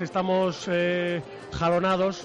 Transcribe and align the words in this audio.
Estamos 0.00 0.68
eh, 0.70 1.20
jalonados 1.50 2.22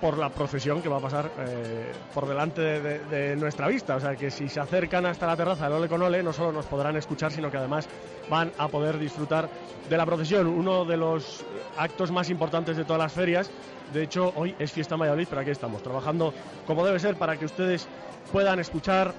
por 0.00 0.16
la 0.16 0.28
procesión 0.28 0.80
que 0.80 0.88
va 0.88 0.98
a 0.98 1.00
pasar 1.00 1.28
eh, 1.40 1.90
por 2.14 2.28
delante 2.28 2.60
de, 2.60 3.00
de, 3.00 3.34
nuestra 3.34 3.66
vista. 3.66 3.96
O 3.96 4.00
sea 4.00 4.14
que 4.14 4.30
si 4.30 4.48
se 4.48 4.60
acercan 4.60 5.04
hasta 5.06 5.26
la 5.26 5.36
terraza 5.36 5.64
del 5.64 5.72
Ole 5.72 5.88
con 5.88 6.00
Ole, 6.02 6.22
no 6.22 6.32
solo 6.32 6.52
nos 6.52 6.66
podrán 6.66 6.96
escuchar, 6.96 7.32
sino 7.32 7.50
que 7.50 7.56
además 7.56 7.88
van 8.28 8.52
a 8.58 8.68
poder 8.68 8.96
disfrutar 8.96 9.48
de 9.88 9.96
la 9.96 10.06
procesión. 10.06 10.46
Uno 10.46 10.84
de 10.84 10.96
los 10.96 11.44
actos 11.76 12.12
más 12.12 12.30
importantes 12.30 12.76
de 12.76 12.84
todas 12.84 13.02
las 13.02 13.12
ferias. 13.12 13.50
De 13.92 14.04
hecho, 14.04 14.32
hoy 14.36 14.54
es 14.60 14.70
fiesta 14.70 14.94
en 14.94 15.00
Valladolid, 15.00 15.26
pero 15.28 15.40
aquí 15.40 15.50
estamos, 15.50 15.82
trabajando 15.82 16.32
como 16.64 16.86
debe 16.86 17.00
ser 17.00 17.16
para 17.16 17.36
que 17.36 17.44
ustedes 17.44 17.88
puedan 18.30 18.60
escuchar 18.60 19.12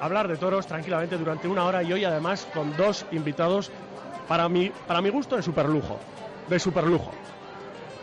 hablar 0.00 0.28
de 0.28 0.36
toros 0.36 0.68
tranquilamente 0.68 1.18
durante 1.18 1.48
una 1.48 1.64
hora 1.64 1.82
y 1.82 1.92
hoy 1.92 2.04
además 2.04 2.46
con 2.54 2.76
dos 2.76 3.04
invitados 3.10 3.72
para 4.28 4.48
mi, 4.48 4.70
para 4.86 5.00
mi 5.00 5.08
gusto 5.08 5.34
de 5.34 5.42
superlujo. 5.42 5.98
De 6.48 6.60
superlujo. 6.60 7.10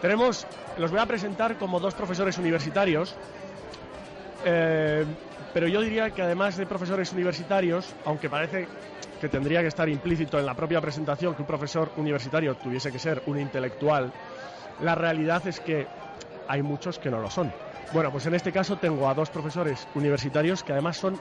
Tenemos, 0.02 0.48
los 0.78 0.92
voy 0.92 1.00
a 1.00 1.06
presentar 1.06 1.58
como 1.58 1.80
dos 1.80 1.94
profesores 1.94 2.38
universitarios, 2.38 3.14
eh, 4.46 5.06
pero 5.54 5.68
yo 5.68 5.82
diría 5.82 6.10
que 6.12 6.22
además 6.22 6.56
de 6.56 6.66
profesores 6.66 7.12
universitarios, 7.12 7.94
aunque 8.06 8.30
parece 8.30 8.68
que 9.20 9.28
tendría 9.28 9.62
que 9.62 9.68
estar 9.68 9.90
implícito 9.90 10.40
en 10.40 10.46
la 10.46 10.54
propia 10.54 10.80
presentación 10.80 11.36
que 11.36 11.42
un 11.42 11.48
profesor 11.48 11.92
universitario 11.98 12.56
tuviese 12.56 12.92
que 12.92 13.00
ser 13.00 13.22
un 13.26 13.40
intelectual, 13.40 14.14
la 14.82 14.96
realidad 14.96 15.46
es 15.46 15.60
que 15.60 15.88
hay 16.48 16.62
muchos 16.62 16.98
que 16.98 17.12
no 17.12 17.20
lo 17.20 17.30
son. 17.30 17.52
Bueno, 17.92 18.12
pues 18.12 18.26
en 18.26 18.36
este 18.36 18.54
caso 18.54 18.78
tengo 18.78 19.10
a 19.10 19.14
dos 19.14 19.30
profesores 19.30 19.88
universitarios 19.96 20.64
que 20.64 20.72
además 20.72 20.96
son 20.96 21.20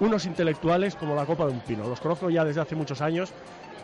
unos 0.00 0.24
intelectuales 0.26 0.94
como 0.96 1.14
la 1.14 1.26
copa 1.26 1.44
de 1.44 1.52
un 1.52 1.60
pino. 1.60 1.86
Los 1.88 2.00
conozco 2.00 2.30
ya 2.30 2.44
desde 2.44 2.60
hace 2.60 2.74
muchos 2.74 3.00
años 3.02 3.32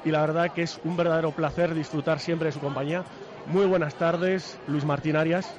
y 0.05 0.11
la 0.11 0.21
verdad 0.21 0.53
que 0.53 0.63
es 0.63 0.81
un 0.85 0.97
verdadero 0.97 1.33
placer 1.33 1.75
disfrutar 1.75 2.21
siempre 2.21 2.47
de 2.47 2.53
su 2.53 2.61
compañía. 2.61 3.05
Muy 3.47 3.67
buenas 3.67 3.95
tardes, 3.95 4.59
Luis 4.67 4.85
Martín 4.85 5.17
Arias. 5.17 5.53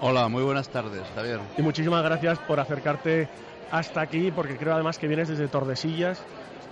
Hola, 0.00 0.28
muy 0.28 0.42
buenas 0.42 0.68
tardes, 0.68 1.02
Javier. 1.14 1.38
Y 1.56 1.62
muchísimas 1.62 2.02
gracias 2.02 2.38
por 2.40 2.58
acercarte 2.58 3.28
hasta 3.70 4.02
aquí, 4.02 4.32
porque 4.32 4.56
creo 4.56 4.74
además 4.74 4.98
que 4.98 5.06
vienes 5.06 5.28
desde 5.28 5.46
Tordesillas, 5.46 6.20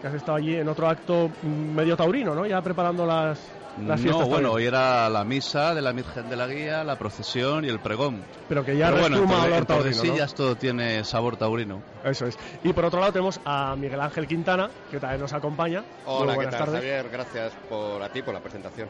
que 0.00 0.08
has 0.08 0.14
estado 0.14 0.38
allí 0.38 0.56
en 0.56 0.68
otro 0.68 0.88
acto 0.88 1.30
medio 1.42 1.96
taurino, 1.96 2.34
¿no? 2.34 2.44
Ya 2.46 2.60
preparando 2.60 3.06
las, 3.06 3.40
las 3.86 4.00
no, 4.04 4.26
bueno, 4.26 4.52
hoy 4.52 4.64
era 4.64 5.08
la 5.08 5.22
misa 5.24 5.74
de 5.74 5.80
la 5.80 5.92
Virgen 5.92 6.28
de 6.28 6.36
la 6.36 6.46
Guía, 6.46 6.82
la 6.82 6.96
procesión 6.96 7.64
y 7.64 7.68
el 7.68 7.78
pregón. 7.78 8.22
Pero 8.48 8.64
que 8.64 8.76
ya 8.76 8.90
Pero 8.90 9.02
bueno, 9.02 9.22
olor 9.22 9.58
en 9.58 9.66
Tordesillas 9.66 10.34
todo 10.34 10.56
tiene 10.56 11.04
sabor 11.04 11.36
taurino. 11.36 11.80
Eso 12.04 12.26
es. 12.26 12.36
Y 12.64 12.72
por 12.72 12.84
otro 12.84 13.00
lado 13.00 13.12
tenemos 13.12 13.40
a 13.44 13.76
Miguel 13.76 14.00
Ángel 14.00 14.26
Quintana, 14.26 14.68
que 14.90 14.98
también 14.98 15.20
nos 15.20 15.32
acompaña. 15.32 15.84
Hola, 16.04 16.34
buenas 16.34 16.54
¿qué 16.54 16.58
tal, 16.58 16.66
tardes. 16.66 16.80
Javier? 16.80 17.08
Gracias 17.10 17.52
por 17.68 18.02
a 18.02 18.08
ti 18.08 18.22
por 18.22 18.34
la 18.34 18.40
presentación. 18.40 18.88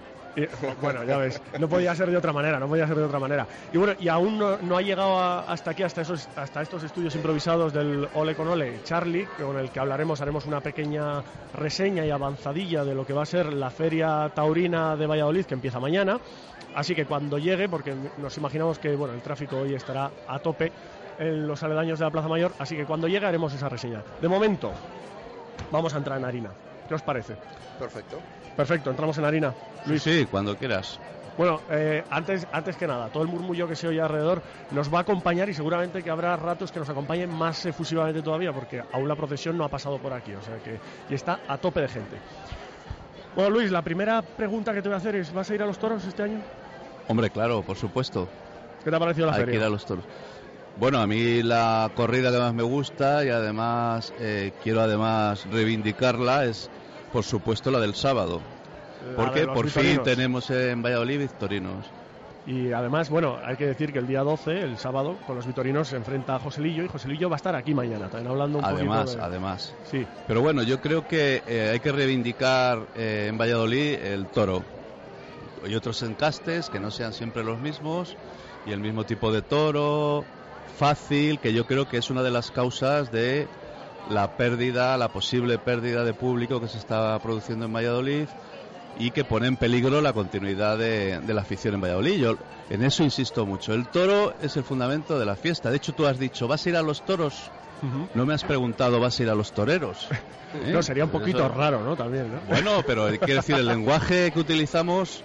Bueno, 0.80 1.04
ya 1.04 1.18
ves, 1.18 1.40
no 1.58 1.68
podía 1.68 1.94
ser 1.94 2.10
de 2.10 2.16
otra 2.16 2.32
manera, 2.32 2.58
no 2.58 2.68
podía 2.68 2.86
ser 2.86 2.96
de 2.96 3.04
otra 3.04 3.18
manera. 3.18 3.46
Y 3.72 3.78
bueno, 3.78 3.94
y 3.98 4.08
aún 4.08 4.38
no, 4.38 4.76
ha 4.76 4.82
llegado 4.82 5.18
hasta 5.18 5.72
aquí, 5.72 5.82
hasta, 5.82 6.02
esos, 6.02 6.28
hasta 6.36 6.62
estos 6.62 6.84
estudios 6.84 7.14
improvisados 7.14 7.72
del 7.72 8.08
Ole 8.14 8.34
con 8.34 8.48
Ole, 8.48 8.80
Charlie, 8.84 9.26
con 9.38 9.58
el 9.58 9.70
que 9.70 9.80
hablaremos, 9.80 10.20
haremos 10.20 10.46
una 10.46 10.60
pequeña 10.60 11.22
reseña 11.54 12.04
y 12.04 12.10
avanzadilla 12.10 12.84
de 12.84 12.94
lo 12.94 13.06
que 13.06 13.12
va 13.12 13.22
a 13.22 13.26
ser 13.26 13.52
la 13.52 13.70
Feria 13.70 14.30
Taurina 14.34 14.96
de 14.96 15.06
Valladolid, 15.06 15.44
que 15.44 15.54
empieza 15.54 15.80
mañana. 15.80 16.18
Así 16.74 16.94
que 16.94 17.04
cuando 17.04 17.38
llegue, 17.38 17.68
porque 17.68 17.94
nos 18.18 18.36
imaginamos 18.36 18.78
que 18.78 18.94
bueno, 18.94 19.14
el 19.14 19.22
tráfico 19.22 19.56
hoy 19.56 19.74
estará 19.74 20.10
a 20.28 20.38
tope 20.38 20.70
en 21.18 21.46
los 21.46 21.62
aledaños 21.62 21.98
de 21.98 22.04
la 22.04 22.10
Plaza 22.10 22.28
Mayor, 22.28 22.52
así 22.58 22.76
que 22.76 22.84
cuando 22.84 23.08
llegue 23.08 23.26
haremos 23.26 23.52
esa 23.52 23.68
reseña. 23.68 24.02
De 24.22 24.28
momento, 24.28 24.72
vamos 25.70 25.92
a 25.94 25.98
entrar 25.98 26.18
en 26.18 26.24
harina. 26.24 26.50
¿Qué 26.90 26.96
os 26.96 27.02
parece? 27.02 27.34
Perfecto. 27.78 28.18
Perfecto, 28.56 28.90
entramos 28.90 29.16
en 29.16 29.24
harina. 29.24 29.54
Luis, 29.86 30.02
sí, 30.02 30.26
cuando 30.28 30.56
quieras. 30.56 30.98
Bueno, 31.36 31.60
eh, 31.70 32.02
antes, 32.10 32.44
antes 32.50 32.76
que 32.76 32.84
nada, 32.88 33.08
todo 33.10 33.22
el 33.22 33.28
murmullo 33.28 33.68
que 33.68 33.76
se 33.76 33.86
oye 33.86 34.00
alrededor 34.00 34.42
nos 34.72 34.92
va 34.92 34.98
a 34.98 35.02
acompañar 35.02 35.48
y 35.48 35.54
seguramente 35.54 36.02
que 36.02 36.10
habrá 36.10 36.34
ratos 36.34 36.72
que 36.72 36.80
nos 36.80 36.90
acompañen 36.90 37.30
más 37.30 37.64
efusivamente 37.64 38.22
todavía, 38.22 38.52
porque 38.52 38.82
aún 38.92 39.06
la 39.06 39.14
procesión 39.14 39.56
no 39.56 39.62
ha 39.62 39.68
pasado 39.68 40.00
por 40.00 40.12
aquí, 40.12 40.34
o 40.34 40.42
sea 40.42 40.58
que 40.58 40.80
y 41.08 41.14
está 41.14 41.38
a 41.46 41.58
tope 41.58 41.80
de 41.80 41.88
gente. 41.88 42.16
Bueno, 43.36 43.50
Luis, 43.50 43.70
la 43.70 43.82
primera 43.82 44.20
pregunta 44.20 44.74
que 44.74 44.82
te 44.82 44.88
voy 44.88 44.94
a 44.94 44.98
hacer 44.98 45.14
es: 45.14 45.32
¿vas 45.32 45.48
a 45.48 45.54
ir 45.54 45.62
a 45.62 45.66
los 45.66 45.78
toros 45.78 46.04
este 46.04 46.24
año? 46.24 46.42
Hombre, 47.06 47.30
claro, 47.30 47.62
por 47.62 47.76
supuesto. 47.76 48.28
¿Qué 48.82 48.90
te 48.90 48.96
ha 48.96 48.98
parecido 48.98 49.28
la 49.28 49.34
Hay 49.34 49.44
que 49.44 49.54
ir 49.54 49.62
a 49.62 49.68
los 49.68 49.86
toros. 49.86 50.04
Bueno, 50.76 50.98
a 51.00 51.06
mí 51.06 51.42
la 51.42 51.90
corrida 51.94 52.30
que 52.30 52.38
más 52.38 52.54
me 52.54 52.62
gusta 52.62 53.24
y 53.24 53.28
además 53.28 54.12
eh, 54.18 54.52
quiero 54.62 54.80
además 54.80 55.44
reivindicarla 55.50 56.46
es, 56.46 56.70
por 57.12 57.24
supuesto, 57.24 57.70
la 57.70 57.80
del 57.80 57.94
sábado. 57.94 58.40
La 59.10 59.16
Porque 59.16 59.40
de 59.40 59.46
por 59.48 59.68
fin 59.68 60.00
tenemos 60.02 60.48
en 60.50 60.82
Valladolid 60.82 61.18
victorinos. 61.18 61.86
Y 62.46 62.72
además, 62.72 63.10
bueno, 63.10 63.38
hay 63.44 63.56
que 63.56 63.66
decir 63.66 63.92
que 63.92 63.98
el 63.98 64.06
día 64.06 64.22
12, 64.22 64.60
el 64.60 64.78
sábado, 64.78 65.18
con 65.26 65.36
los 65.36 65.46
vitorinos 65.46 65.88
se 65.88 65.96
enfrenta 65.96 66.36
a 66.36 66.38
Joselillo 66.38 66.82
y 66.82 66.88
Joselillo 66.88 67.28
va 67.28 67.36
a 67.36 67.38
estar 67.38 67.54
aquí 67.54 67.74
mañana, 67.74 68.08
también 68.08 68.30
hablando 68.30 68.58
un 68.58 68.64
Además, 68.64 69.04
poquito 69.04 69.20
de... 69.20 69.26
además. 69.26 69.74
Sí, 69.90 70.06
Pero 70.26 70.40
bueno, 70.40 70.62
yo 70.62 70.80
creo 70.80 71.06
que 71.06 71.42
eh, 71.46 71.70
hay 71.72 71.80
que 71.80 71.92
reivindicar 71.92 72.86
eh, 72.94 73.26
en 73.28 73.36
Valladolid 73.36 73.94
el 73.94 74.26
toro. 74.26 74.64
Y 75.66 75.74
otros 75.74 76.02
encastes 76.02 76.70
que 76.70 76.80
no 76.80 76.90
sean 76.90 77.12
siempre 77.12 77.44
los 77.44 77.58
mismos 77.60 78.16
y 78.66 78.72
el 78.72 78.80
mismo 78.80 79.04
tipo 79.04 79.30
de 79.30 79.42
toro 79.42 80.24
fácil, 80.70 81.38
que 81.40 81.52
yo 81.52 81.64
creo 81.66 81.86
que 81.88 81.98
es 81.98 82.10
una 82.10 82.22
de 82.22 82.30
las 82.30 82.50
causas 82.50 83.10
de 83.10 83.46
la 84.08 84.28
pérdida, 84.28 84.96
la 84.96 85.08
posible 85.08 85.58
pérdida 85.58 86.04
de 86.04 86.14
público 86.14 86.60
que 86.60 86.68
se 86.68 86.78
está 86.78 87.18
produciendo 87.20 87.66
en 87.66 87.72
Valladolid 87.72 88.26
y 88.98 89.10
que 89.12 89.24
pone 89.24 89.46
en 89.46 89.56
peligro 89.56 90.00
la 90.00 90.12
continuidad 90.12 90.78
de, 90.78 91.20
de 91.20 91.34
la 91.34 91.42
afición 91.42 91.74
en 91.74 91.80
Valladolid. 91.80 92.18
Yo 92.18 92.36
en 92.70 92.82
eso 92.82 93.02
insisto 93.04 93.46
mucho. 93.46 93.72
El 93.74 93.86
toro 93.88 94.34
es 94.42 94.56
el 94.56 94.64
fundamento 94.64 95.18
de 95.18 95.26
la 95.26 95.36
fiesta. 95.36 95.70
De 95.70 95.76
hecho, 95.76 95.92
tú 95.92 96.06
has 96.06 96.18
dicho, 96.18 96.48
¿vas 96.48 96.64
a 96.66 96.68
ir 96.68 96.76
a 96.76 96.82
los 96.82 97.02
toros? 97.02 97.50
No 98.14 98.26
me 98.26 98.34
has 98.34 98.44
preguntado, 98.44 99.00
¿vas 99.00 99.18
a 99.18 99.22
ir 99.22 99.30
a 99.30 99.34
los 99.34 99.52
toreros? 99.52 100.08
¿Eh? 100.54 100.72
No, 100.72 100.82
sería 100.82 101.04
un 101.04 101.10
poquito 101.10 101.38
Eso- 101.38 101.48
raro, 101.48 101.82
¿no? 101.84 101.96
También, 101.96 102.30
¿no? 102.30 102.40
Bueno, 102.48 102.82
pero 102.86 103.06
quiero 103.20 103.36
decir, 103.40 103.54
el 103.56 103.66
lenguaje 103.66 104.30
que 104.32 104.40
utilizamos 104.40 105.22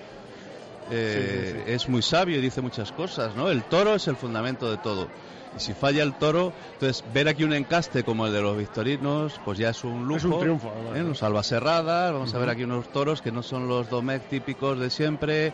eh, 0.91 1.49
Sí, 1.51 1.51
sí, 1.51 1.63
sí. 1.65 1.71
es 1.73 1.89
muy 1.89 2.01
sabio 2.03 2.37
y 2.37 2.41
dice 2.41 2.61
muchas 2.61 2.91
cosas, 2.91 3.35
¿no? 3.35 3.49
El 3.49 3.63
toro 3.63 3.95
es 3.95 4.07
el 4.07 4.15
fundamento 4.15 4.69
de 4.69 4.77
todo. 4.77 5.07
Y 5.55 5.59
si 5.59 5.73
falla 5.73 6.03
el 6.03 6.13
toro, 6.13 6.53
entonces 6.73 7.03
ver 7.13 7.27
aquí 7.27 7.43
un 7.43 7.53
encaste 7.53 8.03
como 8.03 8.27
el 8.27 8.33
de 8.33 8.41
los 8.41 8.57
victorinos, 8.57 9.39
pues 9.45 9.57
ya 9.57 9.69
es 9.69 9.83
un 9.83 10.05
lujo. 10.05 10.17
Es 10.17 10.25
un 10.25 10.39
triunfo, 10.39 10.67
¿eh? 10.93 10.99
¿no? 10.99 11.09
Los 11.09 11.23
albaserradas, 11.23 12.11
vamos 12.11 12.33
a 12.33 12.39
ver 12.39 12.49
aquí 12.49 12.63
unos 12.63 12.91
toros 12.91 13.21
que 13.21 13.31
no 13.31 13.41
son 13.41 13.67
los 13.67 13.89
domec 13.89 14.27
típicos 14.27 14.79
de 14.79 14.89
siempre 14.89 15.53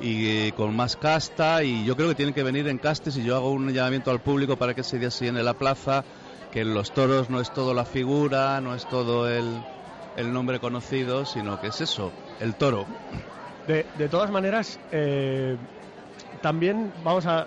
y 0.00 0.28
eh, 0.28 0.52
con 0.56 0.74
más 0.74 0.96
casta 0.96 1.62
y 1.64 1.84
yo 1.84 1.96
creo 1.96 2.08
que 2.08 2.14
tienen 2.14 2.34
que 2.34 2.42
venir 2.42 2.68
encastes 2.68 3.16
y 3.16 3.24
yo 3.24 3.36
hago 3.36 3.50
un 3.50 3.72
llamamiento 3.72 4.10
al 4.10 4.20
público 4.20 4.56
para 4.56 4.74
que 4.74 4.82
ese 4.82 4.98
día 4.98 5.10
se 5.10 5.26
llene 5.26 5.42
la 5.42 5.54
plaza, 5.54 6.04
que 6.52 6.60
en 6.60 6.74
los 6.74 6.92
toros 6.92 7.28
no 7.28 7.40
es 7.40 7.52
todo 7.52 7.74
la 7.74 7.84
figura, 7.84 8.60
no 8.60 8.74
es 8.74 8.88
todo 8.88 9.28
el, 9.28 9.60
el 10.16 10.32
nombre 10.32 10.60
conocido, 10.60 11.24
sino 11.24 11.60
que 11.60 11.68
es 11.68 11.80
eso, 11.80 12.12
el 12.40 12.54
toro. 12.54 12.86
De, 13.66 13.86
de 13.98 14.08
todas 14.08 14.30
maneras, 14.30 14.78
eh, 14.92 15.56
también 16.40 16.92
vamos 17.04 17.26
a... 17.26 17.46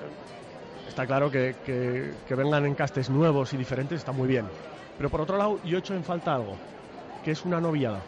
Está 0.95 1.05
claro 1.07 1.29
que, 1.29 1.57
que- 1.61 2.15
que 2.25 2.35
vengan 2.35 2.65
encastes 2.65 3.09
nuevos 3.09 3.51
y 3.51 3.57
diferentes, 3.57 3.97
está 3.97 4.13
muy 4.13 4.29
bien. 4.29 4.49
Pero 4.95 5.09
por 5.09 5.19
otro 5.19 5.35
lado, 5.35 5.59
yo 5.61 5.77
echo 5.77 5.93
en 5.93 6.05
falta 6.05 6.33
algo, 6.33 6.57
que 7.21 7.31
es 7.31 7.43
una 7.43 7.59
noviada. 7.59 8.05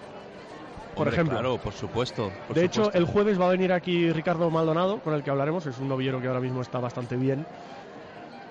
Por 0.95 1.01
Hombre, 1.09 1.11
ejemplo, 1.15 1.33
Claro, 1.37 1.57
por 1.57 1.73
supuesto. 1.73 2.31
por 2.47 2.55
de 2.55 2.63
hecho, 2.63 2.89
el 2.93 3.03
jueves 3.03 3.37
va 3.37 3.47
a 3.47 3.51
venir 3.51 3.73
aquí 3.73 4.09
Ricardo 4.13 4.49
Maldonado, 4.49 5.01
con 5.01 5.13
el 5.15 5.21
que 5.21 5.29
hablaremos, 5.29 5.65
es 5.65 5.77
un 5.79 5.89
novillero 5.89 6.21
que 6.21 6.27
ahora 6.27 6.39
mismo 6.39 6.61
está 6.61 6.79
bastante 6.79 7.17
bien. 7.17 7.45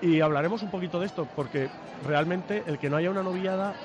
Y 0.01 0.21
hablaremos 0.21 0.61
un 0.61 0.69
poquito 0.69 0.99
de 0.99 1.07
esto, 1.07 1.25
porque 1.25 1.71
realmente 2.03 2.61
el 2.67 2.77
que 2.77 2.91
no 2.91 2.97
haya 2.97 3.09
una 3.09 3.23
noviada 3.23 3.75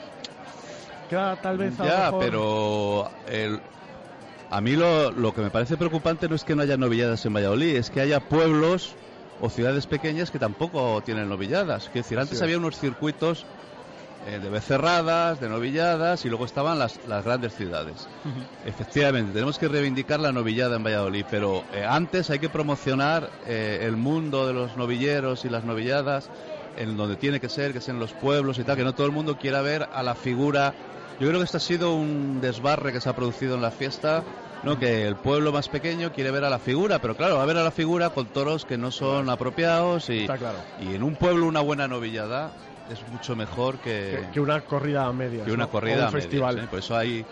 queda 1.08 1.34
tal 1.36 1.56
vez 1.56 1.80
a 1.80 1.84
Ya, 1.86 2.04
mejor- 2.04 2.20
pero 2.20 3.10
el- 3.26 3.62
a 4.50 4.60
mí 4.60 4.76
lo, 4.76 5.12
lo 5.12 5.32
que 5.32 5.40
me 5.40 5.50
parece 5.50 5.78
preocupante 5.78 6.28
no 6.28 6.34
es 6.34 6.44
que 6.44 6.54
no 6.54 6.60
haya 6.60 6.76
novilladas 6.76 7.24
en 7.24 7.32
Valladolid, 7.32 7.74
es 7.74 7.88
que 7.88 8.02
haya 8.02 8.20
pueblos 8.20 8.98
o 9.42 9.50
ciudades 9.50 9.86
pequeñas 9.86 10.30
que 10.30 10.38
tampoco 10.38 11.02
tienen 11.02 11.28
novilladas. 11.28 11.88
Quiero 11.90 12.04
decir, 12.04 12.18
antes 12.18 12.38
Sí. 12.38 12.44
había 12.44 12.58
unos 12.58 12.78
circuitos 12.78 13.44
eh, 14.24 14.38
de 14.40 14.48
becerradas, 14.50 15.40
de 15.40 15.48
novilladas 15.48 16.24
y 16.24 16.28
luego 16.28 16.44
estaban 16.44 16.78
las, 16.78 17.00
las 17.08 17.24
grandes 17.24 17.54
ciudades. 17.56 18.06
Efectivamente, 18.64 19.32
tenemos 19.32 19.58
que 19.58 19.66
reivindicar 19.66 20.20
la 20.20 20.30
novillada 20.30 20.76
en 20.76 20.84
Valladolid, 20.84 21.24
pero 21.28 21.64
eh, 21.72 21.84
antes 21.84 22.30
hay 22.30 22.38
que 22.38 22.48
promocionar 22.48 23.28
eh, 23.46 23.80
el 23.82 23.96
mundo 23.96 24.46
de 24.46 24.52
los 24.52 24.76
novilleros 24.76 25.44
y 25.44 25.48
las 25.48 25.64
novilladas 25.64 26.30
en 26.76 26.96
donde 26.96 27.16
tiene 27.16 27.40
que 27.40 27.48
ser, 27.48 27.72
que 27.72 27.78
es 27.78 27.88
en 27.88 27.98
los 27.98 28.12
pueblos 28.12 28.58
y 28.60 28.62
tal, 28.64 28.76
que 28.76 28.84
no 28.84 28.94
todo 28.94 29.06
el 29.06 29.12
mundo 29.12 29.36
quiera 29.36 29.60
ver 29.60 29.88
a 29.92 30.04
la 30.04 30.14
figura. 30.14 30.72
Yo 31.18 31.26
creo 31.26 31.40
que 31.40 31.44
este 31.44 31.56
ha 31.56 31.60
sido 31.60 31.94
un 31.96 32.40
desbarre 32.40 32.92
que 32.92 33.00
se 33.00 33.08
ha 33.08 33.16
producido 33.16 33.56
en 33.56 33.62
la 33.62 33.72
fiesta, 33.72 34.22
¿no? 34.62 34.78
que 34.78 35.06
el 35.06 35.16
pueblo 35.16 35.52
más 35.52 35.68
pequeño 35.68 36.12
quiere 36.12 36.30
ver 36.30 36.44
a 36.44 36.50
la 36.50 36.58
figura, 36.58 37.00
pero 37.00 37.16
claro, 37.16 37.36
va 37.36 37.42
a 37.42 37.46
ver 37.46 37.56
a 37.56 37.64
la 37.64 37.70
figura 37.70 38.10
con 38.10 38.28
toros 38.28 38.64
que 38.64 38.78
no 38.78 38.90
son 38.90 39.28
apropiados 39.28 40.08
y, 40.08 40.20
Está 40.20 40.38
claro. 40.38 40.58
y 40.78 40.94
en 40.94 41.02
un 41.02 41.16
pueblo 41.16 41.46
una 41.46 41.60
buena 41.60 41.88
novillada 41.88 42.52
es 42.88 43.06
mucho 43.08 43.34
mejor 43.36 43.78
que, 43.80 44.24
Que, 44.26 44.30
que 44.32 44.40
una 44.40 44.60
corrida 44.62 45.06
a 45.06 45.12
medias. 45.12 45.46
que 45.46 45.52
una 45.52 45.64
¿no? 45.64 45.70
corrida 45.70 45.94
O 45.94 45.98
un 45.98 46.02
a 46.02 46.10
medias, 46.10 46.22
festival. 46.24 46.58
¿eh? 46.58 46.66
Por 46.68 46.78
eso 46.78 46.96
hay 46.96 47.24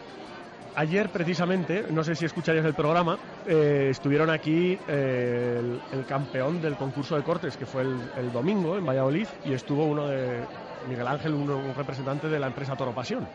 ayer 0.75 1.11
precisamente, 1.11 1.85
no 1.91 2.05
sé 2.05 2.15
si 2.15 2.25
escucharías 2.25 2.65
el 2.65 2.75
programa, 2.75 3.19
eh, 3.47 3.89
estuvieron 3.91 4.31
aquí 4.31 4.79
eh, 4.87 5.57
el, 5.59 5.81
el 5.91 6.07
campeón 6.07 6.61
del 6.61 6.77
concurso 6.77 7.17
de 7.17 7.23
cortes, 7.23 7.57
que 7.57 7.67
fue 7.67 7.83
el, 7.83 8.11
el 8.17 8.33
domingo 8.33 8.77
en 8.79 8.87
Valladolid, 8.87 9.27
y 9.45 9.53
estuvo 9.53 9.85
uno 9.87 10.07
de 10.09 10.47
Miguel 10.87 11.07
Ángel, 11.09 11.35
uno- 11.35 11.59
un 11.59 11.75
representante 11.75 12.29
de 12.29 12.39
la 12.39 12.47
empresa 12.47 12.77
Toro 12.77 12.95
Pasión. 12.95 13.29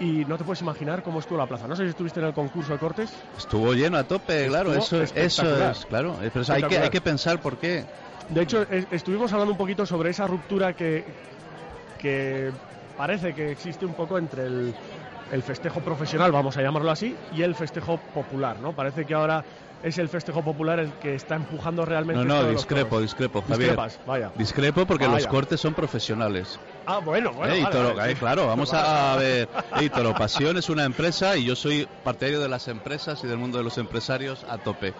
Y 0.00 0.24
no 0.24 0.38
te 0.38 0.44
puedes 0.44 0.60
imaginar 0.62 1.02
cómo 1.02 1.18
estuvo 1.20 1.36
la 1.38 1.46
plaza. 1.46 1.68
No 1.68 1.76
sé 1.76 1.84
si 1.84 1.90
estuviste 1.90 2.20
en 2.20 2.26
el 2.26 2.32
concurso 2.32 2.72
de 2.72 2.78
cortes. 2.78 3.12
Estuvo 3.36 3.74
lleno 3.74 3.98
a 3.98 4.04
tope, 4.04 4.48
claro, 4.48 4.72
Estuvo 4.72 5.02
eso, 5.02 5.14
eso 5.14 5.70
es, 5.70 5.84
claro. 5.84 6.22
eh, 6.22 6.30
Pero 6.32 6.44
hay, 6.52 6.62
que, 6.62 6.78
hay 6.78 6.88
que 6.90 7.00
pensar 7.02 7.38
por 7.40 7.58
qué. 7.58 7.84
De 8.30 8.40
hecho, 8.42 8.62
es- 8.62 8.86
estuvimos 8.90 9.30
hablando 9.32 9.52
un 9.52 9.58
poquito 9.58 9.84
sobre 9.84 10.08
esa 10.10 10.26
ruptura 10.26 10.72
que, 10.72 11.04
que 11.98 12.50
parece 12.96 13.34
que 13.34 13.50
existe 13.52 13.84
un 13.84 13.94
poco 13.94 14.16
entre 14.16 14.46
el, 14.46 14.74
el 15.30 15.42
festejo 15.42 15.80
profesional, 15.82 16.32
vamos 16.32 16.56
a 16.56 16.62
llamarlo 16.62 16.90
así, 16.90 17.14
y 17.32 17.42
el 17.42 17.54
festejo 17.54 17.98
popular, 18.14 18.58
¿no? 18.58 18.72
Parece 18.74 19.04
que 19.04 19.12
ahora 19.14 19.44
es 19.82 19.98
el 19.98 20.08
festejo 20.08 20.42
popular 20.42 20.78
el 20.78 20.92
que 20.94 21.14
está 21.14 21.36
empujando 21.36 21.84
realmente. 21.84 22.24
No, 22.24 22.42
no, 22.42 22.48
discrepo, 22.50 23.00
discrepo, 23.00 23.40
Javier. 23.42 23.58
Discrepas, 23.60 24.00
vaya. 24.04 24.32
Discrepo 24.34 24.86
porque 24.86 25.08
los 25.08 25.26
cortes 25.26 25.60
son 25.60 25.74
profesionales. 25.74 26.60
Ah, 26.86 26.98
bueno, 26.98 27.32
bueno. 27.32 27.54
Eh, 27.54 27.58
y 27.60 27.62
vale, 27.62 27.76
Toro- 27.76 27.94
vale, 27.94 28.12
eh, 28.12 28.14
sí. 28.14 28.20
claro, 28.20 28.46
vamos 28.46 28.72
Vale, 28.72 28.88
a, 28.88 29.16
ver. 29.16 29.48
eh, 29.80 29.90
Toro 29.90 30.14
Pasión 30.14 30.56
es 30.56 30.68
una 30.68 30.84
empresa 30.84 31.36
y 31.36 31.44
yo 31.44 31.54
soy 31.56 31.86
partidario 32.02 32.40
de 32.40 32.48
las 32.48 32.68
empresas 32.68 33.22
y 33.22 33.26
del 33.26 33.38
mundo 33.38 33.58
de 33.58 33.64
los 33.64 33.78
empresarios 33.78 34.44
a 34.48 34.58
tope. 34.58 34.92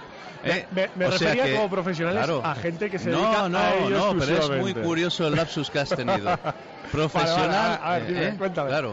Eh, 0.42 0.66
Me, 0.70 0.88
refería 1.08 1.44
que- 1.44 1.54
como 1.54 1.68
profesionales 1.68 2.18
claro. 2.24 2.40
a 2.44 2.54
gente 2.54 2.88
que 2.90 2.98
se 2.98 3.10
no, 3.10 3.18
dedica 3.22 3.48
no, 3.48 3.58
a 3.58 3.74
ello 3.74 3.90
no, 4.14 4.18
pero 4.18 4.38
es 4.38 4.50
muy 4.60 4.72
curioso 4.74 5.26
el 5.26 5.36
lapsus 5.36 5.70
que 5.70 5.80
has 5.80 5.88
tenido. 5.90 6.30
Profesional. 6.92 7.78
a 7.82 7.92
ver, 7.98 8.06
dime, 8.06 8.28
eh, 8.28 8.34
cuéntame. 8.38 8.68
Claro. 8.70 8.92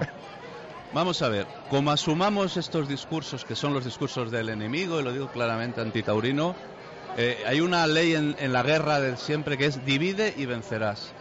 Vamos 0.93 1.21
a 1.21 1.29
ver, 1.29 1.45
como 1.69 1.91
asumamos 1.91 2.57
estos 2.57 2.87
discursos 2.87 3.43
que 3.43 3.55
son 3.55 3.73
los 3.73 3.85
discursos 3.85 4.31
del 4.31 4.49
enemigo, 4.49 4.99
y 4.99 5.03
lo 5.03 5.11
digo 5.11 5.29
claramente 5.31 5.81
antitaurino, 5.81 6.55
eh, 7.17 7.43
hay 7.45 7.61
una 7.61 7.85
ley 7.87 8.15
en, 8.15 8.35
en 8.39 8.53
la 8.53 8.63
guerra 8.63 8.99
del 8.99 9.17
siempre 9.17 9.57
que 9.57 9.65
es 9.65 9.85
divide 9.85 10.33
y 10.37 10.45
vencerás. 10.45 11.13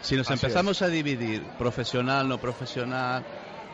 Si 0.00 0.16
nos 0.16 0.28
Así 0.28 0.34
empezamos 0.34 0.82
a 0.82 0.88
dividir 0.88 1.44
profesional, 1.58 2.28
no 2.28 2.38
profesional, 2.38 3.24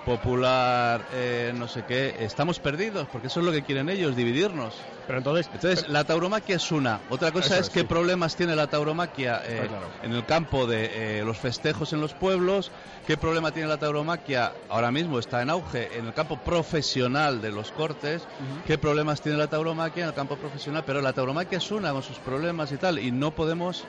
popular, 0.05 1.07
eh, 1.13 1.53
no 1.55 1.69
sé 1.69 1.85
qué, 1.87 2.17
estamos 2.21 2.59
perdidos, 2.59 3.07
porque 3.11 3.27
eso 3.27 3.41
es 3.41 3.47
lo 3.47 3.53
que 3.53 3.63
quieren 3.63 3.89
ellos, 3.89 4.17
dividirnos. 4.17 4.75
Pero 5.07 5.19
entonces, 5.19 5.51
Entonces, 5.53 5.89
la 5.89 6.05
tauromaquia 6.05 6.57
es 6.57 6.71
una. 6.71 7.01
Otra 7.11 7.33
cosa 7.33 7.55
es 7.57 7.67
es, 7.67 7.71
qué 7.71 7.81
sí. 7.81 7.87
problemas 7.87 8.37
tiene 8.37 8.55
la 8.55 8.69
tauromaquia 8.69 9.43
eh, 9.45 9.67
claro. 9.69 9.89
en 10.03 10.13
el 10.13 10.25
campo 10.25 10.67
de 10.67 11.19
eh, 11.19 11.25
los 11.25 11.37
festejos 11.37 11.93
en 11.93 12.01
los 12.01 12.15
pueblos, 12.15 12.71
qué 13.07 13.17
problema 13.17 13.51
tiene 13.51 13.69
la 13.69 13.79
tauromaquia, 13.79 14.53
ahora 14.69 14.91
mismo 14.93 15.19
está 15.19 15.43
en 15.43 15.51
auge, 15.51 15.99
en 15.99 16.07
el 16.07 16.15
campo 16.15 16.39
profesional 16.39 17.41
de 17.41 17.51
los 17.51 17.73
cortes, 17.73 18.23
qué 18.67 18.79
problemas 18.79 19.21
tiene 19.21 19.37
la 19.37 19.49
tauromaquia 19.49 20.05
en 20.05 20.09
el 20.11 20.15
campo 20.15 20.37
profesional, 20.37 20.85
pero 20.87 21.01
la 21.01 21.13
tauromaquia 21.13 21.59
es 21.59 21.71
una 21.71 21.93
con 21.93 22.03
sus 22.03 22.19
problemas 22.19 22.71
y 22.73 22.77
tal, 22.77 22.99
y 22.99 23.11
no 23.11 23.33
podemos 23.33 23.85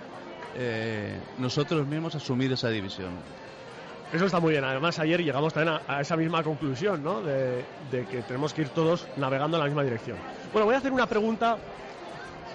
eh, 0.55 1.17
nosotros 1.37 1.87
mismos 1.87 2.15
asumir 2.15 2.51
esa 2.51 2.69
división. 2.69 3.11
Eso 4.13 4.25
está 4.25 4.39
muy 4.39 4.51
bien. 4.51 4.63
Además, 4.63 4.99
ayer 4.99 5.23
llegamos 5.23 5.53
también 5.53 5.79
a, 5.87 6.01
esa 6.01 6.17
misma 6.17 6.43
conclusión, 6.43 7.01
¿no? 7.01 7.21
De, 7.21 7.63
de 7.89 8.05
que 8.05 8.21
tenemos 8.23 8.53
que 8.53 8.61
ir 8.61 8.69
todos 8.69 9.07
navegando 9.15 9.57
en 9.57 9.61
la 9.61 9.67
misma 9.67 9.83
dirección. 9.83 10.17
Bueno, 10.51 10.65
voy 10.65 10.75
a 10.75 10.79
hacer 10.79 10.91
una 10.91 11.07
pregunta 11.07 11.57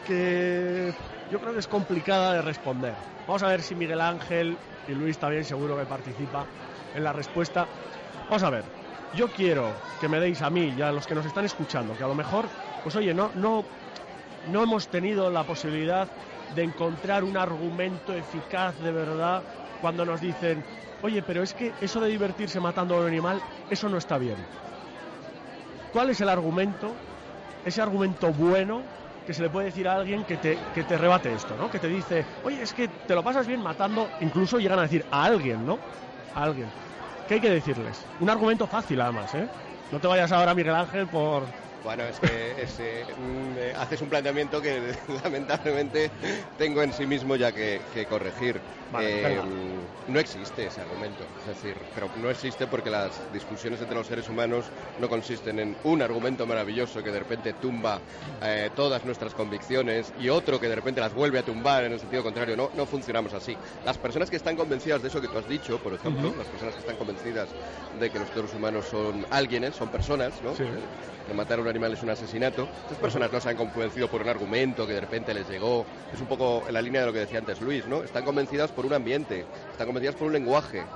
que 0.06 0.92
yo 1.30 1.40
creo 1.40 1.52
que 1.52 1.58
es 1.58 1.66
complicada 1.66 2.34
de 2.34 2.42
responder. 2.42 2.94
Vamos 3.26 3.42
a 3.42 3.48
ver 3.48 3.62
si 3.62 3.74
Miguel 3.74 4.00
Ángel 4.00 4.56
y 4.86 4.92
Luis 4.92 5.18
también 5.18 5.44
seguro 5.44 5.76
que 5.76 5.84
participa 5.84 6.44
en 6.94 7.02
la 7.02 7.12
respuesta. 7.12 7.66
Vamos 8.24 8.42
a 8.42 8.50
ver. 8.50 8.64
Yo 9.14 9.28
quiero 9.28 9.72
que 10.00 10.08
me 10.08 10.20
deis 10.20 10.42
a 10.42 10.50
mí 10.50 10.74
y 10.76 10.82
a 10.82 10.92
los 10.92 11.06
que 11.06 11.14
nos 11.14 11.24
están 11.24 11.44
escuchando, 11.44 11.96
que 11.96 12.04
a 12.04 12.08
lo 12.08 12.14
mejor, 12.14 12.44
pues 12.82 12.94
oye, 12.96 13.14
no, 13.14 13.30
no, 13.34 13.64
no 14.52 14.62
hemos 14.62 14.88
tenido 14.88 15.30
la 15.30 15.44
posibilidad 15.44 16.08
de 16.54 16.62
encontrar 16.62 17.24
un 17.24 17.36
argumento 17.36 18.14
eficaz 18.14 18.78
de 18.80 18.92
verdad 18.92 19.42
cuando 19.80 20.04
nos 20.04 20.20
dicen, 20.20 20.62
oye, 21.06 21.22
pero 21.22 21.42
es 21.42 21.54
que 21.54 21.76
eso 21.80 22.00
de 22.00 22.08
divertirse 22.10 22.60
matando 22.60 22.94
a 22.96 23.00
un 23.00 23.06
animal, 23.06 23.44
eso 23.68 23.88
no 23.88 23.96
está 23.98 24.18
bien. 24.18 24.48
¿Cuál 25.90 26.10
es 26.10 26.20
el 26.20 26.28
argumento, 26.28 27.00
ese 27.64 27.80
argumento 27.80 28.32
bueno 28.32 28.90
que 29.24 29.34
se 29.34 29.42
le 29.42 29.50
puede 29.50 29.66
decir 29.66 29.88
a 29.88 29.94
alguien 29.96 30.24
que 30.24 30.38
te, 30.38 30.70
que 30.72 30.84
te 30.84 30.98
rebate 30.98 31.32
esto, 31.32 31.56
¿no? 31.56 31.70
Que 31.70 31.80
te 31.80 31.88
dice, 31.88 32.26
oye, 32.42 32.62
es 32.62 32.74
que 32.74 32.88
te 32.88 33.14
lo 33.14 33.24
pasas 33.24 33.46
bien 33.46 33.60
matando, 33.60 34.14
incluso 34.18 34.58
llegan 34.58 34.78
a 34.78 34.82
decir 34.82 35.06
a 35.10 35.24
alguien, 35.24 35.64
¿no? 35.64 35.84
A 36.32 36.42
alguien. 36.44 36.74
¿Qué 37.26 37.34
hay 37.34 37.40
que 37.40 37.50
decirles? 37.50 38.08
Un 38.18 38.30
argumento 38.30 38.66
fácil, 38.68 39.00
además, 39.00 39.34
¿eh? 39.34 39.50
No 39.90 40.00
te 40.00 40.08
vayas 40.08 40.32
ahora, 40.32 40.54
Miguel 40.54 40.74
Ángel, 40.74 41.08
por... 41.08 41.54
Bueno, 41.86 42.02
es 42.02 42.18
que 42.18 42.60
es, 42.60 42.80
eh, 42.80 43.06
mm, 43.16 43.56
eh, 43.58 43.72
haces 43.76 44.00
un 44.00 44.10
planteamiento 44.10 44.60
que 44.60 44.92
lamentablemente 45.22 46.10
tengo 46.56 46.82
en 46.82 46.92
sí 46.92 47.06
mismo 47.06 47.36
ya 47.36 47.52
que, 47.52 47.80
que 47.92 48.04
corregir. 48.06 48.60
Vale, 48.90 49.20
Eh, 49.20 49.22
venga. 49.22 49.44
no 50.08 50.18
existe 50.18 50.66
ese 50.66 50.80
argumento, 50.80 51.28
es 51.38 51.44
decir, 51.46 51.76
pero 51.94 52.10
no 52.16 52.28
existe 52.28 52.66
porque 52.66 52.90
las 52.90 53.30
discusiones 53.32 53.80
entre 53.80 53.96
los 53.96 54.06
seres 54.08 54.28
humanos 54.28 54.72
no 54.98 55.08
consisten 55.08 55.60
en 55.60 55.76
un 55.84 56.02
argumento 56.02 56.44
maravilloso 56.44 57.04
que 57.04 57.12
de 57.12 57.20
repente 57.20 57.52
tumba 57.54 58.02
eh, 58.42 58.68
todas 58.74 59.04
nuestras 59.04 59.32
convicciones 59.34 60.12
y 60.16 60.28
otro 60.28 60.58
que 60.58 60.68
de 60.68 60.74
repente 60.74 61.00
las 61.00 61.14
vuelve 61.14 61.38
a 61.38 61.44
tumbar 61.44 61.84
en 61.84 61.92
el 61.92 62.00
sentido 62.00 62.24
contrario. 62.24 62.56
No, 62.56 62.68
no 62.74 62.86
funcionamos 62.86 63.32
así. 63.32 63.56
Las 63.84 63.96
personas 63.96 64.28
que 64.28 64.34
están 64.36 64.56
convencidas 64.56 65.02
de 65.02 65.08
eso 65.08 65.20
que 65.20 65.28
tú 65.28 65.38
has 65.38 65.46
dicho, 65.46 65.78
por 65.78 65.94
ejemplo, 65.94 66.30
Ujú. 66.30 66.38
las 66.38 66.48
personas 66.48 66.74
que 66.74 66.80
están 66.80 66.96
convencidas 66.96 67.54
de 67.92 68.10
que 68.10 68.18
los 68.18 68.28
seres 68.28 68.52
humanos 68.54 68.86
son 68.86 69.24
alguienes, 69.30 69.76
son 69.76 69.88
personas, 69.88 70.42
¿no? 70.42 70.52
Sí. 70.56 70.64
que 71.26 71.34
matar 71.34 71.58
a 71.58 71.62
un 71.62 71.68
animal 71.76 71.92
es 71.92 72.02
un 72.02 72.10
asesinato. 72.10 72.68
Estas 72.80 72.98
personas 72.98 73.30
no 73.30 73.40
se 73.40 73.48
han 73.50 73.56
convencido 73.56 74.08
por 74.08 74.22
un 74.22 74.28
argumento 74.28 74.86
que 74.86 74.94
de 74.94 75.00
repente 75.00 75.34
les 75.34 75.46
llegó. 75.46 75.86
Es 76.10 76.20
un 76.20 76.26
poco 76.26 76.64
en 76.66 76.74
la 76.74 76.82
línea 76.82 77.02
de 77.02 77.06
lo 77.06 77.12
que 77.12 77.18
decía 77.20 77.38
antes 77.38 77.60
Luis, 77.60 77.86
¿no? 77.86 78.02
Están 78.02 78.24
convencidas 78.24 78.72
por 78.72 78.86
un 78.86 78.94
ambiente, 78.94 79.46
están 79.70 79.86
convencidas 79.86 80.16
por 80.16 80.26
un 80.28 80.32
lenguaje, 80.32 80.88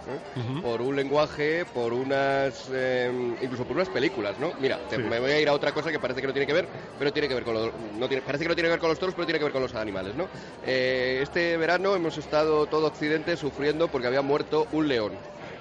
por 0.62 0.81
un 0.82 0.97
lenguaje, 0.97 1.67
por 1.67 1.93
unas, 1.93 2.69
eh, 2.73 3.37
incluso 3.41 3.67
por 3.67 3.77
unas 3.77 3.88
películas, 3.91 4.38
¿no? 4.38 4.55
Mira, 4.59 4.81
te- 4.88 4.97
Sí. 4.97 5.03
me 5.03 5.19
voy 5.21 5.31
a 5.32 5.41
ir 5.41 5.49
a 5.49 5.53
otra 5.53 5.73
cosa 5.73 5.91
que 5.91 5.99
parece 6.00 6.21
que 6.21 6.27
no 6.27 6.32
tiene 6.32 6.47
que 6.47 6.53
ver, 6.53 6.69
pero 6.99 7.12
tiene 7.12 7.29
que 7.29 7.35
ver 7.35 7.44
con 7.44 7.55
los, 7.55 7.75
no 7.75 8.09
tiene, 8.09 8.23
parece 8.23 8.44
que 8.44 8.49
no 8.49 8.55
tiene 8.55 8.69
que 8.69 8.73
ver 8.73 8.81
con 8.81 8.88
los 8.88 8.99
toros, 8.99 9.15
pero 9.15 9.26
tiene 9.26 9.38
que 9.38 9.44
ver 9.44 9.53
con 9.53 9.62
los 9.62 9.75
animales, 9.75 10.17
¿no? 10.17 10.31
Eh, 10.62 11.21
este 11.23 11.56
verano 11.56 11.94
hemos 11.94 12.17
estado 12.17 12.67
todo 12.67 12.87
Occidente 12.87 13.37
sufriendo 13.37 13.88
porque 13.91 14.06
había 14.06 14.23
muerto 14.23 14.69
un 14.73 14.88
león, 14.88 15.21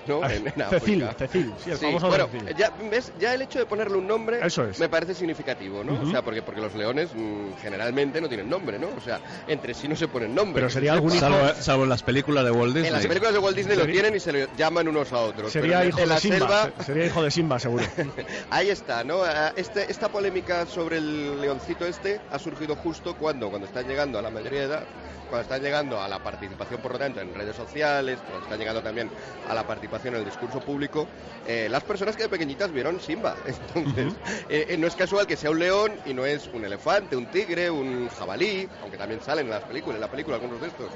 ¿no? 0.09 0.29
En, 0.29 0.47
en 0.47 0.69
Cecil. 0.69 1.07
Cecil, 1.17 1.53
sí, 1.63 1.69
el 1.71 1.77
Sí, 1.77 1.85
famoso 1.85 2.07
bueno, 2.07 2.27
Cecil. 2.27 2.55
ya, 2.57 2.71
¿ves? 2.91 3.13
ya 3.17 3.33
el 3.33 3.41
hecho 3.43 3.59
de 3.59 3.65
ponerle 3.65 3.97
un 3.97 4.07
nombre 4.07 4.39
Eso 4.45 4.65
es. 4.65 4.77
me 4.79 4.89
parece 4.89 5.13
significativo, 5.15 5.83
¿no? 5.83 5.93
Ujú. 5.93 6.07
O 6.07 6.11
sea, 6.11 6.21
porque, 6.23 6.41
porque 6.41 6.59
los 6.59 6.73
leones 6.75 7.11
mm, 7.13 7.53
generalmente 7.61 8.19
no 8.19 8.27
tienen 8.27 8.49
nombre, 8.49 8.77
¿no? 8.79 8.89
O 8.97 8.99
sea, 9.01 9.21
entre 9.47 9.73
sí 9.73 9.87
no 9.87 9.95
se 9.95 10.07
ponen 10.07 10.33
nombre. 10.35 10.55
Pero 10.61 10.69
sería 10.69 10.91
se 10.91 10.95
algún 10.95 11.11
hijo- 11.11 11.19
Salvo, 11.19 11.53
salvo 11.61 11.83
en 11.83 11.89
las 11.89 12.03
películas 12.03 12.43
de 12.43 12.51
Walt 12.51 12.73
Disney. 12.73 12.87
En 12.87 12.93
las 12.93 13.05
películas 13.07 13.33
de 13.33 13.39
Walt 13.39 13.55
Disney 13.55 13.75
lo 13.77 13.81
Sería- 13.83 13.93
tienen 14.01 14.15
y 14.15 14.19
se 14.19 14.31
le 14.33 14.47
llaman 14.57 14.87
unos 14.87 15.13
a 15.13 15.19
otros. 15.19 15.51
Sería 15.51 15.85
hijo 15.85 15.99
de 15.99 16.07
la 16.07 16.17
Simba, 16.19 16.37
selva, 16.39 16.71
se- 16.79 16.83
sería 16.83 17.05
hijo 17.05 17.23
de 17.23 17.31
Simba, 17.31 17.59
seguro. 17.59 17.85
ahí 18.49 18.69
está, 18.69 19.03
¿no? 19.03 19.23
Ah, 19.23 19.53
Este, 19.55 19.91
esta 19.91 20.09
polémica 20.09 20.65
sobre 20.65 20.97
el 20.97 21.39
leoncito 21.41 21.85
este 21.85 22.19
ha 22.31 22.39
surgido 22.39 22.75
justo 22.75 23.13
cuando, 23.15 23.49
cuando 23.49 23.67
están 23.67 23.87
llegando 23.87 24.17
a 24.17 24.21
la 24.21 24.29
mayoría 24.31 24.59
de 24.61 24.65
edad, 24.65 24.83
cuando 25.29 25.43
están 25.43 25.61
llegando 25.61 26.01
a 26.01 26.07
la 26.07 26.19
participación, 26.19 26.81
por 26.81 26.93
lo 26.93 26.99
tanto, 26.99 27.21
en 27.21 27.33
redes 27.33 27.55
sociales, 27.55 28.19
cuando 28.19 28.43
están 28.43 28.59
llegando 28.59 28.81
también 28.81 29.09
a 29.47 29.53
la 29.53 29.65
participación 29.65 30.15
en 30.15 30.21
el 30.21 30.25
discurso 30.25 30.59
público, 30.59 31.07
eh, 31.47 31.67
las 31.69 31.83
personas 31.83 32.15
que 32.15 32.23
de 32.23 32.29
pequeñitas 32.29 32.71
vieron 32.71 32.99
Simba. 32.99 33.35
Entonces, 33.45 34.13
eh, 34.49 34.67
eh, 34.69 34.77
no 34.77 34.87
es 34.87 34.95
casual 34.95 35.27
que 35.27 35.37
sea 35.37 35.51
un 35.51 35.59
león 35.59 35.93
y 36.05 36.13
no 36.13 36.25
es 36.25 36.49
un 36.53 36.65
elefante, 36.65 37.15
un 37.15 37.27
tigre, 37.27 37.69
un 37.69 38.09
jabalí, 38.09 38.67
aunque 38.81 38.97
también 38.97 39.21
salen 39.21 39.45
en 39.45 39.51
las 39.51 39.63
películas, 39.63 39.95
en 39.95 40.01
la 40.01 40.11
película 40.11 40.35
algunos 40.37 40.61
de 40.61 40.67
estos. 40.67 40.89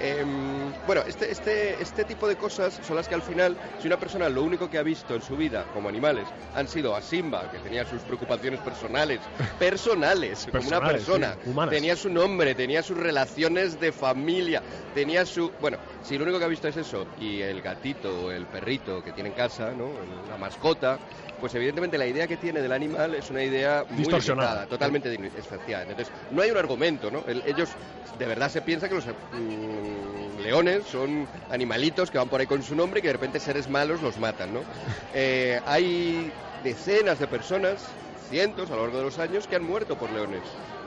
Em, 0.00 0.72
bueno, 0.86 1.02
este, 1.06 1.30
este, 1.30 1.80
este 1.80 2.04
tipo 2.04 2.28
de 2.28 2.36
cosas 2.36 2.78
son 2.86 2.96
las 2.96 3.08
que 3.08 3.14
al 3.14 3.22
final, 3.22 3.56
si 3.80 3.86
una 3.86 3.98
persona 3.98 4.28
lo 4.28 4.42
único 4.42 4.68
que 4.68 4.78
ha 4.78 4.82
visto 4.82 5.14
en 5.14 5.22
su 5.22 5.36
vida 5.36 5.64
como 5.72 5.88
animales 5.88 6.26
han 6.54 6.68
sido 6.68 6.94
a 6.94 7.00
Simba, 7.02 7.50
que 7.50 7.58
tenía 7.58 7.84
sus 7.84 8.02
preocupaciones 8.02 8.60
personales, 8.60 9.20
personales, 9.58 10.46
como 10.50 10.68
una 10.68 10.80
Personales, 10.80 11.04
persona, 11.04 11.36
sí, 11.44 11.70
tenía 11.70 11.96
su 11.96 12.10
nombre, 12.10 12.54
tenía 12.54 12.82
sus 12.82 12.96
relaciones 12.96 13.55
de 13.56 13.92
familia, 13.92 14.62
tenía 14.92 15.24
su... 15.24 15.52
Bueno, 15.58 15.78
si 16.02 16.16
lo 16.18 16.24
único 16.24 16.38
que 16.38 16.44
ha 16.44 16.48
visto 16.48 16.68
es 16.68 16.76
eso, 16.76 17.08
y 17.16 17.40
el 17.40 17.62
gatito 17.62 18.24
o 18.24 18.30
el 18.30 18.46
perrito 18.46 19.02
que 19.02 19.12
tiene 19.12 19.30
en 19.30 19.34
casa, 19.34 19.74
¿no? 19.74 20.04
la 20.04 20.36
mascota, 20.36 21.00
pues 21.40 21.54
evidentemente 21.54 21.96
la 21.98 22.06
idea 22.06 22.26
que 22.28 22.36
tiene 22.36 22.60
del 22.60 22.72
animal 22.72 23.14
es 23.14 23.30
una 23.30 23.42
idea 23.42 23.84
muy 23.88 23.98
Distorsionada. 23.98 24.48
limitada, 24.50 24.66
totalmente 24.66 25.14
efectivamente. 25.38 25.92
Entonces, 25.92 26.14
no 26.30 26.42
hay 26.42 26.50
un 26.50 26.56
argumento, 26.58 27.10
¿no? 27.10 27.24
El- 27.26 27.42
ellos 27.46 27.76
de 28.12 28.26
verdad 28.26 28.50
se 28.50 28.60
piensan 28.62 28.88
que 28.90 28.94
los 28.96 29.06
mm, 29.06 30.38
leones 30.38 30.86
son 30.86 31.28
animalitos 31.48 32.10
que 32.10 32.18
van 32.18 32.28
por 32.28 32.40
ahí 32.40 32.46
con 32.46 32.62
su 32.62 32.74
nombre 32.74 32.98
y 32.98 33.02
que 33.02 33.08
de 33.08 33.12
repente 33.14 33.40
seres 33.40 33.68
malos 33.68 34.02
los 34.02 34.18
matan, 34.18 34.52
¿no? 34.52 34.60
Eh, 35.12 35.60
hay 35.64 36.32
decenas 36.62 37.18
de 37.18 37.26
personas, 37.28 37.96
cientos 38.28 38.70
a 38.70 38.76
lo 38.76 38.82
largo 38.82 38.98
de 38.98 39.04
los 39.04 39.18
años, 39.18 39.46
que 39.46 39.56
han 39.56 39.62
muerto 39.64 39.96
por 39.96 40.10
leones. 40.10 40.42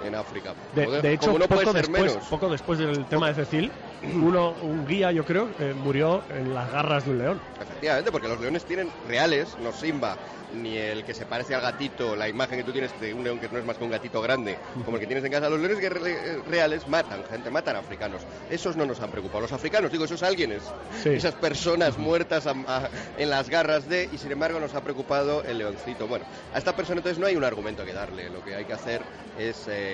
En 0.05 0.15
África. 0.15 0.53
De, 0.73 0.85
Joder, 0.85 1.01
de 1.01 1.13
hecho, 1.13 1.37
no 1.37 1.47
poco, 1.47 1.73
después, 1.73 2.17
poco 2.29 2.49
después 2.49 2.79
del 2.79 3.05
tema 3.05 3.27
de 3.27 3.33
Cecil, 3.35 3.71
uno, 4.01 4.51
un 4.61 4.85
guía, 4.85 5.11
yo 5.11 5.25
creo, 5.25 5.49
eh, 5.59 5.73
murió 5.75 6.23
en 6.29 6.53
las 6.53 6.71
garras 6.71 7.05
de 7.05 7.11
un 7.11 7.17
león. 7.19 7.41
Efectivamente, 7.59 8.11
porque 8.11 8.27
los 8.27 8.39
leones 8.39 8.63
tienen 8.65 8.89
reales, 9.07 9.57
no 9.59 9.71
Simba, 9.73 10.15
ni 10.53 10.77
el 10.77 11.03
que 11.03 11.13
se 11.13 11.25
parece 11.25 11.53
al 11.53 11.61
gatito, 11.61 12.15
la 12.15 12.27
imagen 12.29 12.57
que 12.59 12.63
tú 12.63 12.71
tienes 12.71 12.97
de 12.99 13.13
un 13.13 13.23
león 13.23 13.39
que 13.39 13.49
no 13.49 13.59
es 13.59 13.65
más 13.65 13.77
que 13.77 13.83
un 13.83 13.91
gatito 13.91 14.21
grande, 14.21 14.57
como 14.85 14.95
el 14.97 15.01
que 15.01 15.05
tienes 15.07 15.23
en 15.25 15.31
casa. 15.31 15.49
Los 15.49 15.59
leones 15.59 15.77
re- 15.89 16.41
reales 16.47 16.87
matan 16.87 17.23
gente, 17.25 17.49
matan 17.51 17.75
africanos. 17.75 18.21
Esos 18.49 18.75
no 18.77 18.85
nos 18.85 18.99
han 19.01 19.11
preocupado. 19.11 19.41
Los 19.41 19.51
africanos, 19.51 19.91
digo, 19.91 20.05
esos 20.05 20.23
alguienes, 20.23 20.63
Sí. 21.03 21.09
esas 21.09 21.35
personas 21.35 21.97
muertas 21.97 22.47
a- 22.47 22.55
a- 22.67 22.89
en 23.17 23.29
las 23.29 23.49
garras 23.49 23.87
de, 23.89 24.09
y 24.11 24.17
sin 24.17 24.31
embargo 24.31 24.59
nos 24.59 24.73
ha 24.73 24.81
preocupado 24.81 25.43
el 25.43 25.57
leoncito. 25.59 26.07
Bueno, 26.07 26.25
a 26.53 26.57
esta 26.57 26.73
persona 26.75 26.97
entonces 26.99 27.19
no 27.19 27.27
hay 27.27 27.35
un 27.35 27.43
argumento 27.43 27.83
que 27.85 27.93
darle. 27.93 28.29
Lo 28.29 28.41
que 28.43 28.55
hay 28.55 28.65
que 28.65 28.73
hacer 28.73 29.01
es, 29.37 29.67
eh, 29.67 29.88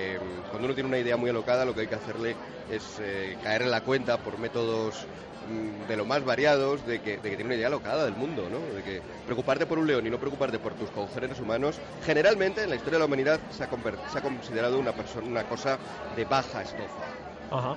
cuando 0.50 0.66
uno 0.66 0.74
tiene 0.74 0.88
una 0.88 0.98
idea 0.98 1.16
muy 1.16 1.30
alocada, 1.30 1.64
lo 1.64 1.74
que 1.74 1.82
hay 1.82 1.86
que 1.86 1.94
hacerle 1.94 2.36
es 2.70 2.82
eh, 3.00 3.36
caer 3.42 3.62
en 3.62 3.70
la 3.70 3.82
cuenta 3.82 4.18
por 4.18 4.38
métodos 4.38 5.06
mm, 5.48 5.88
de 5.88 5.96
lo 5.96 6.04
más 6.04 6.24
variados 6.24 6.86
de 6.86 7.00
que, 7.00 7.18
de 7.18 7.30
que 7.30 7.36
tiene 7.36 7.44
una 7.44 7.54
idea 7.54 7.68
alocada 7.68 8.04
del 8.04 8.14
mundo, 8.14 8.48
¿no? 8.50 8.58
De 8.74 8.82
que 8.82 9.02
preocuparte 9.24 9.66
por 9.66 9.78
un 9.78 9.86
león 9.86 10.06
y 10.06 10.10
no 10.10 10.18
preocuparte 10.18 10.58
por 10.58 10.74
tus 10.74 10.90
congéneres 10.90 11.40
humanos, 11.40 11.78
generalmente 12.04 12.62
en 12.62 12.70
la 12.70 12.76
historia 12.76 12.94
de 12.94 13.00
la 13.00 13.06
humanidad 13.06 13.40
se 13.50 13.64
ha, 13.64 13.68
se 14.12 14.18
ha 14.18 14.22
considerado 14.22 14.78
una, 14.78 14.92
persona, 14.92 15.26
una 15.26 15.44
cosa 15.44 15.78
de 16.16 16.24
baja 16.24 16.62
estofa. 16.62 17.04
Ajá. 17.50 17.76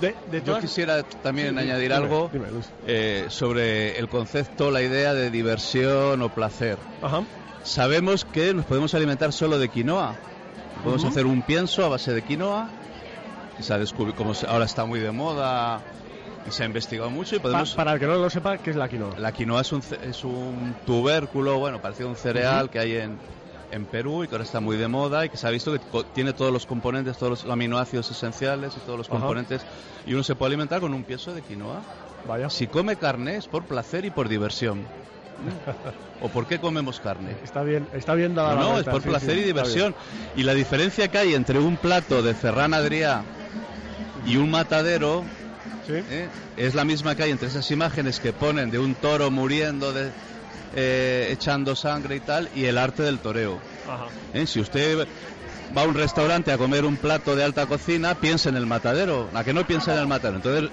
De, 0.00 0.14
de 0.30 0.42
Yo 0.42 0.58
quisiera 0.58 1.02
también 1.02 1.54
Sí, 1.54 1.60
añadir 1.60 1.92
dime, 1.92 1.94
algo 1.94 2.30
dime, 2.32 2.46
eh, 2.86 3.26
sobre 3.28 3.96
el 3.98 4.08
concepto, 4.08 4.70
la 4.70 4.82
idea 4.82 5.14
de 5.14 5.30
diversión 5.30 6.20
o 6.20 6.34
placer. 6.34 6.78
Ajá. 7.00 7.22
Sabemos 7.62 8.24
que 8.24 8.52
nos 8.52 8.66
podemos 8.66 8.92
alimentar 8.94 9.32
solo 9.32 9.58
de 9.58 9.68
quinoa. 9.68 10.16
Podemos 10.82 11.04
hacer 11.04 11.26
un 11.26 11.42
pienso 11.42 11.84
a 11.84 11.88
base 11.88 12.12
de 12.12 12.22
quinoa. 12.22 12.68
y 13.58 13.62
Se 13.62 13.72
ha 13.72 13.78
descubierto, 13.78 14.16
como 14.18 14.34
se- 14.34 14.46
ahora 14.46 14.64
está 14.64 14.84
muy 14.84 15.00
de 15.00 15.12
moda 15.12 15.80
y 16.46 16.50
se 16.50 16.62
ha 16.62 16.66
investigado 16.66 17.08
mucho 17.10 17.36
y 17.36 17.38
Pa- 17.38 17.44
podemos... 17.44 17.74
para 17.74 17.92
el 17.92 18.00
que 18.00 18.06
no 18.06 18.16
lo 18.16 18.28
sepa, 18.28 18.58
¿qué 18.58 18.70
es 18.70 18.76
la 18.76 18.88
quinoa? 18.88 19.18
La 19.18 19.32
quinoa 19.32 19.60
es 19.60 19.72
un, 19.72 19.82
es 20.02 20.24
un 20.24 20.74
tubérculo, 20.84 21.58
bueno, 21.58 21.80
parecido 21.80 22.08
a 22.08 22.10
un 22.12 22.16
cereal 22.16 22.68
que 22.68 22.80
hay 22.80 22.96
en, 22.96 23.18
en 23.70 23.86
Perú 23.86 24.24
y 24.24 24.28
que 24.28 24.34
ahora 24.34 24.44
está 24.44 24.60
muy 24.60 24.76
de 24.76 24.88
moda 24.88 25.24
y 25.24 25.28
que 25.30 25.36
se 25.36 25.46
ha 25.46 25.50
visto 25.50 25.72
que 25.72 25.80
tiene 26.12 26.32
todos 26.32 26.52
los 26.52 26.66
componentes, 26.66 27.16
todos 27.16 27.44
los 27.44 27.50
aminoácidos 27.52 28.10
esenciales 28.10 28.76
y 28.76 28.80
todos 28.80 28.98
los 28.98 29.08
Ajá. 29.08 29.18
componentes. 29.20 29.62
Y 30.06 30.12
uno 30.14 30.22
se 30.24 30.34
puede 30.34 30.48
alimentar 30.50 30.80
con 30.80 30.92
un 30.92 31.04
pienso 31.04 31.32
de 31.32 31.40
quinoa. 31.42 31.80
Vaya. 32.26 32.50
Si 32.50 32.66
come 32.66 32.96
carne 32.96 33.36
es 33.36 33.46
por 33.46 33.64
placer 33.64 34.04
y 34.04 34.10
por 34.10 34.28
diversión. 34.28 34.84
¿O 36.20 36.28
por 36.28 36.46
qué 36.46 36.58
comemos 36.58 37.00
carne? 37.00 37.36
Está 37.42 37.62
bien, 37.62 37.88
está 37.92 38.14
bien 38.14 38.34
dada 38.34 38.54
No, 38.54 38.60
la 38.60 38.68
no, 38.68 38.78
es 38.78 38.84
por 38.86 39.02
sí, 39.02 39.08
placer 39.08 39.34
sí, 39.34 39.40
y 39.40 39.44
diversión. 39.44 39.94
Y 40.36 40.42
la 40.42 40.54
diferencia 40.54 41.08
que 41.08 41.18
hay 41.18 41.34
entre 41.34 41.58
un 41.58 41.76
plato 41.76 42.22
de 42.22 42.34
Ferran 42.34 42.72
Adrià 42.72 43.22
y 44.26 44.36
un 44.36 44.50
matadero. 44.50 45.24
Sí. 45.86 45.92
¿eh? 45.92 46.28
es 46.56 46.74
la 46.74 46.84
misma 46.84 47.14
que 47.14 47.24
hay 47.24 47.30
entre 47.30 47.48
esas 47.48 47.70
imágenes 47.70 48.20
que 48.20 48.32
ponen 48.32 48.70
de 48.70 48.78
un 48.78 48.94
toro 48.94 49.30
muriendo, 49.30 49.92
de, 49.92 50.10
eh, 50.74 51.28
echando 51.30 51.76
sangre 51.76 52.16
y 52.16 52.20
tal, 52.20 52.48
y 52.54 52.64
el 52.64 52.78
arte 52.78 53.02
del 53.02 53.18
toreo. 53.18 53.58
Ajá. 53.86 54.06
¿eh? 54.32 54.46
Si 54.46 54.60
usted 54.60 55.06
va 55.76 55.82
a 55.82 55.86
un 55.86 55.94
restaurante 55.94 56.52
a 56.52 56.58
comer 56.58 56.84
un 56.84 56.96
plato 56.96 57.36
de 57.36 57.44
alta 57.44 57.66
cocina, 57.66 58.14
piensa 58.14 58.48
en 58.48 58.56
el 58.56 58.66
matadero, 58.66 59.28
la 59.32 59.44
que 59.44 59.52
no 59.52 59.66
piensa 59.66 59.92
en 59.92 60.00
el 60.00 60.06
matadero. 60.06 60.36
Entonces, 60.36 60.70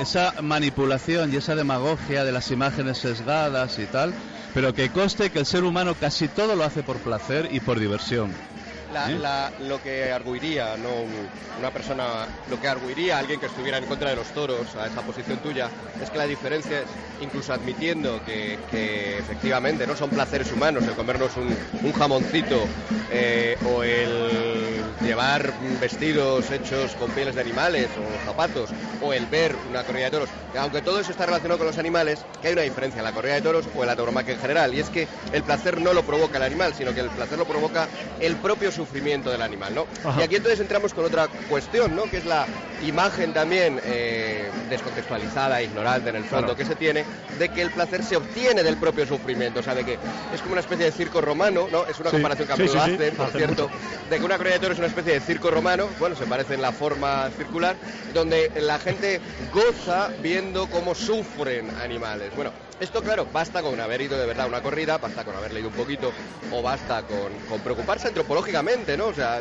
esa 0.00 0.34
manipulación 0.42 1.32
y 1.32 1.36
esa 1.36 1.54
demagogia 1.54 2.24
de 2.24 2.32
las 2.32 2.50
imágenes 2.50 2.98
sesgadas 2.98 3.78
y 3.78 3.86
tal, 3.86 4.14
pero 4.52 4.72
que 4.74 4.88
conste 4.90 5.30
que 5.30 5.38
el 5.38 5.46
ser 5.46 5.64
humano 5.64 5.94
casi 5.94 6.28
todo 6.28 6.56
lo 6.56 6.64
hace 6.64 6.82
por 6.82 7.00
placer 7.02 7.48
y 7.50 7.60
por 7.60 7.78
diversión. 7.78 8.63
La- 8.94 9.10
¿Eh? 9.10 9.18
la- 9.18 9.52
lo 9.58 9.80
que 9.82 10.12
arguiría, 10.12 10.76
no 10.76 11.02
un- 11.02 11.28
una 11.58 11.72
persona, 11.72 12.28
lo 12.48 12.60
que 12.60 12.68
arguiría 12.68 13.18
alguien 13.18 13.40
que 13.40 13.46
estuviera 13.46 13.76
en 13.78 13.86
contra 13.86 14.10
de 14.10 14.14
los 14.16 14.28
toros 14.32 14.76
a 14.76 14.86
esa 14.86 15.02
posición 15.02 15.38
tuya, 15.38 15.68
es 16.00 16.10
que 16.10 16.18
la 16.18 16.26
diferencia 16.26 16.82
es, 16.82 16.88
incluso 17.20 17.52
admitiendo 17.52 18.22
que, 18.24 18.60
que 18.70 19.18
efectivamente 19.18 19.84
no 19.84 19.96
son 19.96 20.10
placeres 20.10 20.50
humanos 20.52 20.84
el 20.86 20.94
comernos 20.94 21.36
un, 21.36 21.52
un 21.82 21.92
jamoncito 21.92 22.68
eh, 23.10 23.56
o 23.66 23.82
el 23.82 24.94
llevar 25.04 25.52
vestidos 25.80 26.50
hechos 26.52 26.94
con 26.94 27.10
pieles 27.10 27.34
de 27.34 27.40
animales 27.40 27.88
o 27.98 28.24
zapatos 28.24 28.70
o 29.00 29.12
el 29.12 29.26
ver 29.26 29.56
una 29.68 29.82
corrida 29.84 30.04
de 30.06 30.10
toros, 30.12 30.30
que 30.52 30.58
aunque 30.58 30.82
todo 30.82 31.00
eso 31.00 31.10
está 31.10 31.26
relacionado 31.26 31.58
con 31.58 31.66
los 31.66 31.78
animales, 31.78 32.24
que 32.40 32.48
hay 32.48 32.52
una 32.54 32.62
diferencia 32.62 32.98
en 33.00 33.04
la 33.04 33.12
corrida 33.12 33.34
de 33.34 33.42
toros 33.42 33.66
o 33.74 33.82
en 33.82 33.88
la 33.88 33.96
tauromaquia 33.96 34.34
en 34.34 34.40
general, 34.40 34.72
y 34.72 34.80
es 34.80 34.88
que 34.88 35.08
el 35.32 35.42
placer 35.42 35.80
no 35.80 35.92
lo 35.92 36.04
provoca 36.04 36.36
el 36.38 36.44
animal, 36.44 36.74
sino 36.74 36.94
que 36.94 37.00
el 37.00 37.10
placer 37.10 37.38
lo 37.38 37.44
provoca 37.44 37.88
el 38.20 38.36
propio 38.36 38.70
sufrimiento 38.84 39.30
del 39.30 39.42
animal, 39.42 39.74
¿no? 39.74 39.86
Ajá. 40.04 40.20
Y 40.20 40.24
aquí 40.24 40.36
entonces 40.36 40.60
entramos 40.60 40.92
con 40.94 41.04
otra 41.04 41.28
cuestión, 41.48 41.94
¿no? 41.96 42.04
Que 42.04 42.18
es 42.18 42.24
la 42.24 42.46
imagen 42.82 43.32
también 43.32 43.80
eh, 43.84 44.50
descontextualizada, 44.68 45.62
ignorante 45.62 46.10
en 46.10 46.16
el 46.16 46.24
fondo 46.24 46.46
Claro. 46.48 46.56
que 46.56 46.64
se 46.64 46.74
tiene, 46.74 47.04
de 47.38 47.48
que 47.48 47.62
el 47.62 47.70
placer 47.70 48.02
se 48.02 48.16
obtiene 48.16 48.62
del 48.62 48.76
propio 48.76 49.06
sufrimiento, 49.06 49.60
o 49.60 49.62
sea, 49.62 49.74
de 49.74 49.84
que 49.84 49.94
es 50.34 50.40
como 50.40 50.52
una 50.52 50.60
especie 50.60 50.84
de 50.86 50.92
circo 50.92 51.20
romano, 51.20 51.66
¿no? 51.72 51.86
Es 51.86 51.98
una 52.00 52.10
Sí, 52.10 52.16
comparación 52.16 52.46
que 52.46 52.52
a 52.52 52.56
sí, 52.56 52.68
sí, 52.68 52.76
hacen, 52.78 53.14
por 53.16 53.26
hacen 53.26 53.38
cierto, 53.40 53.68
mucho. 53.68 53.78
de 54.10 54.18
que 54.18 54.24
una 54.24 54.36
corrida 54.36 54.54
de 54.54 54.60
toros 54.60 54.74
es 54.74 54.78
una 54.78 54.88
especie 54.88 55.12
de 55.14 55.20
circo 55.20 55.50
romano, 55.50 55.88
bueno, 55.98 56.14
se 56.16 56.26
parece 56.26 56.54
en 56.54 56.62
la 56.62 56.72
forma 56.72 57.30
circular, 57.36 57.76
donde 58.12 58.50
la 58.60 58.78
gente 58.78 59.20
goza 59.52 60.10
viendo 60.22 60.66
cómo 60.68 60.94
sufren 60.94 61.70
animales. 61.82 62.30
Bueno, 62.36 62.52
esto 62.80 63.02
claro, 63.02 63.26
basta 63.32 63.62
con 63.62 63.80
haber 63.80 64.00
ido 64.02 64.18
de 64.18 64.26
verdad 64.26 64.46
a 64.46 64.48
una 64.48 64.60
corrida, 64.62 64.98
basta 64.98 65.24
con 65.24 65.34
haber 65.36 65.52
leído 65.52 65.68
un 65.68 65.74
poquito, 65.74 66.12
o 66.52 66.60
basta 66.60 67.02
con, 67.02 67.32
con 67.48 67.60
preocuparse 67.60 68.08
antropológicamente, 68.08 68.73
¿no? 68.74 69.06
O 69.08 69.14
sea, 69.14 69.40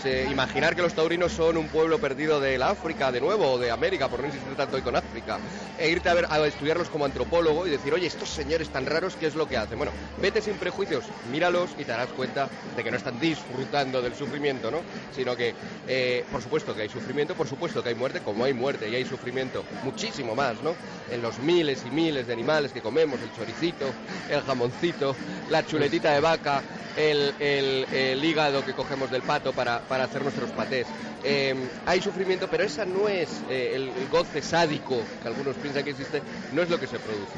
se- 0.00 0.26
imaginar 0.30 0.76
que 0.76 0.82
los 0.82 0.94
taurinos 0.94 1.32
son 1.32 1.56
un 1.56 1.68
pueblo 1.68 1.98
perdido 1.98 2.38
del 2.38 2.62
África 2.62 3.10
de 3.10 3.20
nuevo, 3.20 3.52
o 3.52 3.58
de 3.58 3.72
América, 3.72 4.08
por 4.08 4.20
no 4.20 4.26
insistir 4.26 4.54
tanto 4.54 4.76
hoy 4.76 4.82
con 4.82 4.94
África, 4.94 5.40
e 5.76 5.88
irte 5.90 6.08
a, 6.08 6.14
ver, 6.14 6.26
a 6.30 6.46
estudiarlos 6.46 6.88
como 6.88 7.04
antropólogo 7.04 7.66
y 7.66 7.70
decir, 7.70 7.92
oye, 7.92 8.06
estos 8.06 8.30
señores 8.30 8.70
tan 8.70 8.86
raros, 8.86 9.16
¿qué 9.16 9.26
es 9.26 9.34
lo 9.34 9.48
que 9.48 9.56
hacen? 9.56 9.78
Bueno, 9.78 9.92
vete 10.16 10.40
sin 10.40 10.58
prejuicios, 10.58 11.12
míralos 11.24 11.72
y 11.76 11.84
te 11.84 11.90
darás 11.92 12.12
cuenta 12.12 12.48
de 12.76 12.84
que 12.84 12.90
no 12.92 12.96
están 12.96 13.18
disfrutando 13.18 14.00
del 14.00 14.14
sufrimiento, 14.14 14.70
¿no? 14.70 14.84
Sino 15.10 15.34
que, 15.34 15.56
eh, 15.88 16.24
por 16.30 16.40
supuesto 16.40 16.72
que 16.74 16.82
hay 16.82 16.88
sufrimiento, 16.88 17.34
por 17.34 17.48
supuesto 17.48 17.82
que 17.82 17.88
hay 17.88 17.94
muerte, 17.96 18.20
como 18.20 18.44
hay 18.44 18.52
muerte 18.54 18.88
y 18.88 18.94
hay 18.94 19.04
sufrimiento, 19.04 19.64
muchísimo 19.82 20.36
más, 20.36 20.62
¿no? 20.62 20.76
En 21.10 21.20
los 21.20 21.40
miles 21.40 21.84
y 21.84 21.90
miles 21.90 22.28
de 22.28 22.32
animales 22.32 22.72
que 22.72 22.80
comemos, 22.80 23.20
el 23.22 23.32
choricito, 23.32 23.96
el 24.28 24.40
jamoncito, 24.42 25.16
la 25.48 25.64
chuletita 25.64 26.12
de 26.12 26.20
vaca, 26.20 26.62
el, 26.94 27.34
el- 27.38 27.86
el 27.92 28.24
hígado 28.24 28.62
que 28.68 28.74
cogemos 28.74 29.10
del 29.10 29.22
pato 29.22 29.52
para, 29.52 29.80
para 29.80 30.04
hacer 30.04 30.22
nuestros 30.22 30.50
patés. 30.50 30.86
Eh, 31.24 31.54
hay 31.86 32.00
sufrimiento, 32.00 32.48
pero 32.50 32.64
esa 32.64 32.84
no 32.84 33.08
es 33.08 33.28
eh, 33.50 33.72
el, 33.74 33.88
el 33.88 34.08
goce 34.10 34.42
sádico 34.42 35.00
que 35.22 35.28
algunos 35.28 35.56
piensan 35.56 35.82
que 35.84 35.90
existe, 35.90 36.22
no 36.52 36.62
es 36.62 36.70
lo 36.70 36.78
que 36.78 36.86
se 36.86 36.98
produce. 36.98 37.32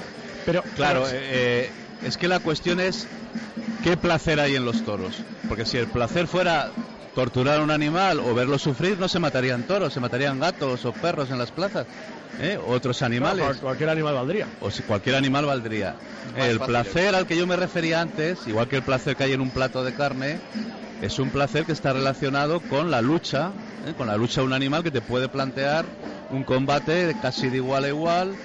Pero, 0.44 0.62
Claro, 0.76 1.06
eh, 1.08 1.12
eh, 1.14 1.70
es 2.06 2.16
que 2.16 2.28
la 2.28 2.40
cuestión 2.40 2.80
es 2.80 3.06
qué 3.84 3.96
placer 3.96 4.40
hay 4.40 4.56
en 4.56 4.64
los 4.64 4.84
toros. 4.84 5.14
Porque 5.48 5.64
si 5.64 5.76
el 5.78 5.86
placer 5.86 6.26
fuera 6.26 6.70
torturar 7.14 7.60
a 7.60 7.62
un 7.62 7.70
animal 7.70 8.20
o 8.20 8.34
verlo 8.34 8.58
sufrir, 8.58 8.98
no 8.98 9.08
se 9.08 9.18
matarían 9.18 9.64
toros, 9.64 9.92
se 9.92 10.00
matarían 10.00 10.38
gatos 10.38 10.84
o 10.84 10.92
perros 10.92 11.30
en 11.30 11.38
las 11.38 11.50
plazas, 11.50 11.86
¿eh? 12.40 12.58
otros 12.68 13.02
animales. 13.02 13.44
Claro, 13.44 13.60
cualquier 13.60 13.88
animal 13.90 14.14
valdría. 14.14 14.46
O 14.60 14.70
si 14.70 14.82
cualquier 14.82 15.16
animal 15.16 15.44
valdría. 15.44 15.96
Más 16.36 16.46
El 16.46 16.58
fácil, 16.58 16.72
placer 16.72 17.14
al 17.14 17.26
que 17.26 17.36
yo 17.36 17.46
me 17.46 17.56
refería 17.56 18.00
antes, 18.00 18.46
igual 18.46 18.68
que 18.68 18.76
el 18.76 18.82
placer 18.82 19.16
que 19.16 19.24
hay 19.24 19.32
en 19.32 19.40
un 19.40 19.50
plato 19.50 19.82
de 19.82 19.92
carne, 19.92 20.38
es 21.00 21.18
un 21.18 21.30
placer 21.30 21.64
que 21.64 21.72
está 21.72 21.92
relacionado 21.92 22.60
con 22.60 22.90
la 22.90 23.00
lucha, 23.00 23.52
¿eh? 23.86 23.94
con 23.94 24.06
la 24.06 24.16
lucha 24.16 24.40
de 24.40 24.46
un 24.46 24.52
animal 24.52 24.82
que 24.82 24.90
te 24.90 25.00
puede 25.00 25.28
plantear 25.28 25.86
un 26.30 26.44
combate 26.44 27.14
casi 27.20 27.48
de 27.48 27.56
igual 27.56 27.84
a 27.84 27.88
igual 27.88 28.38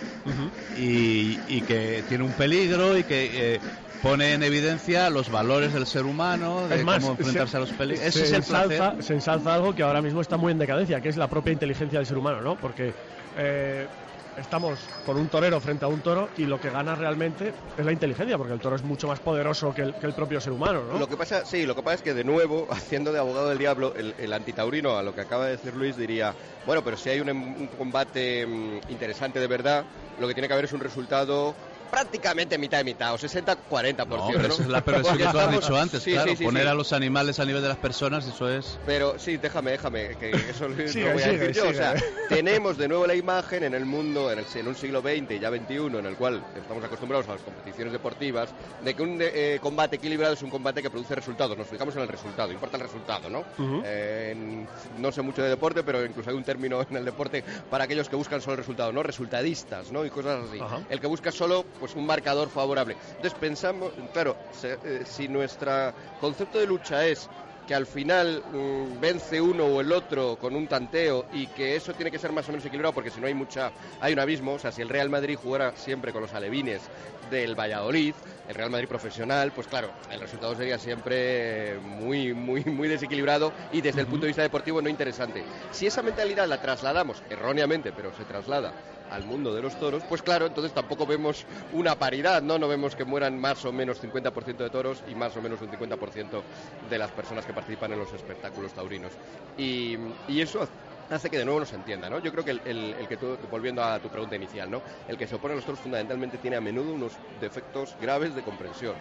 y, 0.75 1.39
y 1.47 1.61
que 1.61 2.03
tiene 2.07 2.23
un 2.23 2.33
peligro 2.33 2.97
y 2.97 3.03
que 3.03 3.55
eh, 3.55 3.59
pone 4.01 4.33
en 4.33 4.43
evidencia 4.43 5.09
los 5.09 5.29
valores 5.29 5.73
del 5.73 5.85
ser 5.85 6.05
humano, 6.05 6.67
de 6.67 6.79
Es 6.79 6.85
más, 6.85 6.97
cómo 6.99 7.11
enfrentarse 7.11 7.51
se- 7.51 7.57
a 7.57 7.59
los 7.59 7.71
peligros. 7.73 8.01
se 8.01 8.07
Ese 8.09 8.23
es 8.23 8.31
el 8.33 8.43
placer. 8.43 8.81
ensalza- 8.81 9.01
Se 9.03 9.13
ensalza 9.13 9.53
algo 9.53 9.73
que 9.73 9.83
ahora 9.83 10.01
mismo 10.01 10.21
está 10.21 10.37
muy 10.37 10.51
en 10.51 10.57
decadencia, 10.57 10.99
que 11.01 11.09
es 11.09 11.17
la 11.17 11.27
propia 11.27 11.53
inteligencia 11.53 11.99
del 11.99 12.05
ser 12.07 12.17
humano, 12.17 12.41
¿no? 12.41 12.55
Porque 12.55 12.93
eh, 13.37 13.87
estamos 14.37 14.79
con 15.05 15.17
un 15.17 15.29
torero 15.29 15.59
frente 15.59 15.85
a 15.85 15.87
un 15.87 16.01
toro 16.01 16.29
y 16.37 16.45
lo 16.45 16.59
que 16.59 16.69
gana 16.69 16.95
realmente 16.95 17.53
es 17.77 17.85
la 17.85 17.91
inteligencia, 17.91 18.37
porque 18.37 18.53
el 18.53 18.59
toro 18.59 18.75
es 18.75 18.83
mucho 18.83 19.07
más 19.07 19.19
poderoso 19.19 19.73
que 19.73 19.81
el, 19.81 19.93
propio 20.13 20.39
ser 20.39 20.53
humano, 20.53 20.83
¿no? 20.85 20.97
Lo 20.99 21.07
que 21.07 21.17
pasa, 21.17 21.45
sí, 21.45 21.65
lo 21.65 21.75
que 21.75 21.83
pasa 21.83 21.95
es 21.95 22.01
que 22.01 22.13
de 22.13 22.23
nuevo, 22.23 22.67
haciendo 22.71 23.11
de 23.11 23.19
abogado 23.19 23.49
del 23.49 23.57
diablo, 23.57 23.93
el, 23.95 24.15
el 24.17 24.33
antitaurino, 24.33 24.97
a 24.97 25.03
lo 25.03 25.13
que 25.13 25.21
acaba 25.21 25.45
de 25.45 25.51
decir 25.51 25.73
Luis, 25.73 25.97
diría, 25.97 26.35
bueno, 26.65 26.83
pero 26.83 26.97
si 26.97 27.09
hay 27.09 27.19
un, 27.19 27.29
em- 27.29 27.55
un 27.57 27.67
combate 27.67 28.45
mm, 28.45 28.91
interesante 28.91 29.39
de 29.39 29.47
verdad, 29.47 29.85
lo 30.17 30.27
que 30.27 30.33
tiene 30.33 30.47
que 30.47 30.53
haber 30.53 30.65
es 30.65 30.73
un 30.73 30.79
resultado 30.79 31.55
prácticamente 31.95 32.57
mitad 32.57 32.81
y 32.81 32.83
mitad, 32.83 33.13
o 33.13 33.17
60-40%. 33.17 34.05
No, 34.05 34.05
pero 34.05 34.17
¿no? 34.17 34.53
esa 34.53 34.63
es 34.63 34.67
la 34.67 34.81
perversión 34.81 35.17
que 35.17 35.23
tú 35.23 35.39
has 35.39 35.49
dicho 35.51 35.77
antes, 35.77 36.03
Sí, 36.03 36.11
claro. 36.11 36.29
sí, 36.31 36.35
sí, 36.35 36.43
poner 36.43 36.63
sí. 36.63 36.67
a 36.69 36.73
los 36.73 36.91
animales 36.91 37.39
a 37.39 37.45
nivel 37.45 37.61
de 37.61 37.69
las 37.69 37.77
personas, 37.77 38.25
eso 38.27 38.49
es... 38.49 38.77
Pero 38.85 39.17
sí, 39.17 39.37
déjame, 39.37 39.71
déjame, 39.71 40.17
que 40.17 40.31
eso 40.31 40.67
lo 40.67 40.75
Sigue, 40.89 41.13
voy 41.13 41.21
a 41.21 41.25
sigue, 41.25 41.37
decir 41.37 41.55
yo. 41.63 41.69
O 41.69 41.73
sea, 41.73 41.95
tenemos 42.27 42.77
de 42.77 42.89
nuevo 42.89 43.07
la 43.07 43.15
imagen 43.15 43.63
en 43.63 43.73
el 43.73 43.85
mundo, 43.85 44.29
en, 44.29 44.39
el- 44.39 44.45
en 44.55 44.67
un 44.67 44.75
siglo 44.75 44.99
XX 44.99 45.31
y 45.31 45.39
ya 45.39 45.49
XXI, 45.49 45.75
en 45.97 46.05
el 46.05 46.17
cual 46.17 46.43
estamos 46.53 46.83
acostumbrados 46.83 47.29
a 47.29 47.33
las 47.33 47.41
competiciones 47.41 47.93
deportivas, 47.93 48.49
de 48.83 48.93
que 48.93 49.01
un 49.01 49.17
eh, 49.21 49.57
combate 49.61 49.95
equilibrado 49.95 50.33
es 50.33 50.41
un 50.41 50.49
combate 50.49 50.81
que 50.81 50.89
produce 50.89 51.15
resultados. 51.15 51.57
Nos 51.57 51.67
fijamos 51.69 51.95
en 51.95 52.01
el 52.01 52.09
resultado, 52.09 52.51
importa 52.51 52.75
el 52.75 52.83
resultado, 52.83 53.29
¿no? 53.29 53.45
Eh, 53.85 54.31
en- 54.33 54.67
no 55.01 55.13
sé 55.13 55.21
mucho 55.21 55.41
de 55.41 55.47
deporte, 55.47 55.81
pero 55.83 56.03
incluso 56.05 56.29
hay 56.29 56.35
un 56.35 56.43
término 56.43 56.81
en 56.89 56.97
el 56.97 57.05
deporte 57.05 57.41
para 57.69 57.85
aquellos 57.85 58.09
que 58.09 58.17
buscan 58.17 58.41
solo 58.41 58.53
el 58.55 58.57
resultado, 58.57 58.91
¿no? 58.91 59.01
Resultadistas, 59.01 59.91
¿no? 59.93 60.05
Y 60.05 60.09
cosas 60.09 60.49
así. 60.49 60.59
El 60.89 60.99
que 60.99 61.07
busca 61.07 61.31
solo 61.31 61.63
pues 61.85 61.93
un 61.95 62.05
marcador 62.05 62.49
favorable. 62.49 62.97
Entonces 63.15 63.35
pensamos, 63.37 63.93
claro, 64.11 64.39
se- 64.49 64.79
eh, 64.81 65.05
si 65.05 65.27
nuestro 65.27 65.93
concepto 66.17 66.57
de 66.57 66.65
lucha 66.65 67.05
es 67.07 67.29
que 67.65 67.75
al 67.75 67.85
final 67.87 68.43
mm, 68.47 68.99
vence 68.99 69.39
uno 69.41 69.65
o 69.65 69.81
el 69.81 69.91
otro 69.91 70.37
con 70.37 70.55
un 70.55 70.67
tanteo 70.67 71.27
y 71.31 71.47
que 71.49 71.75
eso 71.75 71.95
tiene 71.95 72.11
que 72.11 72.19
ser 72.19 72.31
más 72.31 72.47
o 72.47 72.51
menos 72.51 72.65
equilibrado 72.65 72.93
porque 72.93 73.11
si 73.11 73.19
no 73.19 73.27
hay 73.27 73.33
mucha 73.35 73.73
hay 73.99 74.13
un 74.13 74.19
abismo, 74.19 74.53
o 74.53 74.59
sea, 74.59 74.71
si 74.71 74.81
el 74.81 74.89
Real 74.89 75.09
Madrid 75.09 75.35
jugara 75.35 75.75
siempre 75.75 76.11
con 76.11 76.21
los 76.21 76.33
alevines 76.33 76.91
del 77.19 77.55
Valladolid, 77.59 78.15
el 78.45 78.55
Real 78.55 78.69
Madrid 78.69 78.87
profesional, 78.87 79.51
pues 79.53 79.67
claro, 79.67 79.95
el 80.07 80.19
resultado 80.19 80.55
sería 80.55 80.77
siempre 80.79 81.79
muy 81.81 82.33
muy 82.33 82.63
muy 82.65 82.87
desequilibrado 82.87 83.53
y 83.69 83.81
desde 83.81 84.01
el 84.01 84.07
punto 84.07 84.25
de 84.25 84.29
vista 84.29 84.41
deportivo 84.43 84.81
no 84.81 84.89
interesante. 84.89 85.45
Si 85.69 85.85
esa 85.87 86.01
mentalidad 86.03 86.47
la 86.47 86.57
trasladamos 86.59 87.23
erróneamente, 87.29 87.93
pero 87.93 88.11
se 88.11 88.25
traslada 88.25 88.75
al 89.11 89.23
mundo 89.25 89.53
de 89.53 89.61
los 89.61 89.79
toros, 89.79 90.03
pues 90.07 90.21
claro, 90.21 90.45
entonces 90.45 90.73
tampoco 90.73 91.05
vemos 91.05 91.45
una 91.73 91.95
paridad, 91.95 92.41
¿no? 92.41 92.57
No 92.57 92.67
vemos 92.67 92.95
que 92.95 93.05
mueran 93.05 93.39
más 93.39 93.63
o 93.65 93.71
menos 93.71 94.01
50% 94.01 94.57
de 94.57 94.69
toros 94.69 95.03
y 95.09 95.15
más 95.15 95.35
o 95.37 95.41
menos 95.41 95.61
un 95.61 95.69
50% 95.69 96.41
de 96.89 96.97
las 96.97 97.11
personas 97.11 97.45
que 97.45 97.53
participan 97.53 97.93
en 97.93 97.99
los 97.99 98.11
espectáculos 98.13 98.73
taurinos. 98.73 99.11
Y, 99.57 99.97
eso 100.39 100.67
hace 101.09 101.29
que 101.29 101.37
de 101.37 101.45
nuevo 101.45 101.59
no 101.59 101.65
se 101.65 101.75
entienda, 101.75 102.09
¿no? 102.09 102.19
Yo 102.19 102.31
creo 102.31 102.43
que 102.43 102.51
el, 102.51 103.07
que 103.07 103.17
tú, 103.17 103.37
volviendo 103.49 103.83
a 103.83 103.99
tu 103.99 104.09
pregunta 104.09 104.35
inicial, 104.35 104.69
¿no? 104.69 104.81
El 105.07 105.17
que 105.17 105.27
se 105.27 105.35
opone 105.35 105.53
a 105.53 105.55
los 105.55 105.65
toros 105.65 105.79
fundamentalmente 105.79 106.37
tiene 106.37 106.57
a 106.57 106.61
menudo 106.61 106.93
unos 106.93 107.13
defectos 107.41 107.95
graves 107.99 108.35
de 108.35 108.41
comprensión. 108.41 108.93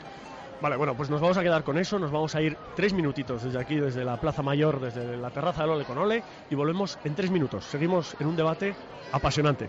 Vale, 0.61 0.77
bueno, 0.77 0.97
pues 0.97 1.11
nos 1.11 1.21
vamos 1.21 1.37
a 1.37 1.43
quedar 1.43 1.65
con 1.65 1.77
eso, 1.79 1.99
nos 1.99 2.11
vamos 2.11 2.35
a 2.35 2.41
ir 2.41 2.57
tres 2.75 2.93
minutitos 2.93 3.43
desde 3.43 3.61
aquí, 3.61 3.77
desde 3.77 4.05
la 4.05 4.19
Plaza 4.19 4.43
Mayor, 4.43 4.81
desde 4.81 5.17
la 5.17 5.31
terraza 5.31 5.63
del 5.63 5.73
Ole 5.73 5.85
con 5.85 5.99
Ole, 5.99 6.23
y 6.49 6.55
volvemos 6.55 6.99
en 7.05 7.15
tres 7.15 7.31
minutos. 7.31 7.65
Seguimos 7.65 8.17
en 8.19 8.29
un 8.29 8.37
debate 8.37 8.75
apasionante. 9.13 9.69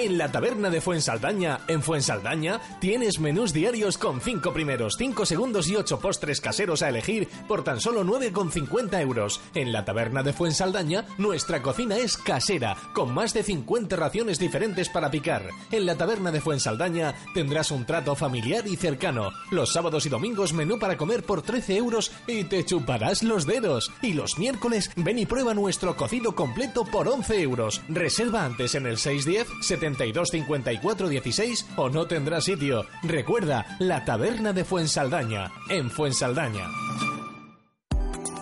En 0.00 0.16
la 0.16 0.30
taberna 0.30 0.70
de 0.70 0.80
Fuensaldaña, 0.80 1.62
en 1.66 1.82
Fuensaldaña, 1.82 2.60
tienes 2.80 3.18
menús 3.18 3.52
diarios 3.52 3.98
con 3.98 4.20
5 4.20 4.52
primeros, 4.52 4.94
5 4.96 5.26
segundos 5.26 5.68
y 5.68 5.74
8 5.74 5.98
postres 5.98 6.40
caseros 6.40 6.82
a 6.82 6.88
elegir 6.88 7.28
por 7.48 7.64
tan 7.64 7.80
solo 7.80 8.04
9,50 8.04 9.00
euros. 9.00 9.40
En 9.56 9.72
la 9.72 9.84
taberna 9.84 10.22
de 10.22 10.32
Fuensaldaña, 10.32 11.04
nuestra 11.18 11.62
cocina 11.62 11.96
es 11.96 12.16
casera, 12.16 12.76
con 12.94 13.12
más 13.12 13.34
de 13.34 13.42
50 13.42 13.96
raciones 13.96 14.38
diferentes 14.38 14.88
para 14.88 15.10
picar. 15.10 15.48
En 15.72 15.84
la 15.84 15.96
taberna 15.96 16.30
de 16.30 16.42
Fuensaldaña 16.42 17.16
tendrás 17.34 17.72
un 17.72 17.84
trato 17.84 18.14
familiar 18.14 18.68
y 18.68 18.76
cercano. 18.76 19.32
Los 19.50 19.72
sábados 19.72 20.06
y 20.06 20.10
domingos 20.10 20.52
menú 20.52 20.78
para 20.78 20.96
comer 20.96 21.24
por 21.24 21.42
13 21.42 21.76
euros 21.76 22.12
y 22.28 22.44
te 22.44 22.64
chuparás 22.64 23.24
los 23.24 23.46
dedos. 23.46 23.90
Y 24.00 24.12
los 24.12 24.38
miércoles 24.38 24.92
ven 24.94 25.18
y 25.18 25.26
prueba 25.26 25.54
nuestro 25.54 25.96
cocido 25.96 26.36
completo 26.36 26.84
por 26.84 27.08
11 27.08 27.42
euros. 27.42 27.82
Reserva 27.88 28.44
antes 28.44 28.76
en 28.76 28.86
el 28.86 28.96
610 28.96 29.48
72 29.88 30.28
54 30.28 31.08
16 31.08 31.66
o 31.76 31.88
no 31.88 32.06
tendrá 32.06 32.40
sitio. 32.40 32.84
Recuerda, 33.02 33.76
la 33.78 34.04
taberna 34.04 34.52
de 34.52 34.64
Fuensaldaña, 34.64 35.50
en 35.70 35.90
Fuensaldaña. 35.90 36.66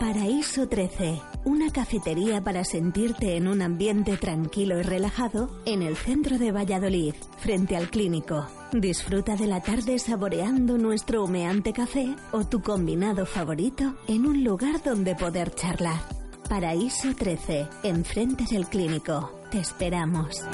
Paraíso 0.00 0.69
13, 0.69 1.23
una 1.45 1.71
cafetería 1.71 2.43
para 2.43 2.65
sentirte 2.65 3.37
en 3.37 3.49
un 3.49 3.62
ambiente 3.62 4.19
tranquilo 4.19 4.79
y 4.79 4.83
relajado 4.83 5.62
en 5.65 5.83
el 5.83 5.97
centro 5.97 6.38
de 6.38 6.53
Valladolid, 6.53 7.15
frente 7.38 7.76
al 7.76 7.88
clínico. 7.88 8.47
Disfruta 8.73 9.37
de 9.37 9.47
la 9.47 9.63
tarde 9.63 9.99
saboreando 9.99 10.76
nuestro 10.76 11.25
humeante 11.25 11.73
café 11.73 12.15
o 12.32 12.45
tu 12.45 12.61
combinado 12.61 13.25
favorito 13.25 13.95
en 14.06 14.26
un 14.26 14.45
lugar 14.45 14.82
donde 14.82 15.15
poder 15.15 15.54
charlar. 15.54 16.00
Paraíso 16.47 17.15
13, 17.17 17.67
enfrente 17.82 18.45
del 18.50 18.67
clínico. 18.67 19.32
Te 19.50 19.61
esperamos. 19.61 20.45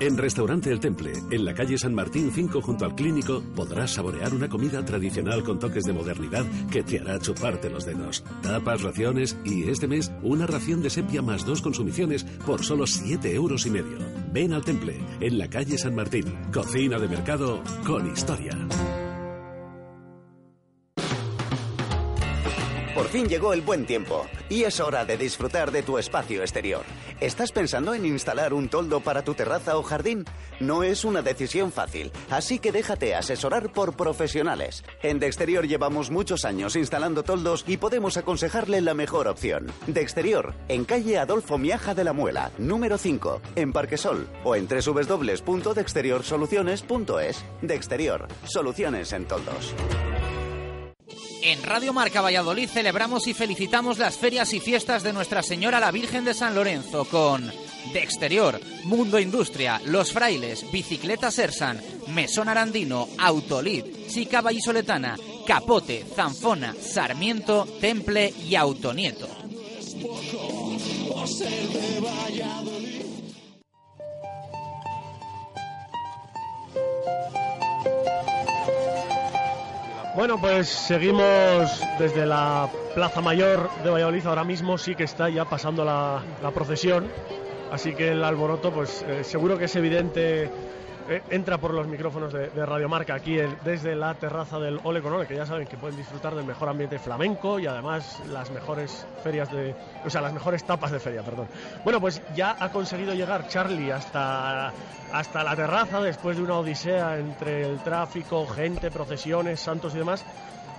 En 0.00 0.16
Restaurante 0.16 0.72
El 0.72 0.80
Temple, 0.80 1.12
en 1.30 1.44
la 1.44 1.52
calle 1.52 1.76
San 1.76 1.94
Martín 1.94 2.32
5 2.34 2.62
junto 2.62 2.86
al 2.86 2.94
clínico, 2.94 3.42
podrás 3.54 3.92
saborear 3.92 4.32
una 4.32 4.48
comida 4.48 4.82
tradicional 4.82 5.44
con 5.44 5.58
toques 5.58 5.84
de 5.84 5.92
modernidad 5.92 6.46
que 6.70 6.82
te 6.82 7.00
hará 7.00 7.18
chuparte 7.18 7.68
los 7.68 7.84
dedos. 7.84 8.24
Tapas, 8.40 8.80
raciones 8.80 9.36
y 9.44 9.68
este 9.68 9.86
mes 9.86 10.10
una 10.22 10.46
ración 10.46 10.80
de 10.80 10.88
sepia 10.88 11.20
más 11.20 11.44
dos 11.44 11.60
consumiciones 11.60 12.24
por 12.46 12.64
solo 12.64 12.86
7 12.86 13.34
euros 13.34 13.66
y 13.66 13.70
medio. 13.70 13.98
Ven 14.32 14.54
al 14.54 14.64
Temple, 14.64 14.98
en 15.20 15.36
la 15.36 15.48
calle 15.50 15.76
San 15.76 15.94
Martín. 15.94 16.34
Cocina 16.50 16.98
de 16.98 17.06
mercado 17.06 17.62
con 17.84 18.10
historia. 18.10 18.56
Fin 23.10 23.28
llegó 23.28 23.52
el 23.52 23.60
buen 23.60 23.86
tiempo 23.86 24.28
y 24.48 24.62
es 24.62 24.78
hora 24.78 25.04
de 25.04 25.16
disfrutar 25.16 25.72
de 25.72 25.82
tu 25.82 25.98
espacio 25.98 26.42
exterior. 26.42 26.84
¿Estás 27.20 27.50
pensando 27.50 27.92
en 27.92 28.06
instalar 28.06 28.54
un 28.54 28.68
toldo 28.68 29.00
para 29.00 29.24
tu 29.24 29.34
terraza 29.34 29.76
o 29.76 29.82
jardín? 29.82 30.24
No 30.60 30.84
es 30.84 31.04
una 31.04 31.20
decisión 31.20 31.72
fácil, 31.72 32.12
así 32.30 32.60
que 32.60 32.70
déjate 32.70 33.16
asesorar 33.16 33.72
por 33.72 33.96
profesionales. 33.96 34.84
En 35.02 35.18
De 35.18 35.26
Exterior 35.26 35.66
llevamos 35.66 36.10
muchos 36.10 36.44
años 36.44 36.76
instalando 36.76 37.24
toldos 37.24 37.64
y 37.66 37.78
podemos 37.78 38.16
aconsejarle 38.16 38.80
la 38.80 38.94
mejor 38.94 39.26
opción. 39.26 39.66
De 39.88 40.02
Exterior, 40.02 40.54
en 40.68 40.84
calle 40.84 41.18
Adolfo 41.18 41.58
Miaja 41.58 41.94
de 41.94 42.04
la 42.04 42.12
Muela, 42.12 42.52
número 42.58 42.96
5, 42.96 43.42
en 43.56 43.72
Parquesol 43.72 44.28
o 44.44 44.54
en 44.54 44.68
www.dexteriorsoluciones.es. 44.68 47.44
De 47.60 47.74
Exterior, 47.74 48.28
soluciones 48.44 49.12
en 49.12 49.26
toldos. 49.26 49.74
En 51.42 51.62
Radio 51.62 51.92
Marca 51.92 52.20
Valladolid 52.20 52.68
celebramos 52.68 53.26
y 53.26 53.34
felicitamos 53.34 53.98
las 53.98 54.16
ferias 54.18 54.52
y 54.52 54.60
fiestas 54.60 55.02
de 55.02 55.12
Nuestra 55.12 55.42
Señora 55.42 55.80
la 55.80 55.90
Virgen 55.90 56.24
de 56.24 56.34
San 56.34 56.54
Lorenzo 56.54 57.06
con 57.06 57.50
De 57.92 58.02
Exterior, 58.02 58.60
Mundo 58.84 59.18
Industria, 59.18 59.80
Los 59.86 60.12
Frailes, 60.12 60.70
Bicicleta 60.70 61.30
Sersan, 61.30 61.80
Mesón 62.08 62.48
Arandino, 62.48 63.08
Autolid, 63.18 63.84
Chica 64.08 64.42
Vallisoletana, 64.42 65.16
Capote, 65.46 66.04
Zanfona, 66.14 66.74
Sarmiento, 66.78 67.66
Temple 67.80 68.34
y 68.46 68.54
Autonieto. 68.54 69.28
Bueno, 80.14 80.40
pues 80.40 80.68
seguimos 80.68 81.82
desde 81.98 82.26
la 82.26 82.68
Plaza 82.94 83.20
Mayor 83.20 83.70
de 83.84 83.90
Valladolid. 83.90 84.26
Ahora 84.26 84.44
mismo 84.44 84.76
sí 84.76 84.94
que 84.96 85.04
está 85.04 85.28
ya 85.28 85.44
pasando 85.44 85.84
la, 85.84 86.22
la 86.42 86.50
procesión. 86.50 87.08
Así 87.70 87.94
que 87.94 88.08
el 88.08 88.24
alboroto, 88.24 88.72
pues 88.72 89.02
eh, 89.02 89.22
seguro 89.22 89.56
que 89.56 89.66
es 89.66 89.76
evidente. 89.76 90.50
Eh, 91.10 91.22
entra 91.30 91.58
por 91.58 91.74
los 91.74 91.88
micrófonos 91.88 92.32
de, 92.32 92.50
de 92.50 92.64
Radio 92.64 92.88
Marca 92.88 93.14
aquí 93.14 93.36
desde 93.64 93.96
la 93.96 94.14
terraza 94.14 94.60
del 94.60 94.78
Ole 94.84 95.02
con 95.02 95.26
que 95.26 95.34
ya 95.34 95.44
saben 95.44 95.66
que 95.66 95.76
pueden 95.76 95.96
disfrutar 95.96 96.36
del 96.36 96.44
mejor 96.44 96.68
ambiente 96.68 97.00
flamenco 97.00 97.58
y 97.58 97.66
además 97.66 98.22
las 98.28 98.48
mejores 98.52 99.04
ferias 99.24 99.50
de. 99.50 99.74
O 100.04 100.10
sea, 100.10 100.20
las 100.20 100.32
mejores 100.32 100.62
tapas 100.62 100.92
de 100.92 101.00
feria, 101.00 101.22
perdón. 101.22 101.48
Bueno, 101.82 102.00
pues 102.00 102.22
ya 102.36 102.56
ha 102.58 102.70
conseguido 102.70 103.12
llegar 103.12 103.48
Charlie 103.48 103.90
hasta, 103.90 104.72
hasta 105.12 105.42
la 105.42 105.56
terraza 105.56 106.00
después 106.00 106.36
de 106.36 106.44
una 106.44 106.58
odisea 106.58 107.18
entre 107.18 107.62
el 107.62 107.80
tráfico, 107.80 108.46
gente, 108.46 108.92
procesiones, 108.92 109.58
santos 109.58 109.94
y 109.96 109.98
demás. 109.98 110.24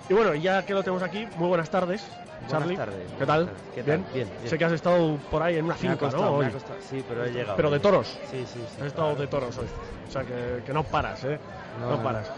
Y 0.10 0.14
bueno, 0.14 0.36
ya 0.36 0.64
que 0.64 0.74
lo 0.74 0.84
tenemos 0.84 1.04
aquí, 1.04 1.26
muy 1.38 1.48
buenas 1.48 1.70
tardes. 1.70 2.10
Charlie, 2.48 2.76
tardes, 2.76 3.12
¿qué 3.20 3.26
tal? 3.26 3.50
¿Qué 3.74 3.84
¿Bien? 3.84 4.04
tal? 4.04 4.14
Bien, 4.14 4.28
bien. 4.40 4.50
Sé 4.50 4.58
que 4.58 4.66
has 4.66 4.72
estado 4.72 5.18
por 5.30 5.44
ahí 5.44 5.58
en 5.58 5.66
una 5.66 5.76
finca, 5.76 5.96
costado, 5.98 6.24
¿no? 6.24 6.38
Hoy. 6.38 6.48
Sí, 6.90 7.04
pero 7.08 7.24
he 7.24 7.32
llegado. 7.32 7.56
Pero 7.56 7.70
de 7.70 7.80
toros. 7.80 8.20
Sí, 8.32 8.46
sí, 8.46 8.60
sí. 8.68 8.82
Has 8.82 8.88
estado 8.88 9.16
de 9.16 9.28
toros 9.28 9.58
hoy. 9.58 9.68
O 10.08 10.12
sea, 10.12 10.24
que, 10.24 10.64
que 10.66 10.74
no 10.74 10.84
paras, 10.84 11.24
¿eh? 11.24 11.40
No. 11.80 12.02
paras. 12.02 12.32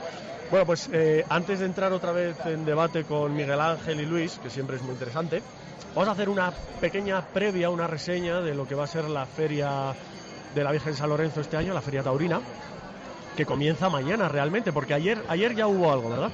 Bueno, 0.51 0.65
pues 0.65 0.89
eh, 0.91 1.25
antes 1.29 1.59
de 1.59 1.65
entrar 1.65 1.93
otra 1.93 2.11
vez 2.11 2.35
en 2.45 2.65
debate 2.65 3.05
con 3.05 3.33
Miguel 3.33 3.59
Ángel 3.59 4.01
y 4.01 4.05
Luis, 4.05 4.37
que 4.39 4.49
siempre 4.49 4.75
es 4.75 4.83
muy 4.83 4.91
interesante, 4.91 5.41
vamos 5.95 6.09
a 6.09 6.11
hacer 6.11 6.29
una 6.29 6.51
pequeña 6.81 7.21
previa, 7.21 7.69
una 7.69 7.87
reseña 7.87 8.41
de 8.41 8.53
lo 8.53 8.67
que 8.67 8.75
va 8.75 8.83
a 8.83 8.87
ser 8.87 9.05
la 9.09 9.25
feria 9.25 9.95
de 10.53 10.63
la 10.63 10.71
Virgen 10.71 10.93
San 10.95 11.09
Lorenzo 11.09 11.41
este 11.41 11.57
año, 11.57 11.73
la 11.73 11.81
feria 11.81 12.03
taurina, 12.03 12.41
que 13.35 13.45
comienza 13.45 13.89
mañana 13.89 14.27
realmente, 14.27 14.71
porque 14.71 14.93
ayer, 14.93 15.23
ayer 15.27 15.55
ya 15.55 15.65
hubo 15.65 15.91
algo, 15.91 16.09
¿verdad? 16.09 16.31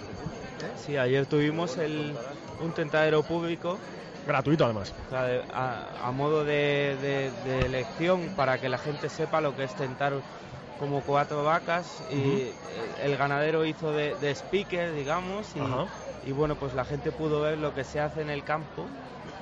Sí, 0.75 0.97
ayer 0.97 1.25
tuvimos 1.25 1.77
el, 1.77 2.17
un 2.59 2.73
tentadero 2.73 3.23
público. 3.23 3.79
Gratuito 4.25 4.65
además. 4.65 4.93
o 5.05 5.09
sea, 5.09 5.23
de- 5.23 5.43
a, 5.49 6.07
a 6.07 6.11
modo 6.11 6.43
de, 6.43 6.97
de- 7.01 7.31
de 7.43 7.65
elección 7.65 8.35
para 8.35 8.59
que 8.59 8.69
la 8.69 8.77
gente 8.77 9.09
sepa 9.09 9.41
lo 9.41 9.55
que 9.55 9.63
es 9.63 9.75
tentar 9.75 10.21
como 10.77 11.01
cuatro 11.01 11.43
vacas 11.43 12.01
y 12.09 12.13
eh, 12.13 12.95
el 12.99 13.17
ganadero 13.17 13.65
hizo 13.65 13.91
de, 13.93 14.15
de 14.15 14.31
speaker, 14.31 14.93
digamos, 14.93 15.53
y, 16.21 16.31
bueno, 16.31 16.55
pues 16.57 16.73
la 16.73 16.85
gente 16.85 17.11
pudo 17.11 17.41
ver 17.41 17.57
lo 17.57 17.73
que 17.73 17.83
se 17.83 17.99
hace 17.99 18.21
en 18.21 18.29
el 18.29 18.43
campo, 18.43 18.89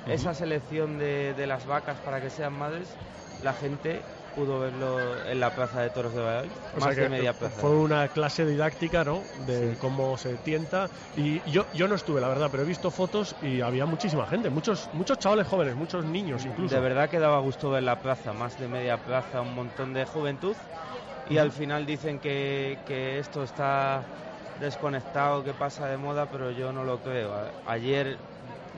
esa 0.06 0.34
selección 0.34 0.98
de, 0.98 1.34
de 1.34 1.46
las 1.46 1.66
vacas 1.66 2.00
para 2.00 2.20
que 2.20 2.30
sean 2.30 2.52
madres, 2.54 2.96
la 3.40 3.52
gente 3.52 4.04
pudo 4.38 4.60
verlo 4.60 5.16
en 5.26 5.40
la 5.40 5.50
plaza 5.52 5.80
de 5.82 5.90
toros 5.90 6.14
de 6.14 6.20
Valladolid, 6.22 6.52
O 6.76 6.80
más 6.80 6.84
sea 6.84 6.94
de 6.94 7.02
que 7.02 7.08
media 7.08 7.32
plaza. 7.32 7.60
fue 7.60 7.70
una 7.70 8.06
clase 8.06 8.46
didáctica, 8.46 9.02
¿no? 9.04 9.24
De 9.46 9.72
Sí. 9.72 9.76
cómo 9.78 10.16
se 10.16 10.36
tienta. 10.38 10.90
Y 11.16 11.40
yo, 11.50 11.66
yo 11.74 11.88
no 11.88 11.96
estuve, 11.96 12.20
la 12.20 12.28
verdad, 12.28 12.46
pero 12.48 12.62
he 12.62 12.66
visto 12.66 12.92
fotos 12.92 13.34
y 13.42 13.60
había 13.62 13.84
muchísima 13.84 14.26
gente, 14.28 14.48
muchos, 14.48 14.88
muchos 14.92 15.18
chavales 15.18 15.48
jóvenes, 15.48 15.74
muchos 15.74 16.04
niños 16.04 16.44
incluso. 16.44 16.72
De 16.72 16.80
verdad 16.80 17.10
que 17.10 17.18
daba 17.18 17.40
gusto 17.40 17.70
ver 17.70 17.82
la 17.82 17.96
plaza, 17.96 18.32
más 18.32 18.56
de 18.56 18.68
media 18.68 18.96
plaza, 18.98 19.40
un 19.40 19.54
montón 19.56 19.92
de 19.92 20.04
juventud. 20.04 20.56
Y 21.28 21.38
al 21.38 21.50
final 21.50 21.84
dicen 21.84 22.20
que, 22.20 22.78
que 22.86 23.18
esto 23.18 23.42
está 23.42 24.04
desconectado, 24.60 25.42
que 25.42 25.52
pasa 25.52 25.88
de 25.88 25.96
moda, 25.96 26.26
pero 26.26 26.52
yo 26.52 26.72
no 26.72 26.84
lo 26.84 26.98
creo. 26.98 27.34
Ayer 27.66 28.18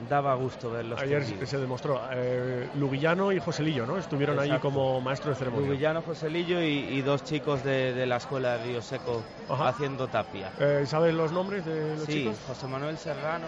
daba 0.09 0.35
gusto 0.35 0.71
ver 0.71 0.85
los 0.85 0.99
Ayer 1.01 1.23
tendidos. 1.23 1.49
se 1.49 1.57
demostró. 1.57 2.01
Eh, 2.11 2.69
Lubillano 2.75 3.31
y 3.31 3.39
Joselillo, 3.39 3.85
¿no? 3.85 3.97
Estuvieron 3.97 4.37
Exacto. 4.39 4.61
como 4.69 5.01
maestro 5.01 5.31
de 5.31 5.35
ceremonia. 5.35 5.67
Lubillano, 5.67 6.01
Joselillo 6.01 6.61
y, 6.61 6.67
y 6.89 7.01
dos 7.01 7.23
chicos 7.23 7.63
de, 7.63 7.93
de 7.93 8.05
la 8.05 8.17
escuela 8.17 8.57
de 8.57 8.63
Río 8.65 8.81
Seco 8.81 9.21
Ajá. 9.49 9.69
haciendo 9.69 10.07
tapia. 10.07 10.51
Eh, 10.59 10.83
¿Sabes 10.85 11.13
los 11.13 11.31
nombres 11.31 11.65
de 11.65 11.95
los 11.95 12.05
Sí, 12.05 12.13
chicos? 12.23 12.37
José 12.47 12.67
Manuel 12.67 12.97
Serrano 12.97 13.47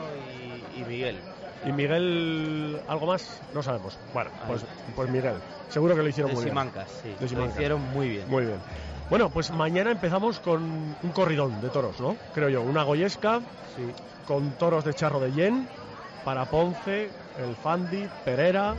y, 0.76 0.82
y 0.82 0.84
Miguel. 0.86 1.20
¿Y 1.66 1.72
Miguel 1.72 2.80
algo 2.88 3.08
más? 3.08 3.42
No 3.54 3.64
sabemos. 3.64 3.98
Bueno, 4.14 4.30
Ahí. 4.42 4.48
pues, 4.48 4.66
pues 4.96 5.10
Miguel. 5.10 5.36
Seguro 5.70 5.96
que 5.96 6.04
lo 6.04 6.10
hicieron 6.10 6.30
De 6.32 6.36
muy 6.36 6.44
bien. 6.44 6.52
Simancas, 6.54 6.90
sí. 7.02 7.16
De 7.20 7.36
Lo 7.36 7.46
hicieron 7.46 7.82
muy 7.94 8.10
bien. 8.10 8.30
Muy 8.30 8.46
bien. 8.46 8.58
Bueno, 9.10 9.30
pues 9.30 9.52
mañana 9.52 9.92
empezamos 9.92 10.40
con 10.40 10.62
un 10.64 11.12
corridón 11.14 11.62
de 11.62 11.70
toros, 11.70 12.00
¿no? 12.00 12.16
Creo 12.34 12.50
yo. 12.50 12.62
Una 12.62 12.84
goyesca 12.84 13.42
Sí. 13.76 13.84
con 14.28 14.52
toros 14.52 14.84
de 14.86 14.94
charro 14.94 15.20
de 15.20 15.32
yen 15.32 15.68
para 16.24 16.46
Ponce, 16.46 17.12
el 17.38 17.56
Fandi, 17.56 18.08
Perera 18.24 18.76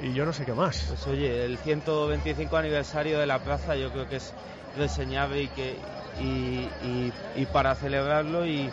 y 0.00 0.12
yo 0.12 0.24
no 0.24 0.32
sé 0.32 0.44
qué 0.44 0.52
más. 0.54 0.84
Pues 0.88 1.06
oye, 1.06 1.44
el 1.44 1.58
125 1.58 2.56
aniversario 2.56 3.18
de 3.18 3.26
la 3.26 3.38
plaza 3.38 3.76
yo 3.76 3.90
creo 3.90 4.06
que 4.08 4.16
es 4.16 4.34
reseñable 4.76 5.42
y 5.42 5.48
que 5.48 5.78
y, 6.18 6.68
y- 6.86 7.12
y 7.34 7.46
para 7.46 7.74
celebrarlo 7.74 8.46
y 8.46 8.70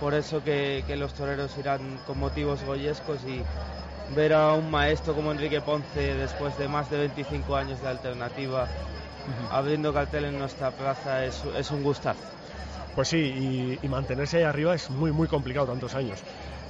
por 0.00 0.14
eso 0.14 0.42
que, 0.42 0.82
que 0.86 0.96
los 0.96 1.14
toreros 1.14 1.56
irán 1.58 2.00
con 2.06 2.18
motivos 2.18 2.64
goyescos 2.64 3.24
y 3.26 3.44
ver 4.14 4.32
a 4.32 4.54
un 4.54 4.70
maestro 4.70 5.14
como 5.14 5.30
Enrique 5.30 5.60
Ponce 5.60 6.00
después 6.14 6.56
de 6.56 6.68
más 6.68 6.88
de 6.90 6.98
25 6.98 7.56
años 7.56 7.80
de 7.80 7.88
alternativa 7.88 8.68
abriendo 9.50 9.92
cartel 9.92 10.24
en 10.24 10.38
nuestra 10.38 10.70
plaza 10.72 11.24
es, 11.24 11.44
es 11.56 11.70
un 11.70 11.82
gustazo. 11.82 12.22
Pues 12.94 13.08
sí, 13.08 13.18
y, 13.18 13.78
y 13.80 13.88
mantenerse 13.88 14.38
ahí 14.38 14.42
arriba 14.42 14.74
es 14.74 14.90
muy, 14.90 15.12
muy 15.12 15.28
complicado 15.28 15.66
tantos 15.66 15.94
años. 15.94 16.22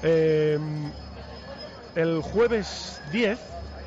Eh, 0.03 0.59
el 1.95 2.23
jueves 2.23 3.01
10, 3.13 3.39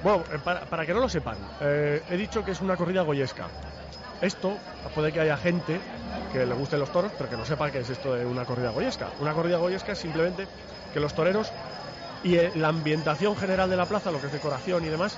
bueno, 0.04 0.24
eh, 0.32 0.40
para, 0.44 0.62
para 0.62 0.86
que 0.86 0.94
no 0.94 1.02
lo 1.02 1.10
sepan, 1.10 1.36
eh, 1.60 2.02
he 2.10 2.18
dicho 2.18 2.44
que 2.46 2.52
es 2.52 2.62
una 2.62 2.78
corrida 2.78 3.02
goyesca. 3.02 3.48
Esto 4.22 4.58
puede 4.94 5.12
que 5.12 5.20
haya 5.20 5.36
gente 5.38 5.82
que 6.32 6.46
le 6.46 6.54
gusten 6.54 6.80
los 6.80 6.92
toros, 6.92 7.12
pero 7.18 7.30
que 7.30 7.38
no 7.38 7.46
sepa 7.46 7.70
qué 7.72 7.80
es 7.80 7.90
esto 7.90 8.14
de 8.14 8.26
una 8.26 8.46
corrida 8.46 8.70
goyesca. 8.70 9.10
Una 9.20 9.34
corrida 9.34 9.58
goyesca 9.58 9.92
es 9.92 10.00
simplemente 10.00 10.48
que 10.94 11.00
los 11.00 11.14
toreros 11.14 11.52
y 12.26 12.38
eh, 12.38 12.52
la 12.56 12.70
ambientación 12.70 13.38
general 13.38 13.70
de 13.70 13.78
la 13.78 13.86
plaza, 13.86 14.12
lo 14.12 14.20
que 14.20 14.28
es 14.28 14.34
decoración 14.34 14.84
y 14.84 14.90
demás, 14.90 15.16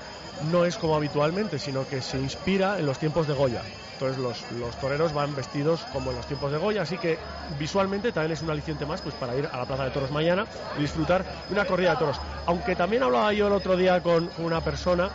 no 0.51 0.65
es 0.65 0.75
como 0.75 0.95
habitualmente, 0.95 1.57
sino 1.57 1.87
que 1.87 2.01
se 2.01 2.19
inspira 2.19 2.77
en 2.77 2.85
los 2.85 2.99
tiempos 2.99 3.27
de 3.27 3.33
Goya. 3.33 3.61
Entonces 3.93 4.21
los, 4.21 4.75
toreros 4.75 5.13
van 5.13 5.33
vestidos 5.33 5.81
como 5.93 6.11
en 6.11 6.17
los 6.17 6.27
tiempos 6.27 6.51
de 6.51 6.57
Goya, 6.57 6.81
así 6.81 6.97
que 6.97 7.17
visualmente 7.57 8.11
también 8.11 8.33
es 8.33 8.41
un 8.41 8.49
aliciente 8.51 8.85
más 8.85 9.01
pues 9.01 9.15
para 9.15 9.35
ir 9.37 9.47
a 9.51 9.57
la 9.57 9.65
Plaza 9.65 9.85
de 9.85 9.91
Toros 9.91 10.11
mañana 10.11 10.45
y 10.77 10.81
disfrutar 10.81 11.23
de 11.23 11.53
una 11.53 11.65
corrida 11.65 11.91
de 11.91 11.97
toros. 11.97 12.19
Aunque 12.45 12.75
también 12.75 13.01
hablaba 13.01 13.31
yo 13.31 13.47
el 13.47 13.53
otro 13.53 13.77
día 13.77 14.01
con 14.03 14.29
una 14.37 14.59
persona 14.61 15.09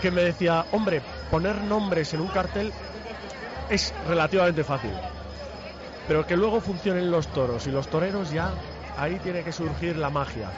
que 0.00 0.10
me 0.10 0.22
decía, 0.22 0.64
hombre, 0.72 1.02
poner 1.30 1.60
nombres 1.60 2.14
en 2.14 2.22
un 2.22 2.28
cartel 2.28 2.72
es 3.68 3.94
relativamente 4.08 4.64
fácil, 4.64 4.92
pero 6.08 6.26
que 6.26 6.36
luego 6.36 6.60
funcionen 6.60 7.10
los 7.10 7.28
toros 7.28 7.66
y 7.66 7.70
los 7.70 7.86
toreros 7.88 8.32
ya, 8.32 8.50
ahí 8.96 9.18
tiene 9.22 9.42
que 9.42 9.52
surgir 9.52 9.96
la 9.96 10.10
magia. 10.10 10.48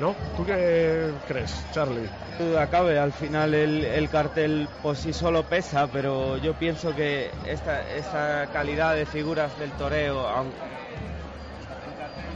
¿No? 0.00 0.14
¿Tú 0.36 0.46
qué 0.46 1.10
crees, 1.28 1.62
Charlie? 1.72 2.08
Qué 2.38 2.44
duda 2.44 2.66
cabe, 2.68 2.98
al 2.98 3.12
final 3.12 3.52
el, 3.52 3.84
el 3.84 4.08
cartel 4.08 4.66
por 4.82 4.96
sí 4.96 5.12
solo 5.12 5.42
pesa, 5.42 5.88
pero 5.88 6.38
yo 6.38 6.54
pienso 6.54 6.94
que 6.94 7.30
esta, 7.46 7.86
esta 7.90 8.46
calidad 8.50 8.94
de 8.94 9.04
figuras 9.04 9.58
del 9.58 9.70
toreo, 9.72 10.26
aunque 10.26 10.56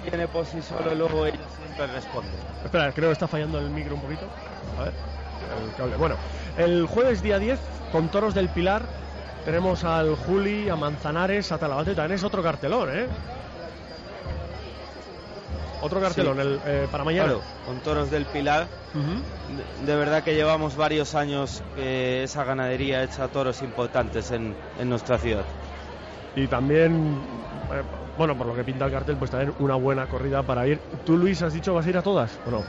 tiene 0.09 0.29
por 0.29 0.45
sí 0.45 0.61
solo, 0.61 0.95
luego 0.95 1.25
ellos 1.25 1.41
siempre 1.57 1.87
responden. 1.87 2.35
Espera, 2.63 2.93
creo 2.93 3.09
que 3.09 3.15
está 3.15 3.27
fallando 3.27 3.59
el 3.59 3.71
micro 3.71 3.95
un 3.95 4.03
poquito. 4.03 4.27
A 4.79 4.85
ver, 4.85 4.93
el 5.67 5.75
cable. 5.75 5.97
Bueno, 5.97 6.17
el 6.59 6.87
jueves 6.87 7.23
día 7.23 7.39
10, 7.39 7.59
con 7.93 8.11
Toros 8.11 8.35
del 8.35 8.51
Pilar, 8.51 8.83
tenemos 9.47 9.85
al 9.85 10.17
Juli, 10.17 10.69
a 10.69 10.77
Manzanares, 10.77 11.51
a 11.53 11.59
Talavate. 11.59 11.95
También 11.95 12.17
es 12.17 12.25
otro 12.25 12.43
cartelón, 12.43 12.95
¿eh? 12.95 13.07
Otro 15.85 16.01
cartelón 16.01 16.41
el, 16.41 16.61
eh, 16.67 16.89
para 16.91 17.05
mañana. 17.05 17.27
Claro, 17.27 17.43
con 17.67 17.81
toros 17.81 18.11
del 18.11 18.25
Pilar, 18.27 18.69
de, 18.95 19.85
de 19.85 19.97
verdad 19.97 20.23
que 20.25 20.35
llevamos 20.35 20.77
varios 20.77 21.15
años 21.15 21.63
que 21.77 22.23
esa 22.23 22.43
ganadería 22.45 23.03
echa 23.03 23.29
toros 23.29 23.61
importantes 23.61 24.31
en, 24.31 24.57
en 24.79 24.89
nuestra 24.89 25.19
ciudad. 25.19 25.45
Y 26.35 26.49
también, 26.49 27.23
eh, 27.71 27.83
bueno, 28.17 28.37
por 28.37 28.47
lo 28.47 28.55
que 28.55 28.65
pinta 28.65 28.87
el 28.87 28.93
cartel, 28.93 29.17
pues 29.17 29.31
también 29.31 29.53
una 29.59 29.75
buena 29.77 30.07
corrida 30.07 30.43
para 30.43 30.67
ir. 30.67 30.81
¿Tú, 31.05 31.17
Luis, 31.19 31.43
has 31.43 31.53
dicho 31.53 31.75
vas 31.75 31.85
a 31.87 31.91
ir 31.91 31.97
a 31.99 32.03
todas 32.03 32.41
o 32.47 32.51
no? 32.51 32.65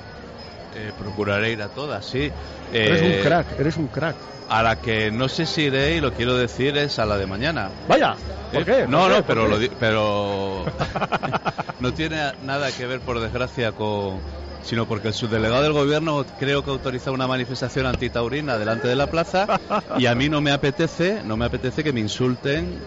Eh, 0.75 0.91
procuraré 0.97 1.51
ir 1.54 1.62
a 1.62 1.69
todas, 1.69 2.06
sí. 2.06 2.30
eres 2.73 3.01
Eh, 3.01 3.17
un 3.17 3.23
crack, 3.23 3.58
eres 3.58 3.78
un 3.78 3.88
crack. 3.88 4.17
A 4.49 4.62
la 4.62 4.75
que 4.75 5.10
no 5.10 5.30
sé 5.30 5.45
si 5.45 5.63
iré 5.63 5.95
y 5.95 6.01
lo 6.01 6.12
quiero 6.12 6.36
decir 6.36 6.75
es 6.78 6.99
a 6.99 7.06
la 7.06 7.17
de 7.17 7.25
mañana. 7.25 7.71
Vaya, 7.88 8.15
¿por 8.51 8.62
¿Eh? 8.62 8.65
qué? 8.65 8.80
¿Por 8.82 8.89
No, 8.89 9.04
qué? 9.08 9.10
no, 9.10 9.15
¿Por 9.15 9.25
pero, 9.25 9.43
qué? 9.45 9.49
lo 9.49 9.60
di- 9.60 9.71
pero 9.80 10.65
no 11.79 11.93
tiene 11.93 12.33
nada 12.43 12.71
que 12.71 12.85
ver, 12.85 13.01
por 13.01 13.19
desgracia, 13.19 13.71
con 13.71 14.19
sino 14.65 14.88
porque 14.88 15.09
el 15.09 15.13
subdelegado 15.13 15.61
del 15.61 15.73
gobierno 15.73 16.25
creo 16.39 16.63
que 16.63 16.71
ha 16.71 16.73
autorizado 16.73 17.13
una 17.13 17.27
manifestación 17.27 17.85
antitaurina 17.85 18.57
delante 18.57 18.88
de 18.88 18.95
la 18.95 19.05
plaza 19.07 19.59
y 19.99 20.07
a 20.07 20.15
mí 20.15 20.27
no 20.27 20.41
me 20.41 20.51
apetece, 20.51 21.21
no 21.23 21.38
me 21.38 21.45
apetece 21.45 21.83
que 21.83 21.93
me 21.93 21.99
insulten 21.99 22.79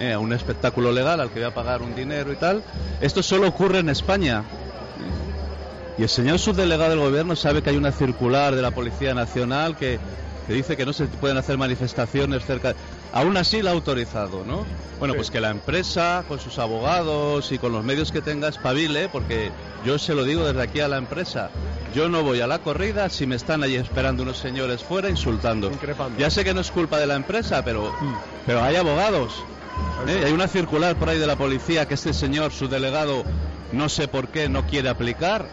eh, 0.00 0.12
a 0.12 0.18
un 0.18 0.32
espectáculo 0.32 0.90
legal 0.90 1.20
al 1.20 1.28
que 1.30 1.38
voy 1.38 1.48
a 1.48 1.54
pagar 1.54 1.82
un 1.82 1.94
dinero 1.94 2.32
y 2.32 2.36
tal. 2.36 2.64
Esto 3.00 3.22
solo 3.22 3.46
ocurre 3.46 3.78
en 3.78 3.90
España. 3.90 4.42
Y 5.98 6.02
el 6.02 6.08
señor 6.08 6.38
subdelegado 6.38 6.90
del 6.90 7.00
gobierno 7.00 7.36
sabe 7.36 7.62
que 7.62 7.70
hay 7.70 7.76
una 7.76 7.92
circular 7.92 8.56
de 8.56 8.62
la 8.62 8.70
Policía 8.72 9.14
Nacional 9.14 9.76
que, 9.76 10.00
que 10.46 10.52
dice 10.52 10.76
que 10.76 10.86
no 10.86 10.92
se 10.92 11.04
pueden 11.04 11.36
hacer 11.36 11.58
manifestaciones 11.58 12.44
cerca. 12.44 12.74
Aún 13.12 13.36
así 13.36 13.60
la 13.62 13.70
ha 13.70 13.72
autorizado, 13.72 14.44
¿no? 14.46 14.64
Bueno, 14.98 15.14
Sí. 15.14 15.18
pues 15.18 15.30
que 15.30 15.40
la 15.40 15.50
empresa, 15.50 16.24
con 16.28 16.38
sus 16.38 16.58
abogados 16.58 17.50
y 17.52 17.58
con 17.58 17.72
los 17.72 17.82
medios 17.82 18.12
que 18.12 18.20
tenga, 18.20 18.48
espabile, 18.48 19.08
porque 19.08 19.50
yo 19.84 19.98
se 19.98 20.14
lo 20.14 20.24
digo 20.24 20.44
desde 20.44 20.62
aquí 20.62 20.80
a 20.80 20.88
la 20.88 20.98
empresa. 20.98 21.50
Yo 21.94 22.08
no 22.08 22.22
voy 22.22 22.40
a 22.40 22.46
la 22.46 22.58
corrida 22.60 23.08
si 23.08 23.26
me 23.26 23.34
están 23.36 23.62
allí 23.64 23.76
esperando 23.76 24.22
unos 24.22 24.38
señores 24.38 24.82
fuera 24.84 25.08
insultando. 25.08 25.68
Increpando. 25.72 26.18
Ya 26.18 26.30
sé 26.30 26.44
que 26.44 26.54
no 26.54 26.60
es 26.60 26.70
culpa 26.70 26.98
de 26.98 27.06
la 27.06 27.16
empresa, 27.16 27.64
pero, 27.64 27.90
Mm. 28.00 28.14
pero 28.46 28.62
hay 28.62 28.76
abogados. 28.76 29.42
¿eh? 30.06 30.22
Hay 30.26 30.32
una 30.32 30.46
circular 30.46 30.94
por 30.96 31.08
ahí 31.08 31.18
de 31.18 31.26
la 31.26 31.36
policía 31.36 31.88
que 31.88 31.94
este 31.94 32.12
señor, 32.12 32.52
su 32.52 32.68
delegado, 32.68 33.24
no 33.72 33.88
sé 33.88 34.08
por 34.08 34.28
qué 34.28 34.48
no 34.48 34.66
quiere 34.66 34.88
aplicar. 34.88 35.46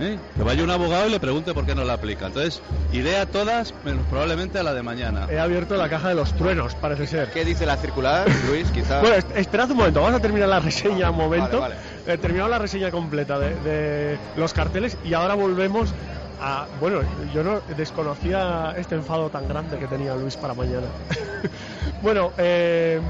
¿Eh? 0.00 0.18
Que 0.36 0.42
vaya 0.42 0.62
un 0.62 0.70
abogado 0.70 1.06
y 1.08 1.10
le 1.10 1.20
pregunte 1.20 1.52
por 1.52 1.66
qué 1.66 1.74
no 1.74 1.84
la 1.84 1.94
aplica. 1.94 2.26
Entonces, 2.26 2.62
iré 2.92 3.18
a 3.18 3.26
todas, 3.26 3.74
menos 3.84 4.06
probablemente 4.08 4.58
a 4.58 4.62
la 4.62 4.72
de 4.72 4.82
mañana. 4.82 5.26
He 5.30 5.38
abierto 5.38 5.76
la 5.76 5.88
caja 5.88 6.08
de 6.08 6.14
los 6.14 6.32
truenos, 6.34 6.74
parece 6.76 7.06
ser. 7.06 7.30
¿Qué 7.30 7.44
dice 7.44 7.66
la 7.66 7.76
circular, 7.76 8.26
Luis? 8.48 8.70
Quizá. 8.70 9.00
Bueno, 9.00 9.16
esperad 9.34 9.70
un 9.70 9.76
momento, 9.78 10.00
vamos 10.00 10.18
a 10.18 10.22
terminar 10.22 10.48
la 10.48 10.60
reseña 10.60 11.10
un 11.10 11.16
momento. 11.16 11.60
Vale, 11.60 11.74
Eh, 12.06 12.18
terminamos 12.18 12.50
la 12.50 12.58
reseña 12.58 12.90
completa 12.90 13.38
de, 13.38 13.54
de 13.56 14.18
los 14.36 14.52
carteles 14.52 14.96
y 15.04 15.12
ahora 15.14 15.34
volvemos 15.34 15.92
a. 16.40 16.66
Bueno, 16.80 17.00
yo 17.34 17.42
no 17.44 17.60
desconocía 17.76 18.74
este 18.78 18.94
enfado 18.94 19.28
tan 19.28 19.48
grande 19.48 19.76
que 19.78 19.86
tenía 19.86 20.14
Luis 20.14 20.36
para 20.36 20.54
mañana. 20.54 20.86
bueno, 22.02 22.32
eh, 22.38 23.00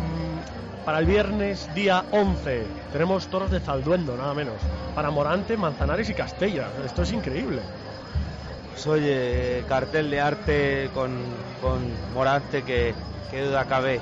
para 0.84 0.98
el 0.98 1.06
viernes 1.06 1.72
día 1.74 2.04
11 2.10 2.66
tenemos 2.92 3.28
toros 3.28 3.50
de 3.50 3.60
Zalduendo, 3.60 4.16
nada 4.16 4.34
menos. 4.34 4.54
Para 4.94 5.10
Morante, 5.10 5.56
Manzanares 5.56 6.10
y 6.10 6.14
Castella. 6.14 6.68
Esto 6.84 7.02
es 7.02 7.12
increíble. 7.12 7.60
Pues 8.70 8.86
oye, 8.86 9.64
cartel 9.68 10.10
de 10.10 10.20
arte 10.20 10.90
con, 10.94 11.10
con 11.60 11.80
Morante 12.14 12.62
que, 12.62 12.94
que 13.30 13.42
duda 13.44 13.64
cabe, 13.66 14.00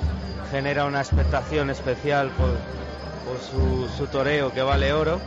genera 0.49 0.85
una 0.85 1.01
expectación 1.01 1.69
especial 1.69 2.29
por, 2.29 2.49
por 3.27 3.39
su, 3.39 3.89
su 3.97 4.07
toreo 4.07 4.51
que 4.53 4.61
vale 4.61 4.93
oro. 4.93 5.19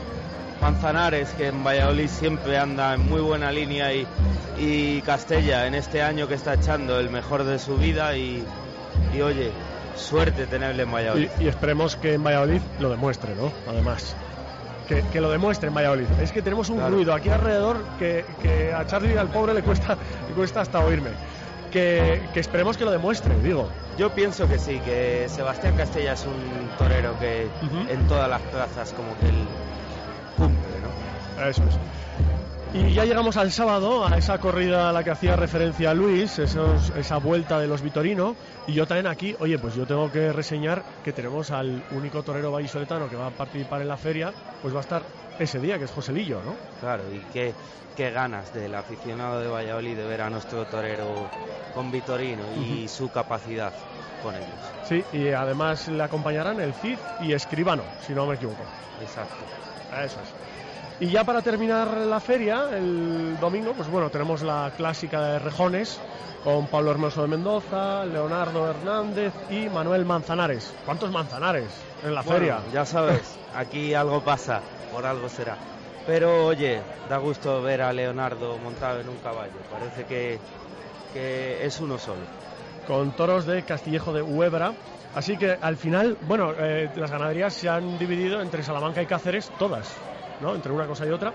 Manzanares, 0.61 1.31
que 1.31 1.49
en 1.49 1.63
Valladolid 1.63 2.09
siempre 2.09 2.59
anda 2.59 2.95
en 2.95 3.07
muy 3.09 3.21
buena 3.21 3.53
línea, 3.53 3.93
y, 3.93 4.07
y 4.57 5.03
Castella, 5.03 5.67
en 5.67 5.75
este 5.75 6.01
año 6.01 6.27
que 6.27 6.35
está 6.35 6.55
echando 6.55 6.99
el 6.99 7.11
mejor 7.11 7.45
de 7.45 7.59
su 7.59 7.77
vida, 7.77 8.17
y, 8.17 8.43
y 9.15 9.21
oye, 9.21 9.51
suerte 9.97 10.47
tenerle 10.47 10.83
en 10.85 10.93
Valladolid. 10.93 11.29
Y, 11.41 11.45
y 11.45 11.49
esperemos 11.49 11.97
que 11.97 12.15
en 12.15 12.23
Valladolid 12.25 12.61
lo 12.81 12.91
demuestre, 12.91 13.35
¿no? 13.35 13.53
Además. 13.69 14.15
Que, 14.89 15.03
que 15.13 15.21
lo 15.21 15.31
demuestre 15.31 15.69
en 15.69 15.75
Valladolid. 15.75 16.07
Es 16.21 16.31
que 16.33 16.43
tenemos 16.43 16.69
un 16.69 16.77
Claro. 16.77 16.95
ruido 16.95 17.15
aquí 17.15 17.31
alrededor 17.31 17.83
que, 17.99 18.25
que 18.43 18.73
a 18.73 18.87
Charlie 18.87 19.17
al 19.17 19.29
pobre 19.29 19.55
le 19.55 19.63
cuesta, 19.63 19.97
le 20.29 20.35
cuesta 20.35 20.61
hasta 20.61 20.81
oírme. 20.85 21.11
Que, 21.71 22.23
que 22.33 22.39
esperemos 22.41 22.77
que 22.77 22.85
lo 22.85 22.91
demuestre, 22.93 23.35
digo. 23.43 23.69
Yo 23.99 24.11
pienso 24.11 24.47
que 24.49 24.59
sí, 24.59 24.79
que 24.85 25.27
Sebastián 25.29 25.75
Castella 25.77 26.13
es 26.13 26.25
un 26.25 26.69
torero 26.79 27.19
que 27.19 27.49
Ujú. 27.63 27.89
en 27.91 28.07
todas 28.07 28.29
las 28.29 28.43
plazas 28.43 28.93
como 28.93 29.17
que 29.19 29.29
él 29.29 29.47
cumple, 30.37 30.59
¿no? 31.37 31.49
Eso 31.49 31.63
es. 31.65 31.75
Y 32.77 32.93
ya 32.93 33.05
llegamos 33.05 33.37
al 33.37 33.53
sábado, 33.53 34.05
a 34.05 34.17
esa 34.19 34.39
corrida 34.39 34.89
a 34.89 34.93
la 34.93 35.05
que 35.05 35.11
hacía 35.11 35.37
referencia 35.37 35.95
Luis, 35.95 36.39
esos- 36.41 36.91
esa 36.91 37.19
vuelta 37.19 37.61
de 37.61 37.69
los 37.69 37.83
Vitorino. 37.83 38.37
Y 38.67 38.73
yo 38.73 38.85
también 38.87 39.07
aquí, 39.07 39.35
oye, 39.39 39.59
pues 39.59 39.75
yo 39.75 39.87
tengo 39.87 40.11
que 40.11 40.33
reseñar 40.33 40.85
que 41.03 41.13
tenemos 41.13 41.51
al 41.53 41.85
único 41.91 42.23
torero 42.25 42.51
vallisoletano 42.51 43.09
que 43.09 43.15
va 43.17 43.29
a 43.29 43.31
participar 43.31 43.81
en 43.83 43.89
la 43.89 43.97
feria, 43.97 44.35
pues 44.61 44.75
va 44.75 44.79
a 44.79 44.81
estar 44.81 45.07
ese 45.39 45.61
día, 45.61 45.79
que 45.79 45.85
es 45.85 45.91
Joselillo, 45.93 46.43
¿no? 46.43 46.57
Claro, 46.81 47.13
y 47.13 47.21
qué, 47.33 47.55
qué 47.95 48.11
ganas 48.11 48.53
del 48.53 48.75
aficionado 48.75 49.41
de 49.41 49.49
Valladolid 49.49 49.97
de 49.97 50.05
ver 50.07 50.21
a 50.23 50.31
nuestro 50.31 50.65
torero 50.67 51.31
con 51.73 51.91
Vitorino 51.93 52.43
y 52.53 52.89
su 52.89 53.09
capacidad 53.09 53.73
con 54.21 54.35
ellos. 54.37 54.73
Sí, 54.83 55.05
y 55.13 55.29
además 55.31 55.87
le 55.89 56.03
acompañarán 56.03 56.59
el 56.61 56.73
Cid 56.75 56.99
y 57.21 57.33
Escribano, 57.35 57.85
si 58.01 58.15
no 58.15 58.27
me 58.27 58.35
equivoco. 58.35 58.65
Exacto. 59.01 59.45
Eso 60.05 60.21
es. 60.21 60.35
Y 61.01 61.09
ya 61.09 61.25
para 61.25 61.43
terminar 61.43 61.89
la 61.97 62.21
feria, 62.21 62.69
el 62.73 63.37
domingo, 63.41 63.73
pues 63.73 63.89
bueno, 63.89 64.11
tenemos 64.11 64.43
la 64.43 64.73
clásica 64.77 65.21
de 65.23 65.39
Rejones 65.41 66.01
con 66.45 66.67
Pablo 66.69 66.93
Hermoso 66.93 67.23
de 67.23 67.29
Mendoza, 67.29 68.05
Leonardo 68.05 68.71
Hernández 68.71 69.33
y 69.51 69.69
Manuel 69.69 70.05
Manzanares. 70.05 70.73
¿Cuántos 70.85 71.11
Manzanares 71.11 71.71
en 72.05 72.15
la 72.15 72.23
Bueno, 72.23 72.39
feria? 72.39 72.59
Ya 72.73 72.85
sabes, 72.85 73.37
aquí 73.57 73.93
algo 73.95 74.21
pasa, 74.23 74.61
por 74.93 75.05
algo 75.05 75.29
será. 75.29 75.57
Pero 76.07 76.47
oye, 76.47 76.81
da 77.09 77.17
gusto 77.17 77.61
ver 77.63 77.83
a 77.83 77.93
Leonardo 77.93 78.57
montado 78.59 79.01
en 79.01 79.09
un 79.09 79.17
caballo. 79.17 79.53
Parece 79.73 80.05
que, 80.05 80.39
que 81.13 81.67
es 81.67 81.81
uno 81.81 81.99
solo. 81.99 82.23
Con 82.87 83.13
toros 83.13 83.47
de 83.47 83.63
Castillejo 83.65 84.13
de 84.13 84.23
Huebra. 84.23 84.75
Así 85.15 85.37
que 85.37 85.57
al 85.61 85.77
final, 85.77 86.19
bueno, 86.29 86.53
eh, 86.59 86.91
las 86.97 87.11
ganaderías 87.11 87.55
se 87.55 87.69
han 87.69 87.99
dividido 87.99 88.43
entre 88.43 88.63
Salamanca 88.63 89.01
y 89.01 89.07
Cáceres, 89.07 89.51
todas, 89.59 89.95
¿no? 90.41 90.55
Entre 90.55 90.73
una 90.73 90.87
cosa 90.87 91.07
y 91.07 91.11
otra. 91.11 91.33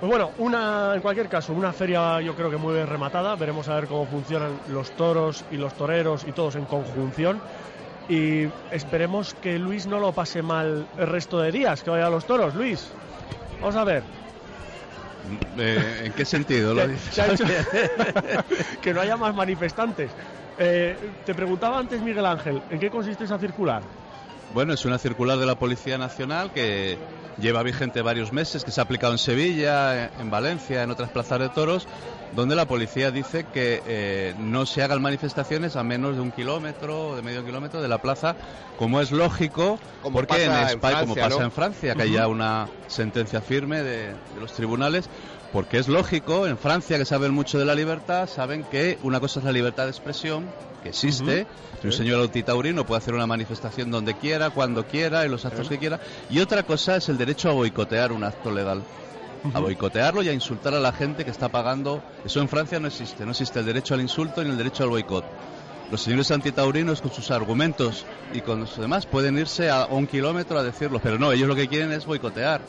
Pues 0.00 0.08
bueno, 0.10 0.32
una, 0.38 0.92
en 0.94 1.00
cualquier 1.00 1.28
caso, 1.28 1.52
una 1.52 1.72
feria 1.72 2.20
yo 2.20 2.34
creo 2.34 2.50
que 2.50 2.56
muy 2.56 2.74
bien 2.74 2.86
rematada. 2.86 3.34
Veremos 3.36 3.68
a 3.68 3.74
ver 3.74 3.86
cómo 3.88 4.06
funcionan 4.06 4.60
los 4.68 4.90
toros 4.92 5.44
y 5.50 5.56
los 5.56 5.74
toreros 5.74 6.24
y 6.26 6.32
todos 6.32 6.54
en 6.56 6.64
conjunción. 6.66 7.40
Y 8.08 8.44
esperemos 8.70 9.34
que 9.34 9.58
Luis 9.58 9.86
no 9.86 9.98
lo 10.00 10.12
pase 10.12 10.40
mal 10.40 10.86
el 10.96 11.06
resto 11.06 11.38
de 11.40 11.52
días, 11.52 11.82
que 11.82 11.90
vaya 11.90 12.06
a 12.06 12.10
los 12.10 12.24
toros. 12.24 12.54
Luis, 12.54 12.90
vamos 13.60 13.76
a 13.76 13.84
ver. 13.84 14.02
Eh, 15.58 16.02
¿En 16.04 16.12
qué 16.12 16.24
sentido 16.24 16.74
lo 16.74 16.82
Que, 16.86 16.88
dices? 16.92 17.14
se 17.14 17.22
ha 17.22 17.32
hecho- 17.32 17.44
que 18.80 18.94
no 18.94 19.00
haya 19.00 19.16
más 19.16 19.34
manifestantes. 19.34 20.10
Eh, 20.56 20.96
te 21.24 21.34
preguntaba 21.34 21.78
antes, 21.78 22.00
Miguel 22.00 22.24
Ángel, 22.24 22.62
¿en 22.70 22.78
qué 22.80 22.90
consiste 22.90 23.24
esa 23.24 23.38
circular? 23.38 23.82
Bueno, 24.54 24.72
es 24.72 24.84
una 24.84 24.98
circular 24.98 25.38
de 25.38 25.46
la 25.46 25.56
Policía 25.56 25.98
Nacional 25.98 26.52
que 26.52 26.98
lleva 27.38 27.62
vigente 27.62 28.02
varios 28.02 28.32
meses, 28.32 28.64
que 28.64 28.70
se 28.70 28.80
ha 28.80 28.84
aplicado 28.84 29.12
en 29.12 29.18
Sevilla, 29.18 30.06
en 30.18 30.30
Valencia, 30.30 30.82
en 30.82 30.90
otras 30.90 31.10
plazas 31.10 31.38
de 31.38 31.48
toros, 31.50 31.86
donde 32.34 32.56
la 32.56 32.66
policía 32.66 33.10
dice 33.10 33.44
que 33.44 33.82
eh, 33.86 34.34
no 34.38 34.66
se 34.66 34.82
hagan 34.82 35.00
manifestaciones 35.02 35.76
a 35.76 35.84
menos 35.84 36.16
de 36.16 36.22
un 36.22 36.32
kilómetro 36.32 37.10
o 37.10 37.16
de 37.16 37.22
medio 37.22 37.44
kilómetro 37.44 37.80
de 37.80 37.88
la 37.88 37.98
plaza, 37.98 38.36
como 38.76 39.00
es 39.00 39.12
lógico, 39.12 39.78
Como 40.02 40.18
porque 40.18 40.44
en 40.44 40.50
pasa 40.50 40.62
en 40.62 40.68
España, 40.68 41.00
como 41.00 41.14
Francia, 41.14 41.22
pasa 41.28 41.38
¿no? 41.38 41.44
en 41.44 41.52
Francia, 41.52 41.94
que 41.94 42.02
Ujú. 42.02 42.10
haya 42.12 42.28
una 42.28 42.68
sentencia 42.88 43.40
firme 43.40 43.82
de, 43.82 44.08
de 44.08 44.40
los 44.40 44.52
tribunales, 44.52 45.08
porque 45.52 45.78
es 45.78 45.88
lógico, 45.88 46.46
en 46.46 46.58
Francia, 46.58 46.98
que 46.98 47.04
saben 47.04 47.32
mucho 47.32 47.58
de 47.58 47.64
la 47.64 47.74
libertad, 47.74 48.28
saben 48.28 48.64
que 48.64 48.98
una 49.02 49.20
cosa 49.20 49.40
es 49.40 49.46
la 49.46 49.52
libertad 49.52 49.84
de 49.84 49.90
expresión, 49.90 50.46
que 50.82 50.90
existe, 50.90 51.46
que 51.80 51.86
un 51.86 51.92
señor 51.92 52.20
autitaurino 52.20 52.84
puede 52.84 52.98
hacer 52.98 53.14
una 53.14 53.26
manifestación 53.26 53.90
donde 53.90 54.14
quiera, 54.14 54.50
cuando 54.50 54.86
quiera, 54.86 55.24
en 55.24 55.30
los 55.30 55.44
actos 55.44 55.68
que 55.68 55.78
quiera, 55.78 56.00
y 56.28 56.40
otra 56.40 56.62
cosa 56.64 56.96
es 56.96 57.08
el 57.08 57.16
derecho 57.16 57.48
a 57.48 57.52
boicotear 57.52 58.12
un 58.12 58.24
acto 58.24 58.50
legal. 58.50 58.82
A 59.54 59.60
boicotearlo 59.60 60.22
y 60.22 60.28
a 60.28 60.32
insultar 60.32 60.74
a 60.74 60.80
la 60.80 60.92
gente 60.92 61.24
que 61.24 61.30
está 61.30 61.48
pagando. 61.48 62.02
Eso 62.24 62.40
en 62.40 62.48
Francia 62.48 62.80
no 62.80 62.88
existe. 62.88 63.24
No 63.24 63.30
existe 63.30 63.60
el 63.60 63.66
derecho 63.66 63.94
al 63.94 64.00
insulto 64.00 64.42
ni 64.42 64.50
el 64.50 64.58
derecho 64.58 64.82
al 64.82 64.88
boicot. 64.88 65.24
Los 65.92 66.02
señores 66.02 66.30
antitaurinos 66.32 67.00
con 67.00 67.12
sus 67.12 67.30
argumentos 67.30 68.04
y 68.34 68.40
con 68.40 68.60
los 68.60 68.76
demás 68.76 69.06
pueden 69.06 69.38
irse 69.38 69.70
a 69.70 69.86
un 69.86 70.08
kilómetro 70.08 70.58
a 70.58 70.64
decirlo, 70.64 71.00
pero 71.00 71.18
no, 71.18 71.30
ellos 71.30 71.48
lo 71.48 71.54
que 71.54 71.68
quieren 71.68 71.92
es 71.92 72.04
boicotear. 72.04 72.60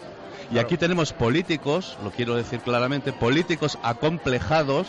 Y 0.52 0.58
aquí 0.58 0.78
tenemos 0.78 1.14
políticos, 1.14 1.98
lo 2.04 2.12
quiero 2.12 2.36
decir 2.36 2.60
claramente, 2.62 3.14
políticos 3.14 3.78
acomplejados, 3.84 4.88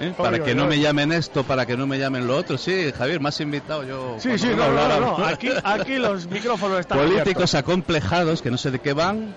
¿eh? 0.00 0.14
para 0.16 0.42
que 0.42 0.54
no 0.54 0.66
me 0.66 0.78
llamen 0.78 1.12
esto, 1.12 1.44
para 1.44 1.66
que 1.66 1.76
no 1.76 1.86
me 1.86 1.98
llamen 1.98 2.26
lo 2.26 2.36
otro. 2.36 2.56
Sí, 2.56 2.90
Javier, 2.96 3.20
me 3.20 3.28
has 3.28 3.40
invitado 3.40 3.84
yo. 3.84 4.16
Sí, 4.18 4.38
sí, 4.38 4.48
no, 4.56 4.72
no, 4.72 5.00
no, 5.00 5.24
Aquí, 5.24 5.50
aquí 5.64 5.96
los 5.96 6.26
micrófonos 6.28 6.80
están 6.80 6.98
políticos 7.06 7.54
acomplejados 7.54 8.40
que 8.40 8.50
no 8.50 8.56
sé 8.56 8.70
de 8.70 8.78
qué 8.78 8.92
van 8.94 9.34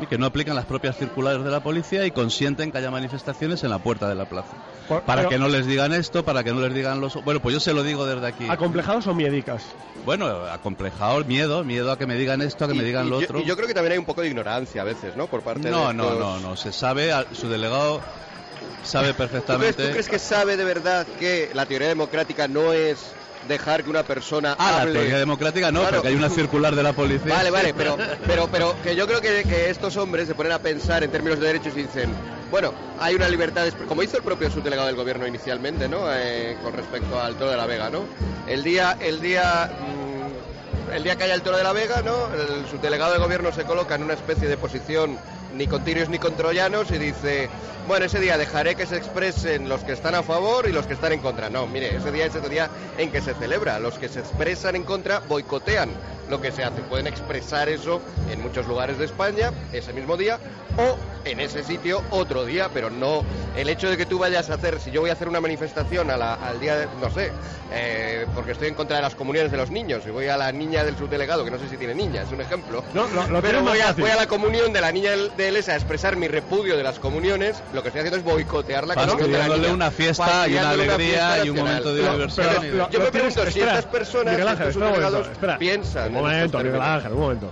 y 0.00 0.06
que 0.06 0.18
no 0.18 0.26
aplican 0.26 0.54
las 0.54 0.66
propias 0.66 0.96
circulares 0.96 1.42
de 1.42 1.50
la 1.50 1.60
policía 1.60 2.04
y 2.06 2.10
consienten 2.10 2.70
que 2.70 2.78
haya 2.78 2.90
manifestaciones 2.90 3.62
en 3.64 3.70
la 3.70 3.78
puerta 3.78 4.08
de 4.08 4.14
la 4.14 4.26
plaza. 4.26 4.56
Por- 4.88 5.02
Para 5.02 5.22
pero- 5.22 5.30
que 5.30 5.38
no 5.38 5.48
les 5.48 5.66
digan 5.66 5.92
esto, 5.92 6.24
para 6.24 6.44
que 6.44 6.52
no 6.52 6.60
les 6.60 6.74
digan 6.74 7.00
los... 7.00 7.14
Bueno, 7.24 7.40
pues 7.40 7.54
yo 7.54 7.60
se 7.60 7.72
lo 7.72 7.82
digo 7.82 8.04
desde 8.06 8.26
aquí. 8.26 8.46
¿Acomplejados 8.48 9.06
o 9.06 9.14
miedicas? 9.14 9.64
Bueno, 10.04 10.26
acomplejado, 10.46 11.24
miedo, 11.24 11.64
miedo 11.64 11.90
a 11.90 11.98
que 11.98 12.06
me 12.06 12.16
digan 12.16 12.42
esto, 12.42 12.64
a 12.66 12.68
que 12.68 12.74
me 12.74 12.84
digan 12.84 13.06
y 13.06 13.10
lo 13.10 13.20
yo- 13.20 13.24
otro. 13.26 13.40
y 13.40 13.44
yo 13.44 13.56
creo 13.56 13.66
que 13.68 13.74
también 13.74 13.92
hay 13.92 13.98
un 13.98 14.04
poco 14.04 14.20
de 14.20 14.28
ignorancia 14.28 14.82
a 14.82 14.84
veces, 14.84 15.16
¿no? 15.16 15.26
Por 15.26 15.42
parte 15.42 15.70
No, 15.70 15.88
de 15.88 15.94
no, 15.94 16.04
estos- 16.04 16.18
no, 16.18 16.40
no, 16.40 16.56
se 16.56 16.72
sabe, 16.72 17.12
a- 17.12 17.26
su 17.32 17.48
delegado 17.48 18.00
sabe 18.84 19.08
¿Tú 19.08 19.14
crees, 19.16 19.30
perfectamente... 19.30 19.84
tú 19.86 19.90
crees 19.90 20.08
que 20.08 20.18
sabe 20.18 20.56
de 20.56 20.64
verdad 20.64 21.06
que 21.18 21.50
la 21.54 21.66
teoría 21.66 21.88
democrática 21.88 22.46
no 22.46 22.72
es 22.72 22.98
dejar 23.48 23.84
que 23.84 23.90
una 23.90 24.02
persona 24.02 24.56
Ah, 24.58 24.72
la 24.72 24.82
hable? 24.82 24.92
teoría 25.00 25.18
democrática 25.18 25.70
no, 25.72 25.80
Claro. 25.80 25.90
pero 25.90 26.02
que 26.02 26.08
hay 26.08 26.14
una 26.14 26.28
circular 26.30 26.74
de 26.74 26.82
la 26.82 26.92
policía. 26.92 27.34
Vale, 27.34 27.50
vale, 27.50 27.74
pero, 27.74 27.96
pero, 28.26 28.48
pero 28.50 28.74
que 28.82 28.94
yo 28.96 29.06
creo 29.06 29.20
que, 29.20 29.42
que 29.44 29.70
estos 29.70 29.96
hombres 29.96 30.26
se 30.28 30.34
ponen 30.34 30.52
a 30.52 30.58
pensar 30.58 31.02
en 31.04 31.10
términos 31.10 31.38
de 31.40 31.46
derechos 31.46 31.72
y 31.76 31.82
dicen, 31.82 32.10
bueno, 32.50 32.72
hay 33.00 33.14
una 33.14 33.28
libertad, 33.28 33.64
de 33.64 33.72
como 33.86 34.02
hizo 34.02 34.16
el 34.16 34.22
propio 34.22 34.50
subdelegado 34.50 34.86
del 34.88 34.96
gobierno 34.96 35.26
inicialmente, 35.26 35.88
¿no? 35.88 36.00
Eh, 36.12 36.56
con 36.62 36.72
respecto 36.72 37.20
al 37.20 37.34
Toro 37.36 37.50
de 37.50 37.56
la 37.56 37.66
Vega, 37.66 37.90
¿no? 37.90 38.04
El 38.46 38.62
día, 38.62 38.96
el 39.00 39.20
día, 39.20 39.70
mm, 40.90 40.92
el 40.94 41.02
día 41.02 41.16
que 41.16 41.24
haya 41.24 41.34
el 41.34 41.42
Toro 41.42 41.56
de 41.56 41.64
la 41.64 41.72
Vega, 41.72 42.02
¿no? 42.02 42.14
El 42.34 42.66
subdelegado 42.70 43.12
del 43.12 43.20
gobierno 43.22 43.52
se 43.52 43.64
coloca 43.64 43.94
en 43.96 44.04
una 44.04 44.14
especie 44.14 44.46
de 44.48 44.56
posición 44.56 45.18
ni 45.56 45.66
con 45.66 45.84
tirios 45.84 46.08
ni 46.08 46.18
con 46.18 46.36
troyanos 46.36 46.90
y 46.90 46.98
dice, 46.98 47.48
bueno, 47.88 48.06
ese 48.06 48.20
día 48.20 48.36
dejaré 48.36 48.74
que 48.74 48.86
se 48.86 48.96
expresen 48.96 49.68
los 49.68 49.84
que 49.84 49.92
están 49.92 50.14
a 50.14 50.22
favor 50.22 50.68
y 50.68 50.72
los 50.72 50.86
que 50.86 50.94
están 50.94 51.12
en 51.12 51.20
contra. 51.20 51.48
No, 51.50 51.66
mire, 51.66 51.96
ese 51.96 52.12
día 52.12 52.26
es 52.26 52.34
ese 52.34 52.48
día 52.48 52.68
en 52.98 53.10
que 53.10 53.20
se 53.20 53.34
celebra. 53.34 53.78
Los 53.78 53.98
que 53.98 54.08
se 54.08 54.20
expresan 54.20 54.76
en 54.76 54.84
contra 54.84 55.20
boicotean 55.20 55.90
lo 56.28 56.40
que 56.40 56.52
se 56.52 56.64
hace. 56.64 56.82
Pueden 56.82 57.06
expresar 57.06 57.68
eso 57.68 58.00
en 58.30 58.40
muchos 58.42 58.66
lugares 58.66 58.98
de 58.98 59.04
España 59.04 59.52
ese 59.72 59.92
mismo 59.92 60.16
día 60.16 60.38
o 60.78 60.96
en 61.24 61.40
ese 61.40 61.64
sitio 61.64 62.02
otro 62.10 62.44
día, 62.44 62.68
pero 62.72 62.88
no 62.90 63.24
el 63.56 63.68
hecho 63.68 63.90
de 63.90 63.96
que 63.96 64.06
tú 64.06 64.18
vayas 64.18 64.48
a 64.50 64.54
hacer, 64.54 64.78
si 64.78 64.90
yo 64.92 65.00
voy 65.00 65.10
a 65.10 65.14
hacer 65.14 65.26
una 65.28 65.40
manifestación 65.40 66.08
a 66.10 66.16
la- 66.16 66.34
al 66.34 66.60
día, 66.60 66.76
de, 66.76 66.86
no 67.00 67.10
sé, 67.10 67.32
eh, 67.72 68.26
porque 68.34 68.52
estoy 68.52 68.68
en 68.68 68.74
contra 68.74 68.96
de 68.96 69.02
las 69.02 69.16
comuniones 69.16 69.50
de 69.50 69.56
los 69.58 69.70
niños 69.72 70.04
y 70.06 70.10
voy 70.10 70.28
a 70.28 70.36
la 70.36 70.52
niña 70.52 70.84
del 70.84 70.96
subdelegado, 70.96 71.44
que 71.44 71.50
no 71.50 71.58
sé 71.58 71.68
si 71.68 71.76
tiene 71.76 71.94
niña, 71.96 72.22
es 72.22 72.30
un 72.30 72.40
ejemplo, 72.40 72.84
No, 72.94 73.08
lo- 73.08 73.26
lo 73.26 73.42
pero 73.42 73.60
voy 73.62 73.80
a, 73.80 73.92
voy 73.94 74.10
a 74.10 74.14
la 74.16 74.26
comunión 74.28 74.72
de 74.72 74.80
la 74.80 74.92
niña 74.92 75.12
de 75.36 75.48
ELESA 75.48 75.72
a 75.72 75.74
expresar 75.76 76.14
mi 76.16 76.28
repudio 76.28 76.76
de 76.76 76.84
las 76.84 77.00
comuniones, 77.00 77.60
lo 77.72 77.82
que 77.82 77.88
estoy 77.88 78.00
haciendo 78.02 78.18
es 78.18 78.24
boicotear 78.24 78.86
la 78.86 78.94
comunión 78.94 79.16
de 79.18 79.22
la 79.26 79.38
Fastidiándole 79.38 79.62
niña. 79.62 79.74
una 79.74 79.90
fiesta 79.90 80.46
y 80.48 80.52
una 80.52 80.70
alegría 80.70 81.44
y 81.44 81.50
un 81.50 81.56
momento 81.56 81.92
de 81.94 82.02
diversión 82.02 82.46
pero 82.70 82.90
yo 82.90 83.00
me 83.00 83.10
pregunto 83.10 83.50
si 83.50 83.60
estas 83.60 83.86
personas, 83.86 84.34
Ángel, 84.34 84.48
estos 84.48 84.74
subdelegados, 84.74 85.26
espera. 85.28 85.58
piensan 85.58 86.12
Un 86.20 86.30
en 86.30 86.36
momento, 86.36 86.58
Miguel. 86.58 86.80
Ángel, 86.80 87.12
un 87.12 87.20
momento. 87.20 87.50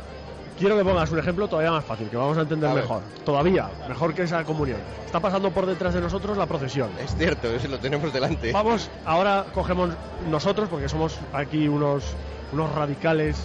Quiero 0.58 0.76
que 0.76 0.84
pongas 0.84 1.10
un 1.10 1.18
ejemplo 1.18 1.48
todavía 1.48 1.72
más 1.72 1.84
fácil, 1.84 2.08
que 2.08 2.16
vamos 2.16 2.38
a 2.38 2.42
entender 2.42 2.70
A 2.70 2.74
mejor. 2.74 3.02
Todavía, 3.24 3.68
mejor 3.88 4.14
que 4.14 4.22
esa 4.22 4.44
comunión. 4.44 4.78
Está 5.04 5.18
pasando 5.18 5.50
por 5.50 5.66
detrás 5.66 5.94
de 5.94 6.00
nosotros 6.00 6.38
la 6.38 6.46
procesión. 6.46 6.90
Es 7.00 7.16
cierto, 7.16 7.48
eso 7.48 7.66
lo 7.66 7.78
tenemos 7.78 8.12
delante. 8.12 8.52
Vamos, 8.52 8.88
ahora 9.04 9.46
cogemos 9.52 9.90
nosotros, 10.30 10.68
porque 10.68 10.88
somos 10.88 11.18
aquí 11.32 11.66
unos, 11.66 12.04
unos 12.52 12.72
radicales 12.72 13.36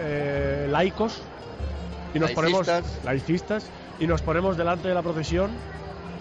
eh, 0.00 0.66
laicos, 0.70 1.20
y 2.14 2.18
nos 2.18 2.30
ponemos 2.30 2.66
laicistas, 3.04 3.66
y 4.00 4.06
nos 4.06 4.22
ponemos 4.22 4.56
delante 4.56 4.88
de 4.88 4.94
la 4.94 5.02
procesión 5.02 5.50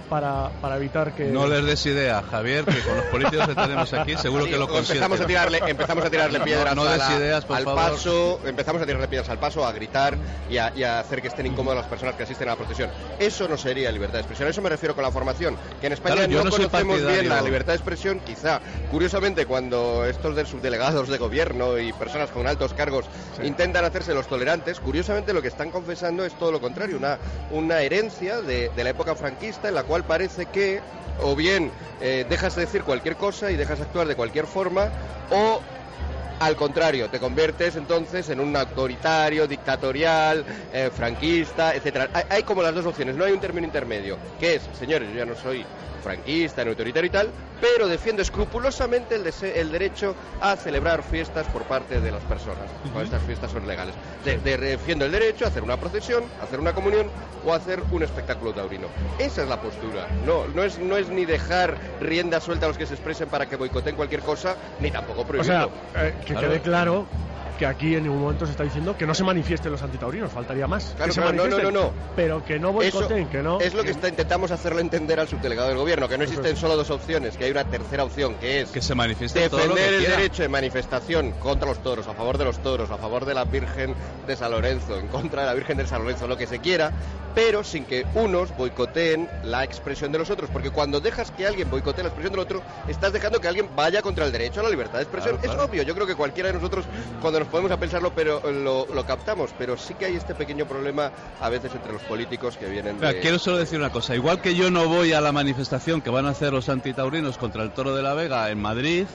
para, 0.10 0.50
para 0.62 0.78
evitar 0.78 1.14
que... 1.14 1.26
No 1.26 1.48
les 1.48 1.64
des 1.66 1.86
idea, 1.86 2.22
Javier, 2.24 2.66
que 2.66 2.80
con 2.82 2.96
los 2.98 3.06
políticos 3.06 3.48
que 3.48 3.56
tenemos 3.56 3.94
aquí 3.94 4.16
seguro 4.18 4.46
Sí, 4.46 4.52
que 4.52 4.58
lo 4.58 4.66
o 4.66 4.78
empezamos 4.78 5.20
consienten. 5.20 5.24
a 5.24 5.28
tirarle 5.28 5.62
empezamos 5.72 6.06
a 6.06 6.10
tirarle 6.10 6.40
No, 6.40 6.46
piedras 6.46 6.76
no 6.76 6.84
a 6.84 6.90
des 6.92 6.98
la- 7.00 7.16
ideas, 7.16 7.46
por 7.46 7.58
al 7.58 7.64
favor. 7.64 7.80
paso 7.84 8.40
empezamos 8.46 8.82
a 8.82 8.86
tirarle 8.86 9.08
piedras 9.08 9.30
al 9.30 9.40
paso 9.40 9.66
a 9.66 9.72
gritar 9.72 10.18
y 10.50 10.58
a, 10.58 10.72
y 10.76 10.84
a 10.84 11.00
hacer 11.00 11.22
que 11.22 11.28
estén 11.28 11.46
incómodas 11.48 11.78
las 11.80 11.88
personas 11.88 12.16
que 12.16 12.24
asisten 12.24 12.48
a 12.48 12.52
la 12.52 12.58
procesión 12.58 12.90
eso 13.20 13.48
no 13.48 13.58
sería 13.58 13.92
libertad 13.92 14.16
de 14.16 14.20
expresión 14.22 14.48
a 14.48 14.52
eso 14.52 14.62
me 14.62 14.70
refiero 14.70 14.96
con 14.96 15.04
la 15.04 15.12
formación 15.12 15.58
que 15.82 15.88
en 15.88 15.94
España 15.94 16.16
Claro, 16.16 16.32
yo 16.32 16.38
no, 16.40 16.44
no 16.46 16.52
conocemos 16.52 17.06
bien 17.06 17.30
la 17.30 17.42
libertad 17.42 17.74
de 17.74 17.78
expresión 17.78 18.20
quizá 18.26 18.62
curiosamente 18.92 19.46
cuando 19.46 20.06
estos 20.06 20.36
de 20.36 20.46
subdelegados 20.46 21.10
de 21.10 21.18
gobierno 21.18 21.78
y 21.78 21.92
personas 21.94 22.30
con 22.32 22.48
altos 22.48 22.74
cargos 22.74 23.06
intentan 23.44 23.84
hacerse 23.86 24.14
los 24.14 24.28
tolerantes 24.28 24.80
curiosamente 24.80 25.34
lo 25.34 25.42
que 25.42 25.48
están 25.50 25.72
confesando 25.72 26.26
es 26.26 26.34
todo 26.38 26.52
lo 26.52 26.62
contrario 26.62 26.98
una 26.98 27.18
una 27.52 27.82
herencia 27.82 28.42
de, 28.42 28.70
de 28.76 28.84
la 28.84 28.90
época 28.92 29.16
franquista 29.16 29.68
en 29.68 29.76
la 29.76 29.84
cual 29.84 29.97
parece 30.04 30.46
que 30.48 30.82
o 31.22 31.36
bien 31.36 31.72
eh, 32.02 32.26
dejas 32.30 32.56
de 32.56 32.62
decir 32.62 32.84
cualquier 32.84 33.16
cosa 33.16 33.52
y 33.52 33.56
dejas 33.56 33.80
de 33.80 33.86
actuar 33.86 34.08
de 34.08 34.16
cualquier 34.16 34.46
forma, 34.46 34.90
o 35.32 35.62
al 36.40 36.56
contrario, 36.56 37.10
te 37.10 37.20
conviertes 37.20 37.76
entonces 37.76 38.30
en 38.30 38.40
un 38.40 38.56
autoritario, 38.56 39.48
dictatorial, 39.48 40.46
eh, 40.72 40.92
franquista, 40.96 41.74
etcétera. 41.74 42.10
Hay, 42.14 42.24
hay 42.30 42.44
como 42.44 42.62
las 42.62 42.76
dos 42.76 42.86
opciones, 42.86 43.16
no 43.16 43.26
hay 43.26 43.32
un 43.32 43.40
término 43.40 43.66
intermedio, 43.66 44.18
que 44.40 44.56
es, 44.56 44.70
señores, 44.78 45.10
yo 45.10 45.16
ya 45.16 45.26
no 45.26 45.36
soy 45.36 45.66
franquista, 46.08 46.64
ni 46.64 46.70
autoritario 46.70 47.08
y 47.08 47.12
tal, 47.12 47.34
pero 47.60 47.88
defiendo 47.90 48.22
escrupulosamente 48.22 49.16
el, 49.16 49.26
dese- 49.26 49.58
el 49.58 49.72
derecho 49.72 50.16
a 50.40 50.56
celebrar 50.56 51.04
fiestas 51.04 51.48
por 51.48 51.66
parte 51.66 52.00
de 52.00 52.12
las 52.12 52.24
personas, 52.24 52.70
cuando 52.82 53.02
estas 53.02 53.22
fiestas 53.24 53.52
son 53.52 53.68
legales. 53.68 53.94
De- 54.24 54.38
de- 54.38 54.58
defiendo 54.58 55.04
el 55.04 55.12
derecho 55.12 55.44
a 55.44 55.50
hacer 55.50 55.64
una 55.64 55.76
procesión, 55.78 56.24
a 56.40 56.46
hacer 56.46 56.62
una 56.62 56.72
comunión 56.74 57.12
o 57.44 57.52
a 57.54 57.58
hacer 57.58 57.84
un 57.92 58.04
espectáculo 58.04 58.54
taurino. 58.54 58.88
Esa 59.20 59.44
es 59.44 59.50
la 59.50 59.60
postura. 59.60 60.08
No, 60.26 60.48
no 60.48 60.64
es, 60.64 60.80
no 60.80 60.96
es 60.96 61.10
ni 61.10 61.26
dejar 61.26 61.78
rienda 62.00 62.40
suelta 62.40 62.68
a 62.68 62.70
los 62.70 62.78
que 62.78 62.86
se 62.86 62.94
expresen 62.94 63.28
para 63.28 63.46
que 63.46 63.58
boicoteen 63.58 63.96
cualquier 63.98 64.22
cosa, 64.22 64.56
ni 64.80 64.90
tampoco 64.92 65.22
O 65.22 65.26
prohibirlo. 65.26 65.72
sea, 65.94 66.08
eh, 66.08 66.16
que 66.26 66.34
Claro. 66.34 66.48
quede 66.48 66.62
claro 66.62 67.08
que 67.58 67.66
aquí 67.66 67.96
en 67.96 68.04
ningún 68.04 68.22
momento 68.22 68.46
se 68.46 68.52
está 68.52 68.64
diciendo 68.64 68.96
que 68.98 69.06
no 69.06 69.14
se 69.14 69.24
manifiesten 69.24 69.72
los 69.72 69.82
antitaurinos, 69.82 70.32
faltaría 70.32 70.68
más. 70.68 70.94
Claro, 70.96 71.06
que 71.08 71.14
se 71.14 71.22
claro, 71.22 71.36
no, 71.36 71.48
no, 71.48 71.60
no, 71.64 71.72
no. 71.72 71.92
Pero 72.16 72.44
que 72.46 72.60
no 72.60 72.72
boicoteen, 72.72 73.28
que 73.28 73.42
no... 73.42 73.60
Es 73.60 73.74
lo 73.74 73.84
que 73.84 73.92
está, 73.92 74.08
intentamos 74.10 74.52
hacerle 74.52 74.82
entender 74.82 75.20
al 75.20 75.28
subdelegado 75.28 75.70
del 75.70 75.78
gobierno, 75.78 76.08
que 76.08 76.18
no 76.18 76.24
existen 76.24 76.56
solo 76.56 76.76
dos 76.76 76.90
opciones, 76.90 77.36
que 77.38 77.46
hay 77.46 77.52
una 77.52 77.66
tercera 77.66 78.04
opción, 78.04 78.36
que 78.36 78.62
es 78.62 78.70
Que 78.70 78.82
se 78.82 78.96
manifieste 78.96 79.50
todo 79.50 79.60
lo 79.66 79.76
defender 79.76 79.90
que 79.90 79.96
el 79.96 80.02
quiera. 80.02 80.18
derecho 80.18 80.42
de 80.44 80.50
manifestación 80.50 81.32
contra 81.34 81.68
los 81.68 81.82
toros, 81.84 82.08
a 82.08 82.14
favor 82.14 82.38
de 82.38 82.46
los 82.46 82.60
toros, 82.60 82.92
a 82.92 82.98
favor 82.98 83.26
de 83.26 83.34
la 83.34 83.46
Virgen 83.46 83.96
de 84.28 84.36
San 84.36 84.52
Lorenzo, 84.52 84.98
en 85.00 85.08
contra 85.08 85.42
de 85.42 85.48
la 85.48 85.54
Virgen 85.54 85.78
de 85.78 85.88
San 85.88 86.02
Lorenzo, 86.04 86.28
lo 86.28 86.38
que 86.38 86.48
se 86.48 86.60
quiera, 86.60 86.92
pero 87.34 87.64
sin 87.64 87.86
que 87.86 88.06
unos 88.16 88.56
boicoteen 88.58 89.30
la 89.44 89.64
expresión 89.64 90.12
de 90.12 90.20
los 90.20 90.30
otros, 90.30 90.50
porque 90.52 90.72
cuando 90.72 91.00
dejas 91.00 91.32
que 91.32 91.46
alguien 91.46 91.70
boicotee 91.70 92.04
la 92.04 92.10
expresión 92.10 92.32
del 92.34 92.40
otro, 92.42 92.62
estás 92.88 93.14
dejando 93.14 93.40
que 93.40 93.48
alguien 93.48 93.70
vaya 93.76 94.02
contra 94.02 94.26
el 94.26 94.32
derecho 94.32 94.60
a 94.60 94.64
la 94.64 94.70
libertad 94.70 94.98
de 94.98 95.04
expresión. 95.04 95.38
Claro, 95.38 95.62
Es 95.64 95.70
obvio, 95.70 95.84
yo 95.84 95.94
creo 95.94 96.08
que 96.08 96.16
cualquiera 96.16 96.48
de 96.48 96.54
nosotros, 96.54 96.86
cuando 97.22 97.40
nos 97.40 97.47
podemos 97.48 97.72
a 97.72 97.78
pensarlo, 97.78 98.12
pero 98.14 98.42
lo, 98.52 98.88
lo 98.94 99.06
captamos, 99.06 99.54
pero 99.58 99.78
sí 99.78 99.94
que 99.94 100.06
hay 100.06 100.16
este 100.16 100.36
pequeño 100.36 100.66
problema 100.66 101.12
a 101.40 101.50
veces 101.50 101.74
entre 101.74 101.94
los 101.94 102.02
políticos 102.04 102.58
que 102.58 102.68
vienen 102.68 103.00
de... 103.00 103.20
quiero 103.20 103.40
solo 103.40 103.58
decir 103.58 103.80
una 103.80 103.92
cosa. 103.92 104.16
Igual 104.16 104.42
que 104.42 104.56
yo 104.56 104.72
no 104.72 104.88
voy 104.88 105.14
a 105.14 105.22
la 105.22 105.32
manifestación 105.32 106.02
que 106.02 106.10
van 106.10 106.26
a 106.26 106.30
hacer 106.30 106.54
los 106.54 106.70
antitaurinos 106.70 107.38
contra 107.38 107.64
el 107.64 107.72
Toro 107.72 107.96
de 107.96 108.04
la 108.04 108.14
Vega 108.14 108.50
en 108.50 108.62
Madrid, 108.62 109.06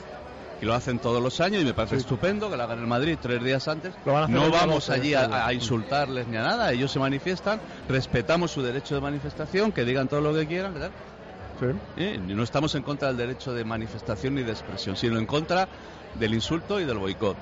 y 0.61 0.65
lo 0.65 0.73
hacen 0.73 0.99
todos 0.99 1.21
los 1.21 1.41
años, 1.41 1.61
y 1.61 1.65
me 1.65 1.73
parece 1.73 1.97
estupendo 1.97 2.49
que 2.49 2.55
lo 2.55 2.63
hagan 2.63 2.79
en 2.79 2.87
Madrid 2.87 3.17
tres 3.21 3.43
días 3.43 3.67
antes, 3.67 3.93
Lo 4.05 4.13
van 4.13 4.21
a 4.21 4.25
hacer 4.25 4.35
no 4.35 4.49
vamos 4.49 4.89
allí 4.89 5.13
a, 5.13 5.51
insultarles 5.51 6.27
ni 6.27 6.37
a 6.37 6.41
nada. 6.41 6.71
Ellos 6.71 6.91
se 6.91 6.99
manifiestan, 6.99 7.59
respetamos 7.89 8.51
su 8.51 8.61
derecho 8.61 8.95
de 8.95 9.01
manifestación, 9.01 9.71
que 9.71 9.83
digan 9.83 10.07
todo 10.07 10.21
lo 10.21 10.33
que 10.33 10.47
quieran, 10.47 10.73
¿verdad? 10.73 10.91
¿Eh? 11.97 12.19
Y 12.27 12.33
no 12.33 12.43
estamos 12.43 12.75
en 12.75 12.83
contra 12.83 13.09
del 13.09 13.17
derecho 13.17 13.53
de 13.53 13.63
manifestación 13.63 14.35
ni 14.35 14.43
de 14.43 14.51
expresión, 14.51 14.95
sino 14.95 15.17
en 15.17 15.25
contra 15.25 15.67
del 16.15 16.33
insulto 16.33 16.79
y 16.79 16.85
del 16.85 16.97
boicot. 16.97 17.37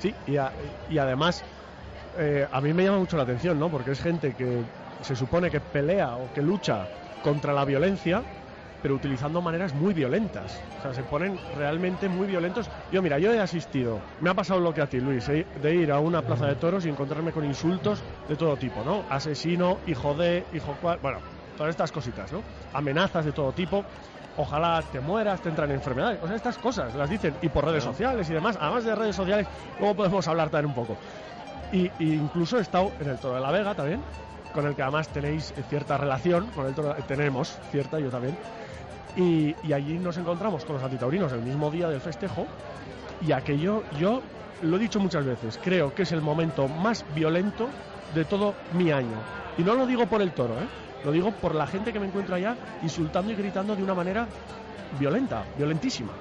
Sí, 0.00 0.16
y, 0.24 0.36
a- 0.36 0.54
y 0.88 0.98
además 0.98 1.44
eh, 2.18 2.46
a 2.50 2.60
mí 2.60 2.72
me 2.72 2.84
llama 2.84 2.98
mucho 2.98 3.16
la 3.16 3.24
atención, 3.24 3.58
¿no? 3.58 3.70
Porque 3.70 3.90
es 3.92 4.00
gente 4.00 4.34
que 4.34 4.64
se 5.00 5.14
supone 5.14 5.50
que 5.50 5.60
pelea 5.60 6.16
o 6.16 6.32
que 6.32 6.42
lucha 6.42 6.88
contra 7.20 7.52
la 7.52 7.64
violencia, 7.64 8.24
pero 8.80 8.94
utilizando 8.94 9.42
maneras 9.42 9.74
muy 9.74 9.92
violentas. 9.92 10.64
O 10.78 10.80
sea, 10.80 10.94
se 10.94 11.04
ponen 11.04 11.38
realmente 11.52 12.08
muy 12.08 12.26
violentos. 12.26 12.70
Yo, 12.90 13.02
mira, 13.02 13.18
yo 13.18 13.32
he 13.32 13.38
asistido, 13.38 14.02
me 14.18 14.30
ha 14.30 14.34
pasado 14.34 14.60
lo 14.60 14.72
que 14.72 14.80
a 14.80 14.86
ti, 14.86 15.00
Luis, 15.00 15.28
eh, 15.28 15.46
de 15.54 15.74
ir 15.74 15.92
a 15.92 16.00
una 16.00 16.22
plaza 16.22 16.46
de 16.46 16.56
toros 16.56 16.86
y 16.86 16.88
encontrarme 16.88 17.32
con 17.32 17.44
insultos 17.44 18.02
de 18.26 18.36
todo 18.36 18.56
tipo, 18.56 18.82
¿no? 18.82 19.04
Asesino, 19.10 19.80
hijo 19.84 20.14
de, 20.14 20.48
hijo 20.50 20.76
cual, 20.76 20.98
bueno, 21.02 21.22
todas 21.54 21.70
estas 21.70 21.92
cositas, 21.92 22.32
¿no? 22.32 22.46
Amenazas 22.72 23.26
de 23.26 23.32
todo 23.34 23.52
tipo. 23.52 23.84
Ojalá 24.40 24.82
te 24.90 25.00
mueras, 25.00 25.42
te 25.42 25.50
entran 25.50 25.70
enfermedades. 25.70 26.18
O 26.22 26.26
sea, 26.26 26.34
estas 26.34 26.56
cosas 26.56 26.94
las 26.94 27.10
dicen. 27.10 27.34
Y 27.42 27.50
por 27.50 27.66
redes 27.66 27.84
sociales 27.84 28.30
y 28.30 28.32
demás. 28.32 28.56
Además 28.58 28.84
de 28.84 28.94
redes 28.94 29.14
sociales, 29.14 29.46
luego 29.78 29.94
podemos 29.94 30.26
hablar 30.28 30.48
también 30.48 30.70
un 30.70 30.74
poco. 30.74 30.96
Y, 31.72 31.90
y 31.98 32.14
incluso 32.14 32.56
he 32.56 32.62
estado 32.62 32.90
en 33.00 33.10
el 33.10 33.18
Toro 33.18 33.34
de 33.34 33.40
la 33.42 33.50
Vega 33.50 33.74
también, 33.74 34.00
con 34.54 34.66
el 34.66 34.74
que 34.74 34.82
además 34.82 35.08
tenéis 35.08 35.52
cierta 35.68 35.98
relación, 35.98 36.46
con 36.54 36.66
el 36.66 36.74
Toro, 36.74 36.94
tenemos 37.06 37.58
cierta, 37.70 38.00
yo 38.00 38.08
también. 38.08 38.34
Y, 39.14 39.54
y 39.62 39.72
allí 39.74 39.98
nos 39.98 40.16
encontramos 40.16 40.64
con 40.64 40.76
los 40.76 40.84
antitaurinos 40.84 41.30
el 41.32 41.42
mismo 41.42 41.70
día 41.70 41.88
del 41.88 42.00
festejo. 42.00 42.46
Y 43.20 43.32
aquello, 43.32 43.82
yo 43.98 44.22
lo 44.62 44.76
he 44.76 44.78
dicho 44.78 45.00
muchas 45.00 45.26
veces, 45.26 45.60
creo 45.62 45.94
que 45.94 46.02
es 46.02 46.12
el 46.12 46.22
momento 46.22 46.66
más 46.66 47.04
violento 47.14 47.68
de 48.14 48.24
todo 48.24 48.54
mi 48.72 48.90
año. 48.90 49.16
Y 49.58 49.62
no 49.62 49.74
lo 49.74 49.86
digo 49.86 50.06
por 50.06 50.22
el 50.22 50.32
toro, 50.32 50.54
¿eh? 50.54 50.66
Lo 51.04 51.12
digo 51.12 51.30
por 51.32 51.54
la 51.54 51.66
gente 51.66 51.92
que 51.92 52.00
me 52.00 52.06
encuentro 52.06 52.34
allá 52.34 52.56
insultando 52.82 53.32
y 53.32 53.36
gritando 53.36 53.74
de 53.74 53.82
una 53.82 53.94
manera 53.94 54.26
violenta, 54.98 55.44
violentísima. 55.56 56.12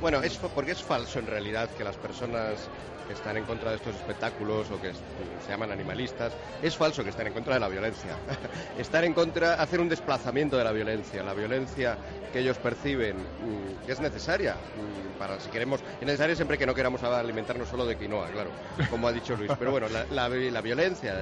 Bueno, 0.00 0.22
es 0.22 0.36
porque 0.36 0.72
es 0.72 0.82
falso 0.82 1.18
en 1.18 1.26
realidad 1.26 1.68
que 1.76 1.84
las 1.84 1.96
personas 1.96 2.68
están 3.12 3.36
en 3.36 3.44
contra 3.44 3.70
de 3.70 3.76
estos 3.76 3.94
espectáculos 3.96 4.70
o 4.70 4.80
que 4.80 4.92
se 4.92 5.48
llaman 5.48 5.72
animalistas, 5.72 6.32
es 6.62 6.76
falso 6.76 7.02
que 7.02 7.10
estén 7.10 7.28
en 7.28 7.32
contra 7.32 7.54
de 7.54 7.60
la 7.60 7.68
violencia. 7.68 8.16
Estar 8.78 9.04
en 9.04 9.14
contra, 9.14 9.54
hacer 9.54 9.80
un 9.80 9.88
desplazamiento 9.88 10.56
de 10.56 10.64
la 10.64 10.72
violencia, 10.72 11.22
la 11.22 11.34
violencia 11.34 11.96
que 12.32 12.40
ellos 12.40 12.58
perciben, 12.58 13.16
mm, 13.16 13.86
que 13.86 13.92
es 13.92 14.00
necesaria 14.00 14.54
mm, 14.54 15.18
para 15.18 15.40
si 15.40 15.48
queremos, 15.50 15.80
es 16.00 16.06
necesaria 16.06 16.36
siempre 16.36 16.58
que 16.58 16.66
no 16.66 16.74
queramos 16.74 17.02
alimentarnos 17.02 17.68
solo 17.68 17.86
de 17.86 17.96
quinoa, 17.96 18.28
claro, 18.30 18.50
como 18.90 19.08
ha 19.08 19.12
dicho 19.12 19.36
Luis. 19.36 19.50
Pero 19.58 19.70
bueno, 19.70 19.88
la, 19.88 20.04
la- 20.10 20.60
violencia 20.60 21.14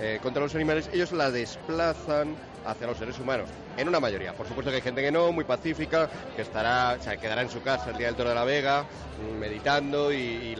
eh, 0.00 0.18
contra 0.22 0.42
los 0.42 0.54
animales, 0.54 0.88
ellos 0.92 1.12
la 1.12 1.30
desplazan 1.30 2.36
hacia 2.64 2.86
los 2.86 2.96
seres 2.98 3.18
humanos, 3.18 3.48
en 3.76 3.88
una 3.88 4.00
mayoría. 4.00 4.32
Por 4.34 4.46
supuesto 4.46 4.70
que 4.70 4.76
hay 4.76 4.82
gente 4.82 5.02
que 5.02 5.10
no, 5.12 5.32
muy 5.32 5.44
pacífica, 5.44 6.08
que 6.36 6.42
estará, 6.42 6.96
o 6.98 7.02
sea, 7.02 7.16
quedará 7.16 7.42
en 7.42 7.50
su 7.50 7.60
casa 7.60 7.90
el 7.90 7.96
día 7.98 8.06
del 8.06 8.16
Toro 8.16 8.28
de 8.30 8.34
la 8.34 8.44
Vega, 8.44 8.84
mm, 9.18 9.38
meditando 9.38 10.12
y, 10.12 10.16
y 10.16 10.56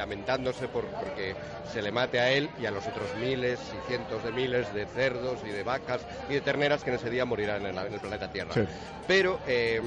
lamentándose 0.52 0.68
por, 0.68 0.84
porque 0.98 1.34
se 1.72 1.82
le 1.82 1.90
mate 1.92 2.20
a 2.20 2.30
él 2.32 2.50
y 2.58 2.66
a 2.66 2.70
los 2.70 2.86
otros 2.86 3.14
miles 3.14 3.60
y 3.72 3.86
cientos 3.86 4.22
de 4.22 4.32
miles 4.32 4.72
de 4.74 4.86
cerdos 4.86 5.40
y 5.44 5.48
de 5.50 5.62
vacas 5.62 6.02
y 6.28 6.34
de 6.34 6.40
terneras 6.40 6.82
que 6.84 6.90
en 6.90 6.96
ese 6.96 7.10
día 7.10 7.24
morirán 7.24 7.64
en, 7.66 7.74
la- 7.74 7.86
en 7.86 7.92
el 7.94 8.00
planeta 8.00 8.28
Tierra. 8.28 8.54
Sí. 8.54 8.64
Pero 9.06 9.38
eh, 9.46 9.80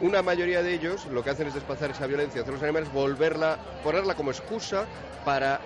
una 0.00 0.22
mayoría 0.22 0.62
de 0.62 0.72
ellos 0.72 1.06
lo 1.06 1.22
que 1.22 1.30
hacen 1.30 1.46
es 1.46 1.54
desplazar 1.54 1.90
esa 1.90 2.06
violencia 2.06 2.40
hacia 2.40 2.52
los 2.52 2.62
animales, 2.62 2.92
volverla, 2.92 3.58
ponerla 3.82 4.14
como 4.14 4.30
excusa 4.30 4.86
para 5.24 5.60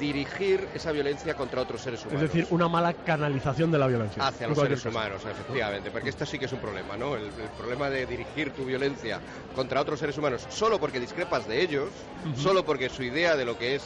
dirigir 0.00 0.66
esa 0.74 0.90
violencia 0.90 1.34
contra 1.34 1.60
otros 1.60 1.82
seres 1.82 2.04
humanos. 2.04 2.22
Es 2.22 2.32
decir, 2.32 2.46
una 2.50 2.68
mala 2.68 2.94
canalización 2.94 3.70
de 3.70 3.78
la 3.78 3.86
violencia. 3.86 4.26
Hacia 4.26 4.48
los 4.48 4.58
seres 4.58 4.84
humanos, 4.84 5.22
efectivamente, 5.30 5.90
porque 5.90 6.08
esto 6.08 6.26
sí 6.26 6.38
que 6.38 6.46
es 6.46 6.52
un 6.52 6.58
problema, 6.58 6.96
¿no? 6.96 7.14
El, 7.14 7.30
problema 7.56 7.90
de 7.90 8.06
dirigir 8.06 8.52
tu 8.52 8.64
violencia 8.64 9.20
contra 9.54 9.80
otros 9.80 10.00
seres 10.00 10.16
humanos 10.16 10.46
solo 10.48 10.80
porque 10.80 10.98
discrepas 10.98 11.46
de 11.46 11.60
ellos, 11.60 11.90
solo 12.36 12.64
porque 12.64 12.88
su 12.88 13.02
idea 13.02 13.36
de 13.36 13.44
lo 13.44 13.58
que 13.58 13.74
es 13.74 13.82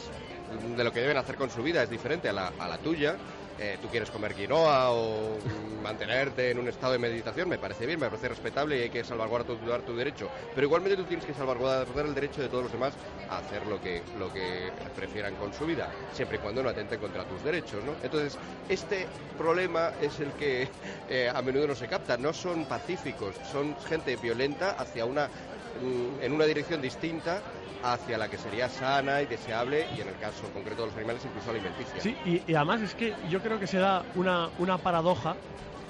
de 0.77 0.83
lo 0.83 0.93
que 0.93 1.01
deben 1.01 1.17
hacer 1.17 1.35
con 1.35 1.49
su 1.49 1.61
vida 1.61 1.83
es 1.83 1.89
diferente 1.89 2.29
a 2.29 2.33
la, 2.33 2.53
a 2.59 2.67
la 2.69 2.77
tuya, 2.77 3.17
eh, 3.59 3.77
tú 3.81 3.87
quieres 3.87 4.09
comer 4.09 4.33
quinoa 4.33 4.91
o 4.91 5.37
mantenerte 5.81 6.51
en 6.51 6.59
un 6.59 6.67
estado 6.67 6.93
de 6.93 6.99
meditación, 6.99 7.47
me 7.47 7.57
parece 7.57 7.85
bien, 7.85 7.99
me 7.99 8.07
parece 8.07 8.27
respetable 8.27 8.77
y 8.77 8.81
hay 8.83 8.89
que 8.89 9.03
salvaguardar 9.03 9.81
tu, 9.81 9.95
derecho. 9.95 10.29
Pero 10.53 10.67
igualmente 10.67 10.97
tú 10.97 11.03
tienes 11.03 11.25
que 11.25 11.33
salvaguardar 11.33 12.05
el 12.05 12.15
derecho 12.15 12.41
de 12.41 12.49
todos 12.49 12.63
los 12.63 12.71
demás 12.71 12.93
a 13.29 13.37
hacer 13.37 13.65
lo 13.67 13.79
que, 13.79 14.01
lo 14.17 14.31
que 14.33 14.71
prefieran 14.95 15.35
con 15.35 15.53
su 15.53 15.65
vida, 15.65 15.89
siempre 16.11 16.37
y 16.37 16.39
cuando 16.39 16.63
no 16.63 16.69
atenten 16.69 16.99
contra 16.99 17.23
tus 17.23 17.43
derechos. 17.43 17.83
¿no? 17.83 17.93
Entonces, 18.03 18.37
este 18.67 19.07
problema 19.37 19.91
es 20.01 20.19
el 20.19 20.31
que 20.33 20.67
eh, 21.09 21.31
a 21.33 21.41
menudo 21.41 21.67
no 21.67 21.75
se 21.75 21.87
capta. 21.87 22.17
No 22.17 22.33
son 22.33 22.65
pacíficos, 22.65 23.35
son 23.51 23.75
gente 23.87 24.15
violenta 24.15 24.71
hacia 24.71 25.05
una 25.05 25.29
en 26.21 26.31
una 26.31 26.45
dirección 26.45 26.81
distinta 26.81 27.41
hacia 27.83 28.17
la 28.17 28.29
que 28.29 28.37
sería 28.37 28.67
sana 28.69 29.21
y 29.21 29.25
deseable 29.25 29.85
y 29.95 30.01
en 30.01 30.07
el 30.07 30.17
caso 30.17 30.47
concreto 30.53 30.81
de 30.81 30.87
los 30.87 30.97
animales 30.97 31.23
incluso 31.25 31.51
alimenticia. 31.51 32.01
Sí, 32.01 32.15
y, 32.25 32.55
además 32.55 32.81
es 32.81 32.95
que 32.95 33.13
yo 33.29 33.41
creo 33.41 33.59
que 33.59 33.67
se 33.67 33.77
da 33.77 34.03
una, 34.15 34.49
una 34.57 34.77
paradoja, 34.77 35.35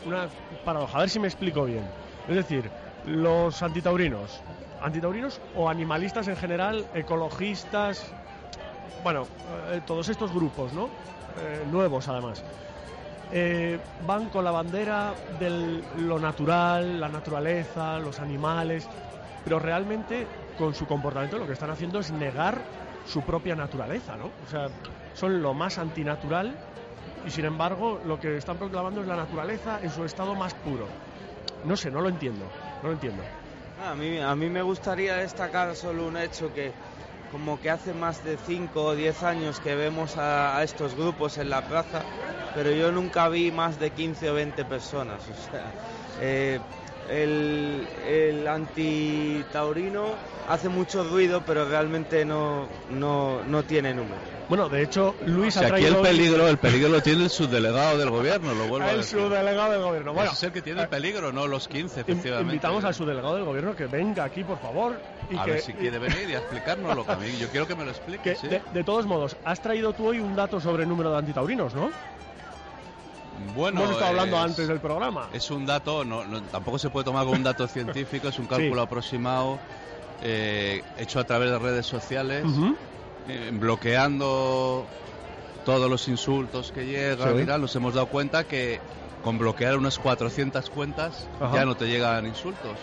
una 0.06 0.28
paradoja, 0.66 0.98
a 0.98 1.02
ver 1.02 1.10
si 1.10 1.20
me 1.20 1.28
explico 1.28 1.64
bien. 1.66 1.86
Es 2.28 2.36
decir, 2.36 2.70
los 3.06 3.62
antitaurinos, 3.62 4.42
antitaurinos 4.82 5.40
o 5.56 5.70
animalistas 5.70 6.28
en 6.28 6.36
general, 6.36 6.86
ecologistas, 6.94 8.12
bueno, 9.04 9.28
eh, 9.72 9.82
todos 9.86 10.10
estos 10.10 10.34
grupos, 10.34 10.74
¿no? 10.74 10.86
Eh, 10.86 11.64
nuevos 11.72 12.08
además. 12.08 12.44
Eh, 13.32 13.80
van 14.06 14.30
con 14.30 14.44
la 14.44 14.52
bandera 14.52 15.14
de 15.40 15.82
lo 15.98 16.20
natural, 16.20 17.00
la 17.00 17.10
naturaleza, 17.10 18.00
los 18.00 18.20
animales, 18.20 18.88
pero 19.46 19.60
realmente 19.60 20.28
con 20.58 20.74
su 20.74 20.86
comportamiento 20.86 21.38
lo 21.38 21.48
que 21.48 21.54
están 21.54 21.70
haciendo 21.70 22.00
es 22.00 22.12
negar 22.12 22.58
su 23.08 23.22
propia 23.22 23.56
naturaleza, 23.56 24.18
¿no? 24.18 24.26
O 24.26 24.50
sea, 24.50 24.68
son 25.14 25.42
lo 25.42 25.54
más 25.54 25.78
antinatural 25.78 26.54
y 27.26 27.30
sin 27.30 27.46
embargo 27.46 28.02
lo 28.06 28.20
que 28.20 28.36
están 28.36 28.58
proclamando 28.58 29.02
es 29.02 29.08
la 29.08 29.16
naturaleza 29.16 29.80
en 29.82 29.92
su 29.92 30.04
estado 30.04 30.36
más 30.36 30.54
puro. 30.56 30.88
No 31.64 31.78
sé, 31.78 31.92
no 31.92 32.02
lo 32.02 32.10
entiendo, 32.10 32.46
no 32.82 32.90
lo 32.90 32.94
entiendo. 32.96 33.24
Ah, 33.82 33.92
a 33.92 33.96
mí, 33.96 34.20
a 34.20 34.36
mí 34.36 34.50
me 34.50 34.64
gustaría 34.64 35.16
destacar 35.18 35.76
solo 35.76 36.08
un 36.08 36.18
hecho 36.18 36.54
que 36.54 36.72
como 37.32 37.60
que 37.60 37.70
hace 37.70 37.94
más 37.94 38.24
de 38.24 38.38
5 38.38 38.82
o 38.82 38.96
10 38.96 39.24
años 39.24 39.60
que 39.60 39.76
vemos 39.76 40.18
a, 40.18 40.64
estos 40.64 40.96
grupos 40.96 41.38
en 41.38 41.50
la 41.50 41.62
plaza, 41.68 42.02
pero 42.56 42.72
yo 42.72 42.92
nunca 42.92 43.28
vi 43.30 43.52
más 43.52 43.80
de 43.80 43.92
15 43.92 44.30
o 44.30 44.34
20 44.36 44.66
personas. 44.66 45.22
O 45.22 45.52
sea, 45.52 45.66
eh, 46.22 46.60
el, 47.10 47.88
el 48.08 48.48
antitaurino 48.48 50.14
hace 50.48 50.70
mucho 50.70 51.04
ruido, 51.04 51.44
pero 51.46 51.66
realmente 51.66 52.26
no, 52.26 52.68
no, 52.92 53.44
no 53.44 53.64
tiene 53.64 53.94
número. 53.94 54.36
Bueno, 54.48 54.70
de 54.70 54.84
hecho, 54.84 55.16
Luis 55.26 55.58
ha 55.58 55.68
traído... 55.68 55.98
aquí 56.00 56.08
el 56.08 56.18
peligro, 56.18 56.48
el 56.48 56.58
peligro 56.58 56.90
lo 56.90 57.02
tiene 57.02 57.24
el 57.24 57.30
subdelegado 57.32 57.98
del 57.98 58.12
gobierno, 58.12 58.54
lo 58.54 58.68
vuelvo 58.68 58.88
El 58.88 59.04
subdelegado 59.04 59.72
del 59.72 59.82
gobierno. 59.82 60.14
Bueno, 60.14 60.32
es 60.32 60.44
el 60.44 60.52
que 60.52 60.62
tiene 60.62 60.84
el 60.84 60.88
peligro, 60.88 61.32
no 61.32 61.48
los 61.48 61.68
15, 61.68 62.02
efectivamente. 62.02 62.54
Invitamos 62.54 62.84
al 62.84 62.94
subdelegado 62.94 63.36
del 63.36 63.46
gobierno 63.46 63.76
que 63.76 63.88
venga 63.88 64.24
aquí, 64.24 64.44
por 64.44 64.60
favor. 64.60 65.00
Y 65.32 65.38
a 65.38 65.46
ver 65.46 65.62
si 65.62 65.74
quiere 65.74 65.98
venir 65.98 66.30
y 66.30 66.34
explicárnoslo, 66.34 67.06
que 67.06 67.38
yo 67.38 67.50
quiero 67.50 67.68
que 67.68 67.76
me 67.76 67.86
lo 67.86 67.92
explique. 67.92 68.38
de, 68.44 68.62
de, 68.72 68.84
todos 68.84 69.08
modos, 69.08 69.36
has 69.44 69.60
traído 69.62 69.94
tú 69.94 70.08
hoy 70.08 70.20
un 70.20 70.36
dato 70.36 70.60
sobre 70.60 70.84
el 70.84 70.90
número 70.90 71.12
de 71.12 71.18
antitaurinos, 71.18 71.74
¿no? 71.74 71.90
Bueno, 73.56 73.82
hemos 73.82 73.94
estado 73.94 74.12
hablando 74.12 74.38
antes 74.38 74.68
del 74.68 74.80
programa. 74.80 75.30
Es 75.34 75.52
un 75.52 75.66
dato, 75.66 76.04
no, 76.06 76.24
tampoco 76.44 76.80
se 76.80 76.90
puede 76.90 77.06
tomar 77.06 77.26
como 77.26 77.36
un 77.36 77.44
dato 77.44 77.68
científico, 77.70 78.28
es 78.28 78.40
un 78.40 78.48
cálculo 78.48 78.82
aproximado 78.82 79.60
eh, 80.22 80.84
hecho 80.98 81.20
a 81.20 81.24
través 81.26 81.52
de 81.52 81.60
redes 81.60 81.86
sociales, 81.86 82.46
eh, 83.28 83.52
bloqueando 83.54 84.86
todos 85.66 85.90
los 85.90 86.08
insultos 86.08 86.72
que 86.72 86.86
llegan. 86.86 87.62
nos 87.62 87.76
hemos 87.76 87.94
dado 87.94 88.08
cuenta 88.08 88.44
que 88.46 88.80
con 89.24 89.38
bloquear 89.38 89.78
unas 89.78 89.98
400 89.98 90.70
cuentas 90.70 91.28
ya 91.54 91.66
no 91.66 91.76
te 91.76 91.88
llegan 91.88 92.26
insultos. 92.28 92.78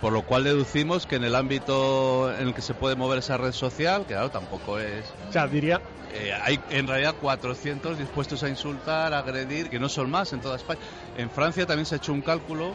Por 0.00 0.12
lo 0.12 0.22
cual 0.22 0.42
deducimos 0.42 1.06
que 1.06 1.14
en 1.14 1.22
el 1.22 1.36
ámbito 1.36 2.34
en 2.36 2.48
el 2.48 2.54
que 2.54 2.62
se 2.62 2.74
puede 2.74 2.96
mover 2.96 3.20
esa 3.20 3.36
red 3.36 3.52
social, 3.52 4.02
que 4.02 4.14
claro, 4.14 4.30
tampoco 4.30 4.80
es... 4.80 5.04
O 5.28 5.32
sea, 5.32 5.46
diría, 5.46 5.80
eh, 6.14 6.32
hay 6.42 6.60
en 6.70 6.86
realidad 6.86 7.14
400 7.20 7.98
dispuestos 7.98 8.42
a 8.42 8.48
insultar, 8.48 9.14
a 9.14 9.18
agredir, 9.18 9.70
que 9.70 9.78
no 9.78 9.88
son 9.88 10.10
más 10.10 10.32
en 10.32 10.40
toda 10.40 10.56
España. 10.56 10.80
En 11.16 11.30
Francia 11.30 11.66
también 11.66 11.86
se 11.86 11.94
ha 11.94 11.98
hecho 11.98 12.12
un 12.12 12.22
cálculo 12.22 12.74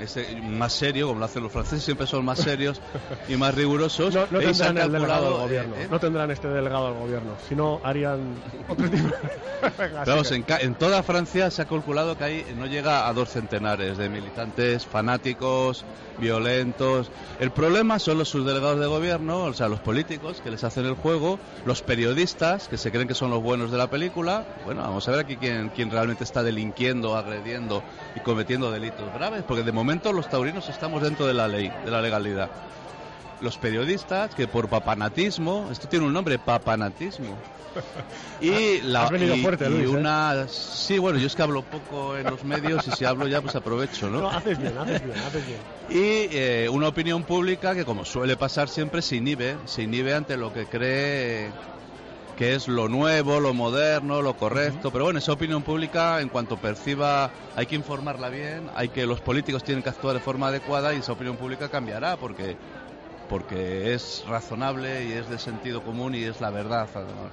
este, 0.00 0.36
más 0.40 0.72
serio, 0.72 1.08
como 1.08 1.20
lo 1.20 1.26
hacen 1.26 1.42
los 1.42 1.52
franceses, 1.52 1.84
siempre 1.84 2.06
son 2.06 2.24
más 2.24 2.38
serios 2.38 2.80
y 3.28 3.36
más 3.36 3.54
rigurosos. 3.54 4.14
No, 4.14 4.38
tendrán 4.40 4.78
el 4.78 4.92
delegado 4.92 5.24
del 5.24 5.40
gobierno, 5.40 5.76
eh, 5.76 5.82
eh. 5.82 5.88
no 5.90 6.00
tendrán 6.00 6.30
este 6.30 6.48
delegado 6.48 6.90
del 6.90 6.98
gobierno, 7.00 7.32
si 7.48 7.54
no 7.54 7.80
harían 7.82 8.34
otro 8.68 8.90
tipo. 8.90 9.08
Vamos, 10.06 10.30
en, 10.32 10.44
en, 10.60 10.74
toda 10.74 11.02
Francia 11.02 11.50
se 11.50 11.62
ha 11.62 11.64
calculado 11.64 12.16
que 12.16 12.24
hay, 12.24 12.46
no 12.56 12.66
llega 12.66 13.08
a 13.08 13.12
dos 13.12 13.30
centenares 13.30 13.96
de 13.96 14.08
militantes 14.08 14.84
fanáticos, 14.84 15.84
violentos. 16.18 17.10
El 17.40 17.50
problema 17.50 17.98
son 17.98 18.18
los 18.18 18.28
subdelegados 18.28 18.78
de 18.78 18.86
gobierno, 18.86 19.44
o 19.44 19.52
sea, 19.54 19.68
los 19.68 19.80
políticos 19.80 20.40
que 20.42 20.50
les 20.50 20.62
hacen 20.64 20.84
el 20.84 20.94
juego, 20.94 21.38
los 21.64 21.82
periodistas 21.82 22.68
que 22.68 22.76
se 22.76 22.90
creen 22.90 23.08
que 23.08 23.14
son 23.14 23.30
los 23.30 23.42
buenos 23.42 23.70
de 23.70 23.78
la 23.78 23.88
película. 23.88 24.46
Bueno, 24.64 24.82
vamos 24.82 25.08
a 25.08 25.12
ver 25.12 25.20
aquí 25.20 25.36
quién, 25.36 25.70
quién 25.70 25.90
realmente 25.90 26.24
está 26.24 26.42
delinquiendo, 26.42 27.16
agrediendo 27.16 27.82
y 28.14 28.20
cometiendo 28.20 28.70
delitos 28.70 29.12
graves, 29.14 29.42
porque 29.46 29.62
de 29.62 29.72
momento 29.72 29.85
momento 29.86 30.12
los 30.12 30.28
taurinos 30.28 30.68
estamos 30.68 31.00
dentro 31.00 31.28
de 31.28 31.34
la 31.34 31.46
ley, 31.46 31.72
de 31.84 31.90
la 31.92 32.02
legalidad. 32.02 32.50
Los 33.40 33.56
periodistas, 33.56 34.34
que 34.34 34.48
por 34.48 34.68
papanatismo, 34.68 35.68
esto 35.70 35.86
tiene 35.86 36.04
un 36.04 36.12
nombre, 36.12 36.40
papanatismo. 36.40 37.36
Y 38.40 38.80
la 38.82 39.06
fuerte, 39.06 39.70
y 39.70 39.82
¿eh? 39.82 39.86
una 39.86 40.48
sí, 40.48 40.98
bueno, 40.98 41.20
yo 41.20 41.28
es 41.28 41.36
que 41.36 41.42
hablo 41.42 41.62
poco 41.62 42.16
en 42.16 42.24
los 42.24 42.42
medios 42.42 42.84
y 42.88 42.90
si 42.90 43.04
hablo 43.04 43.28
ya 43.28 43.40
pues 43.40 43.54
aprovecho, 43.54 44.10
¿no? 44.10 44.22
no 44.22 44.30
haces 44.30 44.58
bien, 44.58 44.76
haces 44.76 45.04
bien, 45.04 45.18
haces 45.20 45.46
bien. 45.46 45.60
Y 45.88 46.34
eh, 46.36 46.68
una 46.68 46.88
opinión 46.88 47.22
pública 47.22 47.72
que 47.76 47.84
como 47.84 48.04
suele 48.04 48.36
pasar 48.36 48.68
siempre 48.68 49.02
se 49.02 49.14
inhibe, 49.16 49.56
se 49.66 49.82
inhibe 49.84 50.14
ante 50.14 50.36
lo 50.36 50.52
que 50.52 50.66
cree 50.66 51.52
que 52.36 52.54
es 52.54 52.68
lo 52.68 52.88
nuevo, 52.88 53.40
lo 53.40 53.54
moderno, 53.54 54.20
lo 54.20 54.34
correcto. 54.34 54.90
Pero 54.92 55.04
bueno, 55.04 55.18
esa 55.18 55.32
opinión 55.32 55.62
pública, 55.62 56.20
en 56.20 56.28
cuanto 56.28 56.56
perciba, 56.58 57.30
hay 57.56 57.66
que 57.66 57.74
informarla 57.74 58.28
bien, 58.28 58.68
hay 58.74 58.90
que 58.90 59.06
los 59.06 59.20
políticos 59.20 59.64
tienen 59.64 59.82
que 59.82 59.88
actuar 59.88 60.14
de 60.14 60.20
forma 60.20 60.48
adecuada 60.48 60.94
y 60.94 60.98
esa 60.98 61.12
opinión 61.12 61.36
pública 61.36 61.68
cambiará 61.68 62.16
porque 62.16 62.56
porque 63.28 63.92
es 63.94 64.22
razonable 64.28 65.04
y 65.04 65.12
es 65.12 65.28
de 65.28 65.38
sentido 65.38 65.82
común 65.82 66.14
y 66.14 66.22
es 66.22 66.40
la 66.40 66.50
verdad 66.50 66.88
además. 66.94 67.32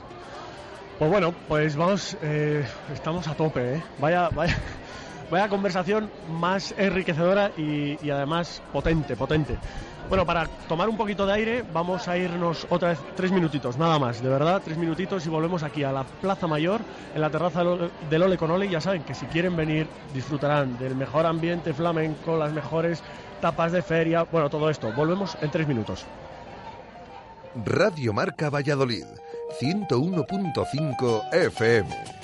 Pues 0.97 1.11
bueno, 1.11 1.33
pues 1.47 1.75
vamos, 1.75 2.17
eh, 2.21 2.65
estamos 2.93 3.27
a 3.27 3.35
tope, 3.35 3.75
¿eh? 3.75 3.83
Vaya, 3.99 4.29
vaya, 4.29 4.57
vaya 5.29 5.49
conversación 5.49 6.09
más 6.29 6.73
enriquecedora 6.77 7.51
y, 7.57 8.03
y 8.03 8.09
además 8.09 8.61
potente, 8.71 9.15
potente. 9.15 9.57
Bueno, 10.09 10.25
para 10.25 10.47
tomar 10.67 10.89
un 10.89 10.97
poquito 10.97 11.25
de 11.25 11.33
aire, 11.33 11.63
vamos 11.73 12.07
a 12.07 12.17
irnos 12.17 12.67
otra 12.69 12.89
vez 12.89 12.99
tres 13.15 13.31
minutitos, 13.31 13.77
nada 13.77 13.97
más, 13.97 14.21
de 14.21 14.29
verdad, 14.29 14.61
tres 14.63 14.77
minutitos 14.77 15.25
y 15.25 15.29
volvemos 15.29 15.63
aquí 15.63 15.83
a 15.83 15.91
la 15.91 16.03
Plaza 16.03 16.45
Mayor, 16.45 16.81
en 17.15 17.21
la 17.21 17.29
terraza 17.29 17.63
del 18.09 18.23
Ole 18.23 18.37
con 18.37 18.51
Ole. 18.51 18.69
Ya 18.69 18.81
saben 18.81 19.03
que 19.03 19.15
si 19.15 19.25
quieren 19.27 19.55
venir, 19.55 19.87
disfrutarán 20.13 20.77
del 20.77 20.95
mejor 20.95 21.25
ambiente 21.25 21.73
flamenco, 21.73 22.37
las 22.37 22.51
mejores 22.51 23.01
tapas 23.41 23.71
de 23.71 23.81
feria, 23.81 24.23
bueno, 24.23 24.49
todo 24.49 24.69
esto. 24.69 24.91
Volvemos 24.93 25.37
en 25.41 25.49
tres 25.49 25.67
minutos. 25.67 26.05
Radio 27.65 28.13
Marca 28.13 28.49
Valladolid, 28.49 29.05
101.5 29.59 31.33
FM. 31.33 32.22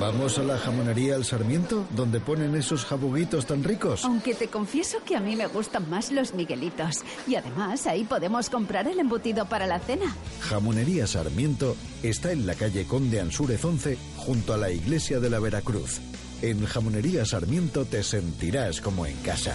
¿Vamos 0.00 0.38
a 0.38 0.42
la 0.42 0.58
jamonería 0.58 1.14
El 1.14 1.24
Sarmiento, 1.24 1.86
donde 1.94 2.18
ponen 2.18 2.56
esos 2.56 2.84
jabuguitos 2.84 3.46
tan 3.46 3.62
ricos? 3.62 4.04
Aunque 4.04 4.34
te 4.34 4.48
confieso 4.48 4.98
que 5.04 5.14
a 5.14 5.20
mí 5.20 5.36
me 5.36 5.46
gustan 5.46 5.88
más 5.88 6.10
los 6.10 6.34
Miguelitos. 6.34 7.02
Y 7.28 7.36
además 7.36 7.86
ahí 7.86 8.04
podemos 8.04 8.50
comprar 8.50 8.88
el 8.88 8.98
embutido 8.98 9.46
para 9.46 9.66
la 9.66 9.78
cena. 9.78 10.14
Jamonería 10.40 11.06
Sarmiento 11.06 11.76
está 12.02 12.32
en 12.32 12.46
la 12.46 12.54
calle 12.54 12.86
Conde 12.86 13.20
Ansúrez 13.20 13.64
11, 13.64 13.96
junto 14.16 14.52
a 14.52 14.56
la 14.56 14.70
iglesia 14.70 15.20
de 15.20 15.30
la 15.30 15.38
Veracruz. 15.38 16.00
En 16.42 16.66
Jamonería 16.66 17.24
Sarmiento 17.24 17.84
te 17.84 18.02
sentirás 18.02 18.80
como 18.80 19.06
en 19.06 19.16
casa. 19.18 19.54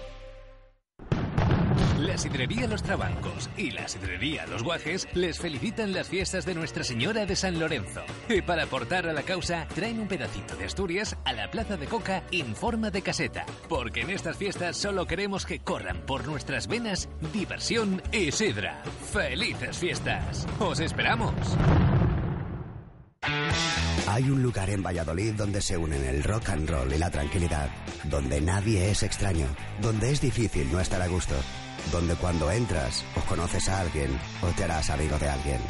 La 2.11 2.17
sidrería 2.17 2.67
Los 2.67 2.83
Trabancos 2.83 3.49
y 3.55 3.71
la 3.71 3.87
sidrería 3.87 4.45
Los 4.45 4.63
Guajes 4.63 5.07
les 5.13 5.39
felicitan 5.39 5.93
las 5.93 6.09
fiestas 6.09 6.45
de 6.45 6.53
Nuestra 6.53 6.83
Señora 6.83 7.25
de 7.25 7.37
San 7.37 7.57
Lorenzo. 7.57 8.01
Y 8.27 8.41
para 8.41 8.63
aportar 8.63 9.07
a 9.07 9.13
la 9.13 9.23
causa, 9.23 9.65
traen 9.73 9.97
un 9.97 10.09
pedacito 10.09 10.57
de 10.57 10.65
Asturias 10.65 11.15
a 11.23 11.31
la 11.31 11.49
Plaza 11.49 11.77
de 11.77 11.87
Coca 11.87 12.23
en 12.33 12.53
forma 12.53 12.91
de 12.91 13.01
caseta. 13.01 13.45
Porque 13.69 14.01
en 14.01 14.09
estas 14.09 14.35
fiestas 14.35 14.75
solo 14.75 15.07
queremos 15.07 15.45
que 15.45 15.59
corran 15.59 16.01
por 16.05 16.27
nuestras 16.27 16.67
venas 16.67 17.07
diversión 17.31 18.03
y 18.11 18.33
sidra. 18.33 18.83
¡Felices 19.13 19.77
fiestas! 19.77 20.45
¡Os 20.59 20.81
esperamos! 20.81 21.33
Hay 24.07 24.29
un 24.29 24.43
lugar 24.43 24.69
en 24.69 24.83
Valladolid 24.83 25.35
donde 25.35 25.61
se 25.61 25.77
unen 25.77 26.03
el 26.03 26.23
rock 26.23 26.49
and 26.49 26.69
roll 26.69 26.91
y 26.91 26.97
la 26.97 27.09
tranquilidad, 27.09 27.69
donde 28.03 28.41
nadie 28.41 28.91
es 28.91 29.03
extraño, 29.03 29.47
donde 29.81 30.11
es 30.11 30.19
difícil 30.19 30.69
no 30.69 30.81
estar 30.81 31.01
a 31.01 31.07
gusto, 31.07 31.35
donde 31.91 32.15
cuando 32.15 32.51
entras 32.51 33.03
o 33.15 33.21
conoces 33.21 33.69
a 33.69 33.81
alguien 33.81 34.19
o 34.41 34.47
te 34.47 34.63
harás 34.63 34.89
amigo 34.89 35.17
de 35.17 35.29
alguien. 35.29 35.61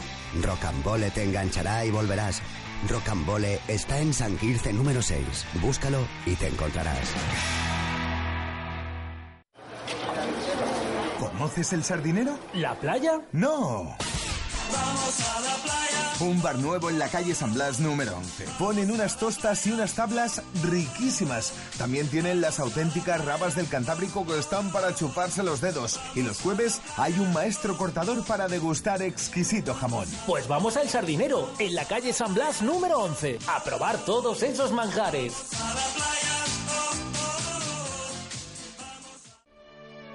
Rocambole 0.42 1.12
te 1.12 1.24
enganchará 1.24 1.86
y 1.86 1.92
volverás. 1.92 2.42
Rocambole 2.90 3.60
está 3.68 4.00
en 4.00 4.14
San 4.14 4.38
Quirce 4.38 4.74
número 4.74 5.02
6. 5.02 5.46
Búscalo 5.62 6.00
y 6.26 6.36
te 6.36 6.48
encontrarás. 6.48 7.14
¿Conoces 11.20 11.74
el 11.74 11.84
sardinero? 11.84 12.38
¿La 12.54 12.76
playa? 12.76 13.22
No. 13.32 13.96
Vamos 14.72 15.20
a 15.22 15.42
la 15.42 15.56
playa. 15.64 15.82
Un 16.20 16.42
bar 16.42 16.60
nuevo 16.60 16.90
en 16.90 17.00
la 17.00 17.10
calle 17.10 17.34
San 17.34 17.54
Blas 17.54 17.80
número 17.80 18.16
11. 18.16 18.46
Ponen 18.60 18.92
unas 18.92 19.18
tostas 19.18 19.66
y 19.66 19.72
unas 19.72 19.94
tablas 19.94 20.42
riquísimas. 20.62 21.52
También 21.80 22.08
tienen 22.10 22.42
las 22.42 22.60
auténticas 22.60 23.26
rabas 23.26 23.56
del 23.56 23.68
Cantábrico 23.68 24.26
que 24.26 24.38
están 24.38 24.72
para 24.72 24.94
chuparse 24.94 25.42
los 25.42 25.62
dedos. 25.62 26.00
Y 26.14 26.22
los 26.22 26.40
jueves 26.40 26.80
hay 26.98 27.14
un 27.14 27.34
maestro 27.34 27.76
cortador 27.76 28.24
para 28.26 28.48
degustar 28.48 29.02
exquisito 29.02 29.74
jamón. 29.74 30.08
Pues 30.28 30.48
vamos 30.48 30.78
al 30.78 30.90
sardinero, 30.90 31.50
en 31.58 31.74
la 31.74 31.86
calle 31.86 32.14
San 32.14 32.34
Blas 32.36 32.62
número 32.62 33.00
11, 33.00 33.40
a 33.48 33.64
probar 33.64 33.98
todos 34.06 34.44
esos 34.44 34.72
manjares. 34.72 35.34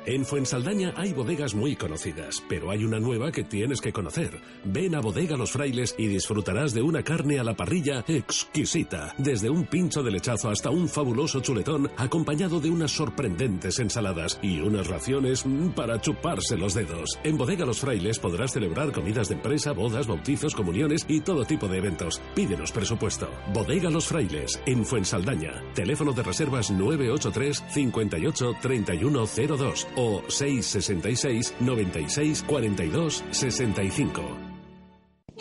En 0.09 0.25
Fuensaldaña 0.25 0.95
hay 0.97 1.13
bodegas 1.13 1.57
muy 1.57 1.75
conocidas, 1.75 2.41
pero 2.49 2.71
hay 2.71 2.85
una 2.85 3.01
nueva 3.01 3.33
que 3.33 3.43
tienes 3.43 3.81
que 3.81 3.93
conocer. 3.93 4.41
Ven 4.63 4.95
a 4.95 5.01
Bodega 5.01 5.37
Los 5.37 5.51
Frailes 5.51 5.97
y 5.99 6.07
disfrutarás 6.07 6.73
de 6.73 6.81
una 6.81 7.03
carne 7.03 7.41
a 7.41 7.45
la 7.45 7.57
parrilla 7.57 8.05
exquisita, 8.07 9.13
desde 9.19 9.51
un 9.51 9.65
pincho 9.65 10.05
de 10.05 10.13
lechazo 10.13 10.49
hasta 10.49 10.71
un 10.71 10.89
fabuloso 10.89 11.41
chuletón 11.41 11.91
acompañado 11.97 12.61
de 12.61 12.71
unas 12.71 12.93
sorprendentes 12.93 13.81
ensaladas 13.81 14.39
y 14.43 14.61
unas 14.61 14.87
raciones 14.87 15.45
mm, 15.45 15.71
para 15.71 16.01
chuparse 16.01 16.57
los 16.57 16.75
dedos. 16.75 17.19
En 17.25 17.37
Bodega 17.37 17.67
Los 17.67 17.81
Frailes 17.81 18.21
podrás 18.21 18.53
celebrar 18.53 18.93
comidas 18.93 19.29
de 19.29 19.35
empresa, 19.35 19.73
bodas, 19.73 20.07
bautizos, 20.07 20.55
comuniones 20.55 21.05
y 21.09 21.21
todo 21.23 21.45
tipo 21.45 21.67
de 21.67 21.79
eventos. 21.79 22.23
Pídenos 22.33 22.71
presupuesto. 22.71 23.29
Bodega 23.53 23.91
Los 23.91 24.07
Frailes, 24.07 24.63
en 24.67 24.85
Fuensaldaña. 24.85 25.65
Teléfono 25.75 26.13
de 26.13 26.23
reservas 26.23 26.71
983 26.71 27.65
58 27.71 28.53
3102 28.63 29.89
o 29.97 30.23
666 30.29 31.55
96 31.61 32.45
42 32.47 33.25
65. 33.31 34.47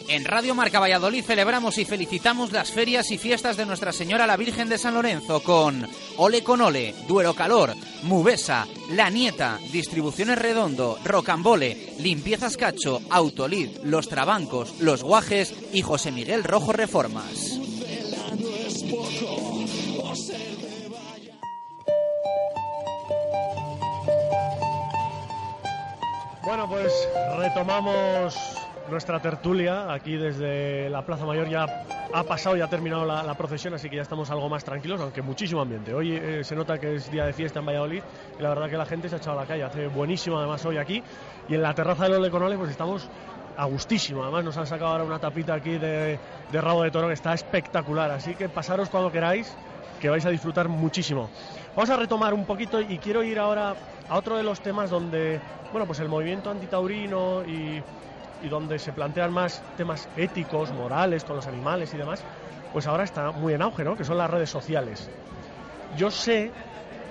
En 0.10 0.26
Radio 0.26 0.54
Marca 0.54 0.80
Valladolid 0.80 1.24
celebramos 1.24 1.78
y 1.78 1.86
felicitamos 1.86 2.52
las 2.52 2.70
ferias 2.72 3.12
y 3.12 3.18
fiestas 3.18 3.56
de 3.56 3.66
Nuestra 3.66 3.94
Señora 3.94 4.28
la 4.28 4.36
Virgen 4.36 4.68
de 4.68 4.78
San 4.78 4.94
Lorenzo 4.94 5.42
con 5.42 5.88
Ole 6.18 6.44
con 6.44 6.62
Ole, 6.62 6.94
Duero 7.08 7.34
Calor, 7.34 7.74
Mubesa, 8.04 8.68
La 8.92 9.10
Nieta, 9.10 9.58
Distribuciones 9.72 10.38
Redondo, 10.38 11.00
Rocambole, 11.04 11.94
Limpiezas 12.00 12.58
Cacho, 12.58 13.02
Autolid, 13.10 13.70
Los 13.84 14.10
Trabancos, 14.10 14.80
Los 14.82 15.02
Guajes 15.02 15.54
y 15.72 15.82
José 15.82 16.12
Miguel 16.12 16.44
Rojo 16.44 16.74
Reformas. 16.74 17.60
Bueno, 26.46 26.70
pues 26.70 27.10
retomamos 27.40 28.38
nuestra 28.92 29.20
tertulia 29.20 29.92
aquí 29.92 30.16
desde 30.16 30.92
la 30.92 31.04
Plaza 31.04 31.26
Mayor. 31.26 31.50
Ya 31.50 31.66
ha 32.14 32.24
pasado 32.24 32.56
y 32.56 32.62
ha 32.62 32.68
terminado 32.68 33.04
la, 33.04 33.34
procesión, 33.34 33.74
así 33.74 33.90
que 33.90 33.96
ya 33.96 34.04
estamos 34.04 34.30
algo 34.30 34.48
más 34.48 34.64
tranquilos, 34.64 35.02
aunque 35.02 35.24
muchísimo 35.24 35.62
ambiente. 35.62 35.92
Hoy 35.96 36.16
eh, 36.16 36.44
se 36.44 36.56
nota 36.56 36.78
que 36.78 36.96
es 36.96 37.10
día 37.10 37.26
de 37.26 37.34
fiesta 37.34 37.62
en 37.62 37.66
Valladolid 37.66 38.04
y 38.38 38.42
la 38.44 38.50
verdad 38.50 38.70
que 38.70 38.78
la 38.78 38.86
gente 38.86 39.10
se 39.10 39.16
ha 39.16 39.18
echado 39.18 39.40
a 39.40 39.42
la 39.42 39.48
calle. 39.48 39.64
Hace 39.64 39.88
buenísimo 39.88 40.38
además 40.38 40.64
hoy 40.66 40.78
aquí 40.78 41.02
y 41.50 41.56
en 41.56 41.64
la 41.64 41.74
terraza 41.74 42.04
del 42.04 42.14
Ole 42.14 42.30
Conole 42.30 42.58
pues 42.58 42.70
estamos 42.70 43.10
a 43.58 43.66
gustísimo. 43.66 44.22
Además 44.22 44.46
nos 44.46 44.58
han 44.58 44.68
sacado 44.68 44.92
ahora 44.92 45.04
una 45.04 45.18
tapita 45.18 45.56
aquí 45.56 45.80
de, 45.80 46.20
de 46.52 46.62
rabo 46.62 46.84
de 46.84 46.92
toro 46.92 47.08
que 47.08 47.16
está 47.16 47.34
espectacular. 47.34 48.12
Así 48.12 48.36
que 48.36 48.50
pasaros 48.50 48.90
cuando 48.90 49.12
queráis 49.12 49.52
que 50.00 50.10
vais 50.10 50.26
a 50.28 50.30
disfrutar 50.30 50.70
muchísimo. 50.70 51.28
Vamos 51.76 51.90
a 51.90 51.98
retomar 51.98 52.36
un 52.36 52.46
poquito 52.46 52.80
y 52.80 53.00
quiero 53.00 53.24
ir 53.24 53.40
ahora 53.40 53.76
a 54.08 54.18
otro 54.18 54.38
de 54.38 54.44
los 54.44 54.62
temas 54.62 54.90
donde, 54.90 55.44
bueno, 55.72 55.88
pues 55.88 56.00
el 56.00 56.10
movimiento 56.10 56.50
antitaurino 56.50 57.44
y, 57.46 57.84
y 58.40 58.50
donde 58.50 58.80
se 58.80 58.94
plantean 58.94 59.32
más 59.32 59.66
temas 59.76 60.10
éticos, 60.16 60.72
morales 60.72 61.24
con 61.26 61.36
los 61.36 61.48
animales 61.48 61.94
y 61.94 61.98
demás, 61.98 62.26
pues 62.72 62.88
ahora 62.88 63.04
está 63.04 63.32
muy 63.32 63.54
en 63.54 63.62
auge, 63.62 63.84
¿no? 63.84 63.96
Que 63.96 64.04
son 64.06 64.18
las 64.18 64.30
redes 64.30 64.50
sociales. 64.50 65.12
Yo 65.90 66.12
sé, 66.12 66.58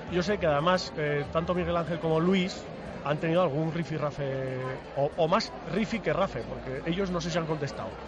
yo 0.09 0.23
sé 0.23 0.39
que 0.39 0.47
además 0.47 0.93
eh, 0.97 1.27
tanto 1.31 1.55
Miguel 1.55 1.77
Ángel 1.77 2.01
como 2.01 2.21
Luis 2.21 2.71
han 3.03 3.21
tenido 3.21 3.43
algún 3.43 3.73
rifirrafe, 3.73 4.83
o, 4.95 5.13
o 5.17 5.29
más 5.29 5.55
rifi 5.65 6.01
que 6.01 6.13
rafe, 6.13 6.45
porque 6.45 6.83
ellos 6.87 7.11
no 7.11 7.21
sé 7.21 7.31
si 7.31 7.39
han 7.39 7.47
contestado, 7.47 7.99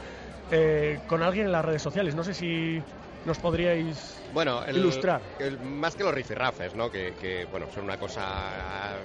eh, 0.50 1.02
con 1.06 1.22
alguien 1.22 1.46
en 1.46 1.52
las 1.52 1.64
redes 1.64 1.82
sociales. 1.82 2.14
No 2.14 2.24
sé 2.24 2.34
si 2.34 2.84
nos 3.26 3.38
podríais 3.38 4.16
bueno, 4.32 4.64
el- 4.64 4.76
ilustrar. 4.76 5.20
el- 5.40 5.58
más 5.58 5.94
que 5.96 6.04
los 6.04 6.14
rifirrafes, 6.14 6.74
¿no? 6.74 6.90
Que, 6.90 7.12
que, 7.20 7.46
bueno, 7.50 7.66
son 7.74 7.84
una 7.84 7.98
cosa. 7.98 8.96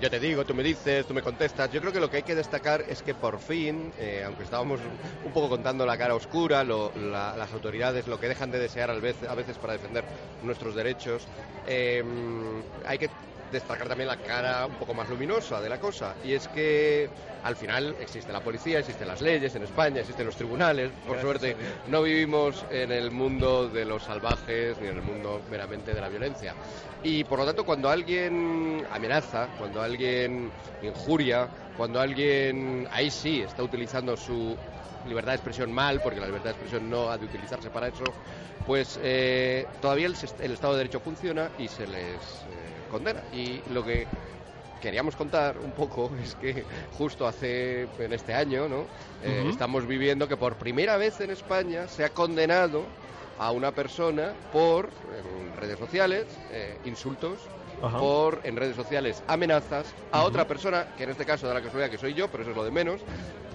Yo 0.00 0.10
te 0.10 0.18
digo, 0.20 0.44
tú 0.44 0.54
me 0.54 0.62
dices, 0.62 1.06
tú 1.06 1.14
me 1.14 1.22
contestas. 1.22 1.70
Yo 1.70 1.80
creo 1.80 1.92
que 1.92 2.00
lo 2.00 2.10
que 2.10 2.18
hay 2.18 2.22
que 2.22 2.34
destacar 2.34 2.84
es 2.88 3.02
que 3.02 3.14
por 3.14 3.38
fin, 3.40 3.92
eh, 3.98 4.22
aunque 4.24 4.42
estábamos 4.42 4.80
un 5.24 5.32
poco 5.32 5.48
contando 5.48 5.86
la 5.86 5.96
cara 5.96 6.14
oscura, 6.14 6.64
lo- 6.64 6.92
la- 6.96 7.36
las 7.36 7.52
autoridades 7.52 8.06
lo 8.06 8.18
que 8.18 8.28
dejan 8.28 8.50
de 8.50 8.58
desear 8.58 8.90
a 8.90 8.94
veces 9.34 9.58
para 9.58 9.74
defender 9.74 10.04
nuestros 10.42 10.74
derechos, 10.74 11.26
eh, 11.66 12.02
hay 12.86 12.98
que 12.98 13.08
destacar 13.50 13.88
también 13.88 14.08
la 14.08 14.16
cara 14.16 14.66
un 14.66 14.74
poco 14.74 14.94
más 14.94 15.08
luminosa 15.08 15.60
de 15.60 15.68
la 15.68 15.78
cosa. 15.78 16.14
Y 16.24 16.32
es 16.32 16.48
que 16.48 17.08
al 17.44 17.56
final 17.56 17.96
existe 18.00 18.32
la 18.32 18.40
policía, 18.40 18.80
existen 18.80 19.08
las 19.08 19.20
leyes 19.20 19.54
en 19.54 19.62
España, 19.62 20.00
existen 20.00 20.26
los 20.26 20.36
tribunales. 20.36 20.90
Por 21.06 21.18
Gracias 21.18 21.22
suerte, 21.22 21.56
no 21.88 22.02
vivimos 22.02 22.64
en 22.70 22.92
el 22.92 23.10
mundo 23.10 23.68
de 23.68 23.84
los 23.84 24.02
salvajes 24.02 24.78
ni 24.80 24.88
en 24.88 24.96
el 24.96 25.02
mundo 25.02 25.40
meramente 25.50 25.94
de 25.94 26.00
la 26.00 26.08
violencia. 26.08 26.54
Y 27.02 27.24
por 27.24 27.38
lo 27.38 27.46
tanto, 27.46 27.64
cuando 27.64 27.88
alguien 27.88 28.84
amenaza, 28.90 29.48
cuando 29.58 29.80
alguien 29.80 30.50
injuria, 30.82 31.48
cuando 31.76 32.00
alguien 32.00 32.88
ahí 32.90 33.10
sí 33.10 33.40
está 33.40 33.62
utilizando 33.62 34.16
su 34.16 34.56
libertad 35.06 35.32
de 35.32 35.36
expresión 35.36 35.72
mal, 35.72 36.00
porque 36.02 36.20
la 36.20 36.26
libertad 36.26 36.50
de 36.50 36.56
expresión 36.56 36.90
no 36.90 37.08
ha 37.10 37.16
de 37.16 37.24
utilizarse 37.24 37.70
para 37.70 37.88
eso, 37.88 38.04
pues 38.66 38.98
eh, 39.02 39.66
todavía 39.80 40.06
el, 40.06 40.14
el 40.40 40.52
Estado 40.52 40.74
de 40.74 40.78
Derecho 40.78 41.00
funciona 41.00 41.50
y 41.58 41.68
se 41.68 41.86
les 41.86 42.14
eh, 42.14 42.67
condena. 42.88 43.22
Y 43.32 43.60
lo 43.72 43.84
que 43.84 44.06
queríamos 44.80 45.16
contar 45.16 45.58
un 45.58 45.72
poco 45.72 46.10
es 46.22 46.34
que 46.36 46.64
justo 46.96 47.26
hace 47.26 47.88
en 47.98 48.12
este 48.12 48.34
año 48.34 48.68
no 48.68 48.84
Eh, 49.24 49.46
estamos 49.50 49.84
viviendo 49.86 50.28
que 50.28 50.36
por 50.36 50.54
primera 50.54 50.96
vez 50.96 51.20
en 51.20 51.30
España 51.30 51.88
se 51.88 52.04
ha 52.04 52.10
condenado 52.10 52.84
a 53.38 53.50
una 53.50 53.72
persona 53.72 54.32
por 54.52 54.90
en 55.18 55.56
redes 55.60 55.76
sociales 55.78 56.24
eh, 56.52 56.76
insultos 56.84 57.38
Ajá. 57.82 57.98
por 57.98 58.40
en 58.44 58.54
redes 58.56 58.76
sociales 58.76 59.22
amenazas 59.26 59.86
a 60.12 60.22
otra 60.22 60.46
persona, 60.46 60.86
que 60.96 61.02
en 61.04 61.10
este 61.10 61.24
caso 61.24 61.48
da 61.48 61.54
la 61.54 61.62
casualidad 61.62 61.90
que 61.90 61.98
soy 61.98 62.14
yo, 62.14 62.28
pero 62.28 62.42
eso 62.44 62.50
es 62.52 62.56
lo 62.56 62.64
de 62.64 62.70
menos, 62.70 63.00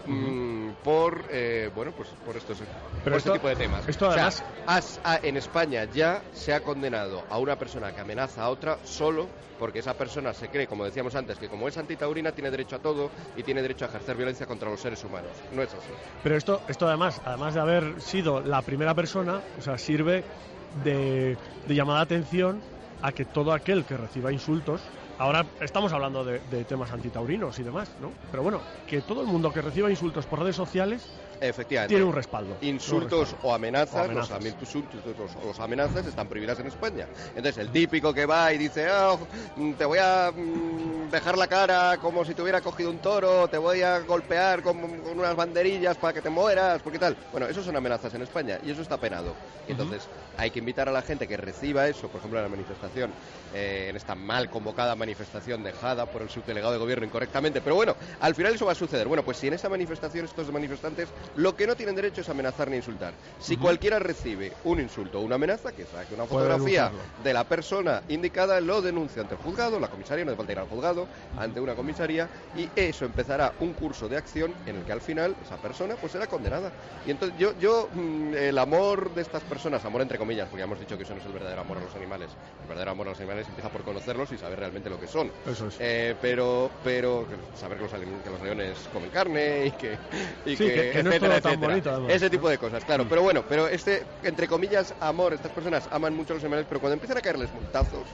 mm, 0.06 0.72
por 0.84 1.26
eh, 1.30 1.70
bueno 1.74 1.92
pues 1.94 2.10
por 2.24 2.36
estos 2.38 2.60
por 3.04 3.14
este 3.14 3.18
esto- 3.18 3.34
tipo 3.34 3.48
de 3.50 3.56
temas. 3.56 3.88
esto 3.88 4.08
O 4.08 4.12
sea, 4.14 4.28
además- 4.28 4.44
has- 4.66 5.02
a- 5.04 5.20
en 5.24 5.38
España 5.38 5.86
ya 5.86 6.24
se 6.32 6.54
ha 6.54 6.62
condenado 6.62 7.26
a 7.30 7.38
una 7.40 7.58
persona 7.58 7.92
que 7.94 8.02
amenaza 8.02 8.44
a 8.44 8.50
otra 8.50 8.80
solo 8.84 9.30
porque 9.58 9.80
esa 9.80 9.94
persona 9.94 10.34
se 10.34 10.50
cree, 10.50 10.68
como 10.68 10.84
decíamos 10.84 11.16
antes, 11.16 11.38
que 11.40 11.48
como 11.48 11.68
es 11.68 11.78
antitaurina 11.78 12.32
tiene 12.34 12.52
derecho 12.52 12.76
a 12.76 12.80
todo 12.80 13.12
y 13.36 13.44
tiene 13.44 13.62
derecho 13.62 13.86
a 13.86 13.88
ejercer 13.88 14.18
violencia 14.18 14.46
contra 14.46 14.70
los 14.70 14.82
seres 14.82 15.04
humanos. 15.04 15.32
No 15.52 15.62
es 15.64 15.74
así. 15.74 15.92
Pero 16.22 16.36
esto, 16.36 16.64
esto 16.68 16.88
además, 16.88 17.22
además 17.24 17.54
de 17.54 17.60
haber 17.62 18.02
sido 18.02 18.42
la 18.42 18.62
primera 18.64 18.94
persona, 18.96 19.44
o 19.56 19.62
sea, 19.62 19.78
sirve 19.78 20.26
de, 20.74 21.38
de 21.66 21.76
llamada 21.76 22.00
de 22.00 22.04
atención 22.16 22.64
a 23.02 23.12
que 23.12 23.26
todo 23.26 23.54
aquel 23.54 23.86
que 23.86 23.96
reciba 23.96 24.32
insultos, 24.34 24.82
ahora 25.18 25.46
estamos 25.62 25.92
hablando 25.94 26.24
de, 26.24 26.40
de 26.40 26.66
temas 26.66 26.92
antitaurinos 26.92 27.58
y 27.60 27.64
demás, 27.64 27.90
¿no? 28.00 28.12
Pero 28.32 28.44
bueno, 28.44 28.62
que 28.88 29.02
todo 29.02 29.22
el 29.22 29.28
mundo 29.28 29.52
que 29.52 29.62
reciba 29.62 29.90
insultos 29.90 30.26
por 30.26 30.40
redes 30.40 30.56
sociales 30.56 31.10
Efectivamente. 31.40 31.94
tiene 31.94 32.06
un 32.06 32.14
respaldo. 32.14 32.58
Insultos 32.62 33.12
Un 33.14 33.20
respaldo. 33.26 33.48
o 33.48 33.54
amenazas, 33.54 33.96
O 33.96 34.04
amenazas. 34.06 34.44
Los, 34.44 34.76
insultos 34.76 35.36
o 35.42 35.48
los 35.48 35.60
amenazas 35.60 36.06
están 36.06 36.28
prohibidas 36.28 36.60
en 36.60 36.68
España. 36.68 37.08
Entonces, 37.36 37.58
el 37.58 37.70
típico 37.70 38.14
que 38.14 38.26
va 38.26 38.54
y 38.54 38.58
dice, 38.58 38.88
"Ah, 38.90 39.18
mm, 39.58 39.74
te 39.74 39.84
voy 39.86 40.00
a 40.00 40.32
mm, 40.32 41.10
dejar 41.10 41.38
la 41.38 41.48
cara 41.48 41.98
como 41.98 42.24
si 42.24 42.34
te 42.34 42.42
hubiera 42.42 42.62
cogido 42.62 42.90
un 42.90 43.00
toro, 43.00 43.48
te 43.50 43.58
voy 43.58 43.82
a 43.82 44.00
golpear 44.00 44.62
con, 44.62 44.80
con 45.02 45.20
unas 45.20 45.36
banderillas 45.36 45.98
para 45.98 46.14
que 46.14 46.22
te 46.22 46.30
mueras, 46.30 46.82
porque 46.82 47.00
tal. 47.00 47.18
Bueno, 47.32 47.48
eso 47.48 47.62
son 47.62 47.76
amenazas 47.76 48.14
en 48.14 48.22
España 48.22 48.60
y 48.64 48.72
eso 48.72 48.82
está 48.82 48.98
penado. 48.98 49.36
Y 49.68 49.72
entonces, 49.72 50.08
hay 50.38 50.50
que 50.50 50.60
invitar 50.60 50.88
a 50.88 50.92
la 50.94 51.02
gente 51.02 51.28
que 51.28 51.36
reciba 51.36 51.88
eso, 51.88 52.08
por 52.08 52.20
ejemplo, 52.20 52.40
en 52.40 52.44
la 52.44 52.50
manifestación, 52.50 53.12
eh, 53.54 53.88
en 53.90 53.96
esta 53.98 54.16
mal 54.16 54.50
convocada 54.50 54.96
manifestación 55.04 55.64
dejada 55.64 56.06
por 56.06 56.22
el 56.22 56.30
subdelegado 56.30 56.72
de 56.72 56.80
gobierno 56.80 57.06
incorrectamente. 57.06 57.60
Pero 57.60 57.76
bueno, 57.76 57.96
al 58.22 58.36
final 58.36 58.54
eso 58.54 58.66
va 58.66 58.72
a 58.72 58.76
suceder. 58.76 59.08
Bueno, 59.08 59.24
pues 59.24 59.38
si 59.38 59.48
en 59.48 59.54
esa 59.54 59.68
manifestación 59.68 60.26
estos 60.26 60.52
manifestantes 60.52 61.10
lo 61.36 61.56
que 61.56 61.68
no 61.68 61.76
tienen 61.76 61.96
derecho 61.96 62.22
es 62.22 62.30
amenazar 62.30 62.70
ni 62.70 62.78
insultar. 62.78 63.14
Si 63.40 63.58
cualquiera 63.58 64.00
recibe 64.00 64.54
un 64.64 64.80
insulto 64.80 65.20
o 65.20 65.22
una 65.22 65.36
amenaza, 65.36 65.74
que 65.74 65.86
saque 65.86 66.14
una 66.14 66.26
fotografía 66.26 66.92
de 67.24 67.34
la 67.34 67.44
persona 67.44 68.02
indicada, 68.08 68.62
lo 68.62 68.82
denuncia 68.82 69.22
ante 69.22 69.36
el 69.36 69.42
juzgado, 69.42 69.80
la 69.80 69.90
comisaría, 69.90 70.24
no 70.24 70.32
hace 70.32 70.38
falta 70.38 70.52
ir 70.54 70.60
al 70.60 70.68
juzgado, 70.68 71.08
ante 71.38 71.60
una 71.60 71.76
comisaría, 71.76 72.30
y 72.56 72.70
eso 72.76 73.06
empezará 73.06 73.54
un 73.60 73.74
curso 73.74 74.08
de 74.08 74.18
acción 74.18 74.54
en 74.66 74.78
el 74.78 74.84
que 74.84 74.92
al 74.94 75.02
final 75.02 75.36
esa 75.46 75.58
persona 75.58 75.96
pues 75.96 76.14
será 76.14 76.28
condenada. 76.28 76.72
Y 77.06 77.12
entonces 77.12 77.38
yo, 77.38 77.58
yo 77.60 77.90
mm, 77.94 78.36
el 78.36 78.58
amor 78.58 79.14
de 79.14 79.22
estas 79.22 79.44
personas, 79.44 79.84
amor 79.86 80.02
entre 80.02 80.18
comillas, 80.18 80.48
porque 80.48 80.60
ya 80.60 80.66
hemos 80.66 80.80
dicho 80.80 80.98
que 80.98 81.04
eso 81.04 81.14
no 81.14 81.20
es 81.20 81.26
el 81.26 81.34
verdadero 81.34 81.62
amor 81.62 81.78
a 81.78 81.82
los 81.82 81.96
animales, 81.96 82.30
el 82.62 82.68
verdadero 82.68 82.92
amor 82.92 83.08
a 83.08 83.10
los 83.12 83.20
animales 83.20 83.48
empieza 83.48 83.70
por 83.70 83.84
conocerlos 83.84 84.32
y 84.32 84.38
saber 84.38 84.60
realmente 84.60 84.90
lo 84.94 85.00
que 85.00 85.08
son. 85.08 85.32
Eso 85.46 85.68
es. 85.68 85.76
Eh, 85.80 86.16
pero, 86.22 86.72
pero 86.84 87.28
que- 87.28 87.58
saber 87.58 87.78
que 87.78 87.84
los, 87.84 87.92
que 88.24 88.30
los 88.30 88.42
leones 88.42 88.88
comen 88.92 89.10
carne 89.10 89.66
y 89.68 89.72
que, 89.72 89.98
y 90.46 90.56
Sí, 90.56 90.66
que- 90.66 90.92
que 90.92 91.04
no 91.04 91.10
es 91.10 91.16
etcétera, 91.18 91.20
todo 91.20 91.42
tan 91.42 91.52
etcétera. 91.54 91.68
bonito, 91.74 91.90
además, 91.92 92.14
Ese 92.14 92.26
¿no? 92.26 92.32
tipo 92.32 92.50
de 92.50 92.58
cosas, 92.58 92.86
claro. 92.86 93.08
Pero 93.10 93.22
bueno, 93.24 93.44
pero 93.48 93.68
este, 93.68 94.06
entre 94.22 94.48
comillas, 94.48 94.94
amor, 95.00 95.34
estas 95.34 95.52
personas 95.52 95.88
aman 95.92 96.14
mucho 96.14 96.34
a 96.34 96.36
los 96.36 96.44
animales, 96.44 96.66
pero 96.70 96.80
cuando 96.80 96.94
empiezan 96.94 97.18
a 97.18 97.22
caerles 97.22 97.52
multazos, 97.54 98.08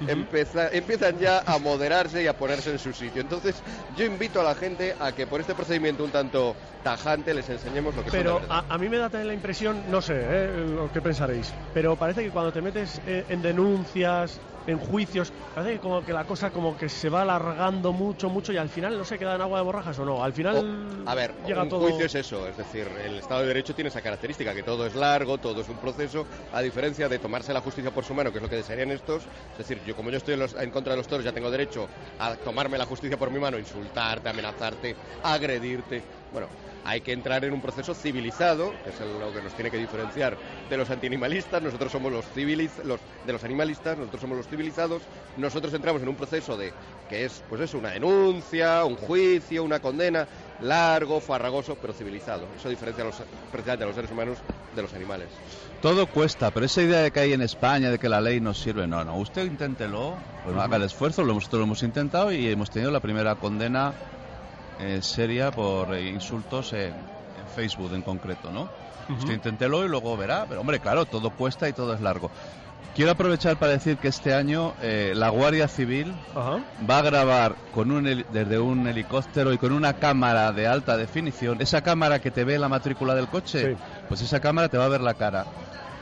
empeza- 0.00 0.68
empiezan 0.72 1.18
ya 1.18 1.42
a 1.46 1.58
moderarse 1.58 2.22
y 2.22 2.26
a 2.26 2.36
ponerse 2.36 2.70
en 2.70 2.78
su 2.78 2.92
sitio. 2.92 3.20
Entonces, 3.20 3.62
yo 3.94 4.04
invito 4.04 4.40
a 4.40 4.44
la 4.44 4.54
gente 4.54 4.94
a 4.98 5.12
que 5.12 5.26
por 5.26 5.40
este 5.40 5.54
procedimiento 5.54 6.04
un 6.04 6.10
tanto 6.10 6.56
tajante 6.82 7.34
les 7.34 7.48
enseñemos 7.48 7.94
lo 7.94 8.04
que 8.04 8.10
son 8.10 8.18
Pero 8.20 8.34
verdad. 8.40 8.48
a, 8.68 8.74
a 8.74 8.78
mí 8.78 8.88
me 8.88 8.98
da 8.98 9.10
también 9.10 9.28
la 9.28 9.34
impresión, 9.34 9.84
no 9.90 10.00
sé 10.02 10.14
¿eh? 10.16 10.64
lo 10.66 10.90
que 10.90 11.00
pensaréis, 11.02 11.52
pero 11.72 11.96
parece 11.96 12.22
que 12.22 12.30
cuando 12.30 12.52
te 12.52 12.62
metes 12.62 13.00
eh, 13.06 13.24
en 13.28 13.42
denuncias, 13.42 14.40
en 14.66 14.78
juicios, 14.78 15.32
parece 15.54 15.74
que 15.74 15.80
como 15.80 16.04
que 16.04 16.12
la 16.12 16.24
cosa 16.24 16.50
como 16.50 16.76
que 16.76 16.88
se 16.88 17.08
va 17.08 17.22
alargando 17.22 17.92
mucho, 17.92 18.28
mucho 18.28 18.52
y 18.52 18.56
al 18.56 18.68
final 18.68 18.98
no 18.98 19.04
se 19.04 19.18
queda 19.18 19.36
en 19.36 19.40
agua 19.40 19.58
de 19.58 19.64
borrajas 19.64 19.98
o 19.98 20.04
no. 20.04 20.22
Al 20.24 20.32
final 20.32 20.56
O- 20.56 20.86
a 21.08 21.14
ver, 21.14 21.36
llega 21.46 21.62
un 21.62 21.68
todo. 21.68 21.82
juicio 21.82 22.06
es 22.06 22.16
eso, 22.16 22.48
es 22.48 22.56
decir, 22.56 22.88
el 23.00 23.20
Estado 23.20 23.42
de 23.42 23.46
Derecho 23.46 23.74
tiene 23.76 23.90
esa 23.90 24.02
característica, 24.02 24.52
que 24.54 24.64
todo 24.64 24.86
es 24.86 24.96
largo, 24.96 25.38
todo 25.38 25.60
es 25.60 25.68
un 25.68 25.78
proceso, 25.78 26.26
a 26.50 26.60
diferencia 26.62 27.08
de 27.08 27.20
tomarse 27.20 27.52
la 27.52 27.60
justicia 27.60 27.92
por 27.92 28.04
su 28.04 28.12
mano, 28.12 28.32
que 28.32 28.38
es 28.38 28.42
lo 28.42 28.48
que 28.48 28.56
desearían 28.56 28.90
estos, 28.90 29.28
es 29.52 29.58
decir, 29.58 29.80
yo 29.86 29.96
como 29.96 30.10
yo 30.10 30.18
estoy 30.18 30.34
en, 30.34 30.70
contra 30.70 30.92
de 30.92 30.98
los 30.98 31.06
toros, 31.06 31.24
ya 31.24 31.32
tengo 31.32 31.50
derecho 31.50 31.88
a 32.18 32.34
tomarme 32.36 32.76
la 32.76 32.86
justicia 32.86 33.16
por 33.16 33.30
mi 33.30 33.38
mano, 33.38 33.58
insultarte, 33.58 34.28
amenazarte, 34.28 34.96
agredirte, 35.22 36.02
bueno... 36.32 36.48
Hay 36.88 37.00
que 37.00 37.10
entrar 37.10 37.44
en 37.44 37.52
un 37.52 37.60
proceso 37.60 37.94
civilizado, 37.94 38.72
que 38.84 38.90
es 38.90 39.00
lo 39.00 39.32
que 39.32 39.42
nos 39.42 39.52
tiene 39.54 39.72
que 39.72 39.76
diferenciar 39.76 40.36
de 40.70 40.76
los 40.76 40.88
antianimalistas. 40.88 41.60
Nosotros 41.60 41.90
somos 41.90 42.12
los, 42.12 42.24
civiliz 42.26 42.70
los 42.84 43.00
de 43.26 43.32
los 43.32 43.42
animalistas, 43.42 43.98
nosotros 43.98 44.20
somos 44.20 44.36
los 44.36 44.46
civilizados. 44.46 45.02
Nosotros 45.36 45.74
entramos 45.74 46.00
en 46.02 46.08
un 46.08 46.14
proceso 46.14 46.56
de 46.56 46.72
que 47.08 47.24
es, 47.24 47.42
pues 47.48 47.60
eso, 47.60 47.78
una 47.78 47.90
denuncia, 47.90 48.84
un 48.84 48.94
juicio, 48.94 49.64
una 49.64 49.80
condena, 49.80 50.28
largo, 50.60 51.20
farragoso, 51.20 51.74
pero 51.74 51.92
civilizado. 51.92 52.46
Eso 52.56 52.68
diferencia 52.68 53.02
los, 53.02 53.16
precisamente 53.50 53.82
a 53.82 53.86
los 53.88 53.96
seres 53.96 54.12
humanos 54.12 54.38
de 54.76 54.82
los 54.82 54.94
animales. 54.94 55.26
Todo 55.86 56.08
cuesta, 56.08 56.50
pero 56.50 56.66
esa 56.66 56.82
idea 56.82 56.98
de 56.98 57.12
que 57.12 57.20
hay 57.20 57.32
en 57.32 57.42
España 57.42 57.92
de 57.92 58.00
que 58.00 58.08
la 58.08 58.20
ley 58.20 58.40
nos 58.40 58.58
sirve, 58.58 58.88
no, 58.88 59.04
no. 59.04 59.18
Usted 59.18 59.46
inténtelo, 59.46 60.16
pues 60.42 60.56
haga 60.56 60.78
el 60.78 60.82
esfuerzo, 60.82 61.22
lo, 61.22 61.32
nosotros 61.32 61.60
lo 61.60 61.64
hemos 61.66 61.84
intentado 61.84 62.32
y 62.32 62.48
hemos 62.48 62.70
tenido 62.70 62.90
la 62.90 62.98
primera 62.98 63.36
condena 63.36 63.94
eh, 64.80 64.98
seria 65.00 65.52
por 65.52 65.94
eh, 65.94 66.08
insultos 66.08 66.72
en, 66.72 66.86
en 66.86 67.46
Facebook 67.54 67.94
en 67.94 68.02
concreto, 68.02 68.50
¿no? 68.50 68.68
Usted 69.16 69.34
inténtelo 69.34 69.84
y 69.84 69.88
luego 69.88 70.16
verá, 70.16 70.44
pero 70.48 70.60
hombre, 70.60 70.80
claro, 70.80 71.04
todo 71.04 71.30
cuesta 71.30 71.68
y 71.68 71.72
todo 71.72 71.94
es 71.94 72.00
largo. 72.00 72.32
Quiero 72.96 73.10
aprovechar 73.10 73.58
para 73.58 73.72
decir 73.72 73.98
que 73.98 74.08
este 74.08 74.32
año 74.32 74.72
eh, 74.80 75.12
la 75.14 75.28
Guardia 75.28 75.68
Civil 75.68 76.14
va 76.34 76.98
a 76.98 77.02
grabar 77.02 77.54
con 77.74 77.90
un 77.90 78.06
heli- 78.06 78.24
desde 78.32 78.58
un 78.58 78.86
helicóptero 78.86 79.52
y 79.52 79.58
con 79.58 79.72
una 79.72 79.92
cámara 79.94 80.50
de 80.52 80.66
alta 80.66 80.96
definición. 80.96 81.60
Esa 81.60 81.82
cámara 81.82 82.20
que 82.20 82.30
te 82.30 82.44
ve 82.44 82.58
la 82.58 82.70
matrícula 82.70 83.14
del 83.14 83.28
coche, 83.28 83.76
pues 84.08 84.22
esa 84.22 84.40
cámara 84.40 84.70
te 84.70 84.78
va 84.78 84.86
a 84.86 84.88
ver 84.88 85.02
la 85.02 85.12
cara. 85.12 85.44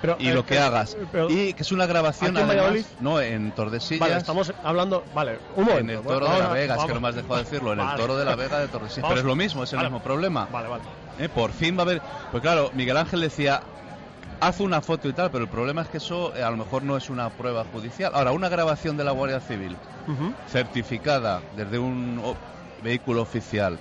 Pero, 0.00 0.16
y 0.20 0.28
eh, 0.28 0.34
lo 0.34 0.46
que 0.46 0.54
eh, 0.54 0.58
hagas. 0.60 0.96
pero- 1.10 1.28
y 1.30 1.52
que 1.54 1.62
es 1.62 1.72
una 1.72 1.86
grabación 1.86 2.28
¿Aquí 2.36 2.38
en 2.38 2.44
además, 2.44 2.56
Valladolid? 2.56 2.84
no 3.00 3.20
en 3.20 3.50
Tordesillas. 3.52 4.00
Vale, 4.00 4.16
estamos 4.18 4.52
hablando. 4.62 5.02
Vale, 5.14 5.38
un 5.56 5.64
momento. 5.64 5.80
En 5.80 5.90
el 5.90 5.96
bueno, 5.98 6.20
toro 6.20 6.32
de 6.32 6.38
la 6.38 6.48
Vega, 6.50 6.76
es 6.76 6.84
que 6.84 6.94
no 6.94 7.00
me 7.00 7.08
has 7.08 7.14
dejado 7.16 7.36
decirlo, 7.38 7.72
en 7.72 7.80
el 7.80 7.94
toro 7.96 8.16
de 8.16 8.24
la 8.24 8.36
Vega 8.36 8.60
de 8.60 8.68
Tordesillas. 8.68 9.02
Vamos. 9.02 9.14
Pero 9.16 9.20
es 9.20 9.26
lo 9.26 9.34
mismo, 9.34 9.64
es 9.64 9.72
el 9.72 9.78
Vale. 9.78 9.88
mismo 9.88 10.04
problema. 10.04 10.46
Vale, 10.52 10.68
vale. 10.68 10.84
Eh, 11.18 11.28
Por 11.28 11.50
fin 11.52 11.76
va 11.76 11.80
a 11.80 11.82
haber. 11.86 12.02
Pues 12.30 12.40
claro, 12.40 12.70
Miguel 12.74 12.96
Ángel 12.98 13.20
decía. 13.20 13.62
Haz 14.46 14.60
una 14.60 14.82
foto 14.82 15.08
y 15.08 15.12
tal, 15.14 15.30
pero 15.30 15.44
el 15.44 15.50
problema 15.50 15.82
es 15.82 15.88
que 15.88 15.96
eso 15.96 16.34
eh, 16.36 16.42
a 16.42 16.50
lo 16.50 16.56
mejor 16.58 16.82
no 16.82 16.96
es 16.96 17.08
una 17.08 17.30
prueba 17.30 17.64
judicial. 17.64 18.12
Ahora, 18.14 18.32
una 18.32 18.48
grabación 18.50 18.96
de 18.96 19.04
la 19.04 19.12
Guardia 19.12 19.40
Civil 19.40 19.78
certificada 20.46 21.42
desde 21.56 21.78
un 21.78 22.20
vehículo 22.82 23.22
oficial, 23.22 23.78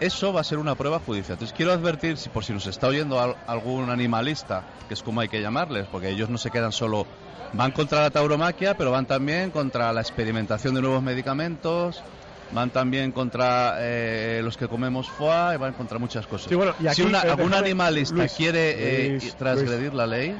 eso 0.00 0.32
va 0.34 0.42
a 0.42 0.44
ser 0.44 0.58
una 0.58 0.74
prueba 0.74 0.98
judicial. 1.00 1.36
Entonces 1.36 1.56
quiero 1.56 1.72
advertir, 1.72 2.18
si 2.18 2.28
por 2.28 2.44
si 2.44 2.52
nos 2.52 2.66
está 2.66 2.88
oyendo 2.88 3.18
al- 3.20 3.36
algún 3.46 3.88
animalista, 3.88 4.64
que 4.86 4.94
es 4.94 5.02
como 5.02 5.22
hay 5.22 5.28
que 5.28 5.40
llamarles, 5.40 5.86
porque 5.90 6.10
ellos 6.10 6.28
no 6.28 6.36
se 6.36 6.50
quedan 6.50 6.72
solo, 6.72 7.06
van 7.54 7.72
contra 7.72 8.02
la 8.02 8.10
tauromaquia, 8.10 8.74
pero 8.76 8.90
van 8.90 9.06
también 9.06 9.50
contra 9.50 9.90
la 9.94 10.02
experimentación 10.02 10.74
de 10.74 10.82
nuevos 10.82 11.02
medicamentos, 11.02 12.02
van 12.50 12.70
también 12.70 13.12
contra 13.12 13.76
eh, 13.78 14.40
los 14.42 14.56
que 14.56 14.68
comemos 14.68 15.08
foie, 15.10 15.54
y 15.54 15.58
van 15.58 15.72
contra 15.74 15.98
muchas 15.98 16.26
cosas. 16.26 16.48
Sí, 16.48 16.54
bueno, 16.54 16.72
y 16.78 16.88
si 16.94 17.02
una- 17.02 17.22
eh, 17.22 17.30
algún 17.30 17.50
déjame- 17.50 17.66
animalista 17.66 18.14
Luis, 18.16 18.32
quiere 18.34 19.06
eh, 19.06 19.08
Luis, 19.10 19.36
transgredir 19.36 19.94
la 19.94 20.06
ley, 20.06 20.36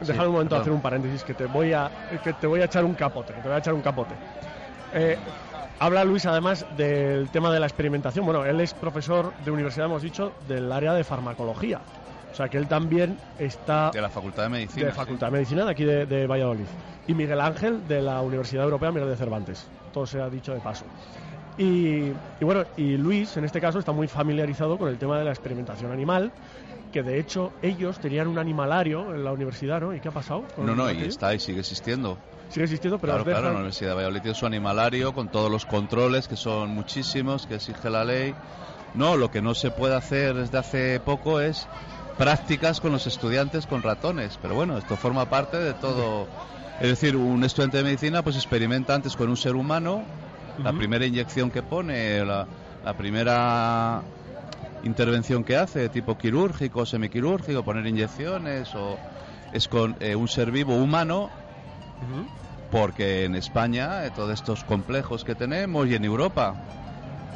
Déjame 0.00 0.04
Sí, 0.04 0.26
un 0.26 0.32
momento 0.32 0.50
perdón. 0.50 0.60
hacer 0.60 0.72
un 0.74 0.82
paréntesis 0.82 1.24
que 1.24 1.32
te 1.34 1.46
voy 1.46 1.72
a 1.72 1.90
que 2.22 2.34
te 2.34 2.46
voy 2.46 2.60
a 2.60 2.66
echar 2.66 2.84
un 2.84 2.94
capote, 2.94 3.32
que 3.32 3.40
te 3.40 3.48
voy 3.48 3.54
a 3.54 3.58
echar 3.60 3.72
un 3.72 3.80
capote. 3.80 4.14
Eh, 4.92 5.16
habla 5.78 6.04
Luis 6.04 6.26
además 6.26 6.66
del 6.76 7.30
tema 7.30 7.50
de 7.50 7.60
la 7.60 7.66
experimentación. 7.66 8.26
Bueno, 8.26 8.44
él 8.44 8.60
es 8.60 8.74
profesor 8.74 9.32
de 9.42 9.50
universidad, 9.50 9.86
hemos 9.86 10.02
dicho, 10.02 10.34
del 10.46 10.70
área 10.70 10.92
de 10.92 11.02
farmacología. 11.02 11.80
O 12.30 12.34
sea 12.34 12.48
que 12.50 12.58
él 12.58 12.68
también 12.68 13.16
está 13.38 13.90
de 13.90 14.02
la 14.02 14.10
Facultad 14.10 14.42
de 14.44 14.48
Medicina. 14.50 14.86
de 14.86 14.92
Facultad 14.92 15.28
de 15.28 15.32
Medicina 15.32 15.64
de 15.64 15.70
aquí 15.70 15.84
de, 15.84 16.04
de 16.04 16.26
Valladolid. 16.26 16.66
Y 17.06 17.14
Miguel 17.14 17.40
Ángel 17.40 17.88
de 17.88 18.02
la 18.02 18.20
Universidad 18.20 18.64
Europea 18.64 18.92
Miguel 18.92 19.08
de 19.08 19.16
Cervantes. 19.16 19.66
Todo 19.92 20.06
se 20.06 20.20
ha 20.20 20.28
dicho 20.28 20.52
de 20.52 20.60
paso. 20.60 20.84
Y, 21.60 22.12
y 22.40 22.44
bueno, 22.44 22.64
y 22.76 22.96
Luis 22.96 23.36
en 23.36 23.44
este 23.44 23.60
caso 23.60 23.78
está 23.78 23.92
muy 23.92 24.08
familiarizado 24.08 24.78
con 24.78 24.88
el 24.88 24.98
tema 24.98 25.18
de 25.18 25.24
la 25.24 25.30
experimentación 25.30 25.92
animal, 25.92 26.32
que 26.90 27.02
de 27.02 27.20
hecho 27.20 27.52
ellos 27.62 27.98
tenían 28.00 28.28
un 28.28 28.38
animalario 28.38 29.14
en 29.14 29.24
la 29.24 29.32
universidad, 29.32 29.80
¿no? 29.80 29.94
¿Y 29.94 30.00
qué 30.00 30.08
ha 30.08 30.12
pasado? 30.12 30.44
con 30.56 30.64
No, 30.66 30.74
no, 30.74 30.90
y 30.90 31.02
está 31.02 31.34
y 31.34 31.38
sigue 31.38 31.60
existiendo. 31.60 32.18
Sigue 32.48 32.64
existiendo, 32.64 32.98
pero 32.98 33.12
claro, 33.12 33.24
dejan- 33.24 33.40
claro, 33.42 33.52
la 33.52 33.58
Universidad 33.60 33.90
de 33.90 33.94
Valladolid 33.96 34.22
tiene 34.22 34.34
su 34.34 34.46
animalario 34.46 35.12
con 35.12 35.28
todos 35.28 35.50
los 35.50 35.66
controles, 35.66 36.26
que 36.26 36.36
son 36.36 36.70
muchísimos, 36.70 37.46
que 37.46 37.56
exige 37.56 37.90
la 37.90 38.04
ley. 38.04 38.34
No, 38.94 39.16
lo 39.16 39.30
que 39.30 39.40
no 39.40 39.54
se 39.54 39.70
puede 39.70 39.94
hacer 39.94 40.34
desde 40.34 40.58
hace 40.58 40.98
poco 40.98 41.40
es 41.40 41.68
prácticas 42.16 42.80
con 42.80 42.90
los 42.90 43.06
estudiantes 43.06 43.66
con 43.66 43.82
ratones. 43.82 44.36
Pero 44.42 44.54
bueno, 44.54 44.76
esto 44.78 44.96
forma 44.96 45.26
parte 45.26 45.58
de 45.58 45.74
todo. 45.74 46.26
Es 46.80 46.88
decir, 46.88 47.14
un 47.16 47.44
estudiante 47.44 47.76
de 47.76 47.84
medicina 47.84 48.22
pues 48.22 48.34
experimenta 48.36 48.94
antes 48.94 49.14
con 49.14 49.28
un 49.28 49.36
ser 49.36 49.54
humano, 49.54 50.02
la 50.62 50.72
primera 50.72 51.06
inyección 51.06 51.50
que 51.50 51.62
pone, 51.62 52.24
la, 52.24 52.46
la 52.84 52.94
primera 52.94 54.02
intervención 54.84 55.44
que 55.44 55.56
hace, 55.56 55.88
tipo 55.88 56.16
quirúrgico, 56.16 56.86
semiquirúrgico, 56.86 57.62
poner 57.62 57.86
inyecciones, 57.86 58.74
o 58.74 58.98
es 59.52 59.68
con 59.68 59.96
eh, 60.00 60.14
un 60.14 60.28
ser 60.28 60.50
vivo 60.50 60.76
humano 60.76 61.30
porque 62.70 63.24
en 63.24 63.34
España 63.34 64.06
eh, 64.06 64.10
todos 64.14 64.32
estos 64.32 64.64
complejos 64.64 65.24
que 65.24 65.34
tenemos 65.34 65.86
y 65.88 65.94
en 65.94 66.04
Europa 66.04 66.54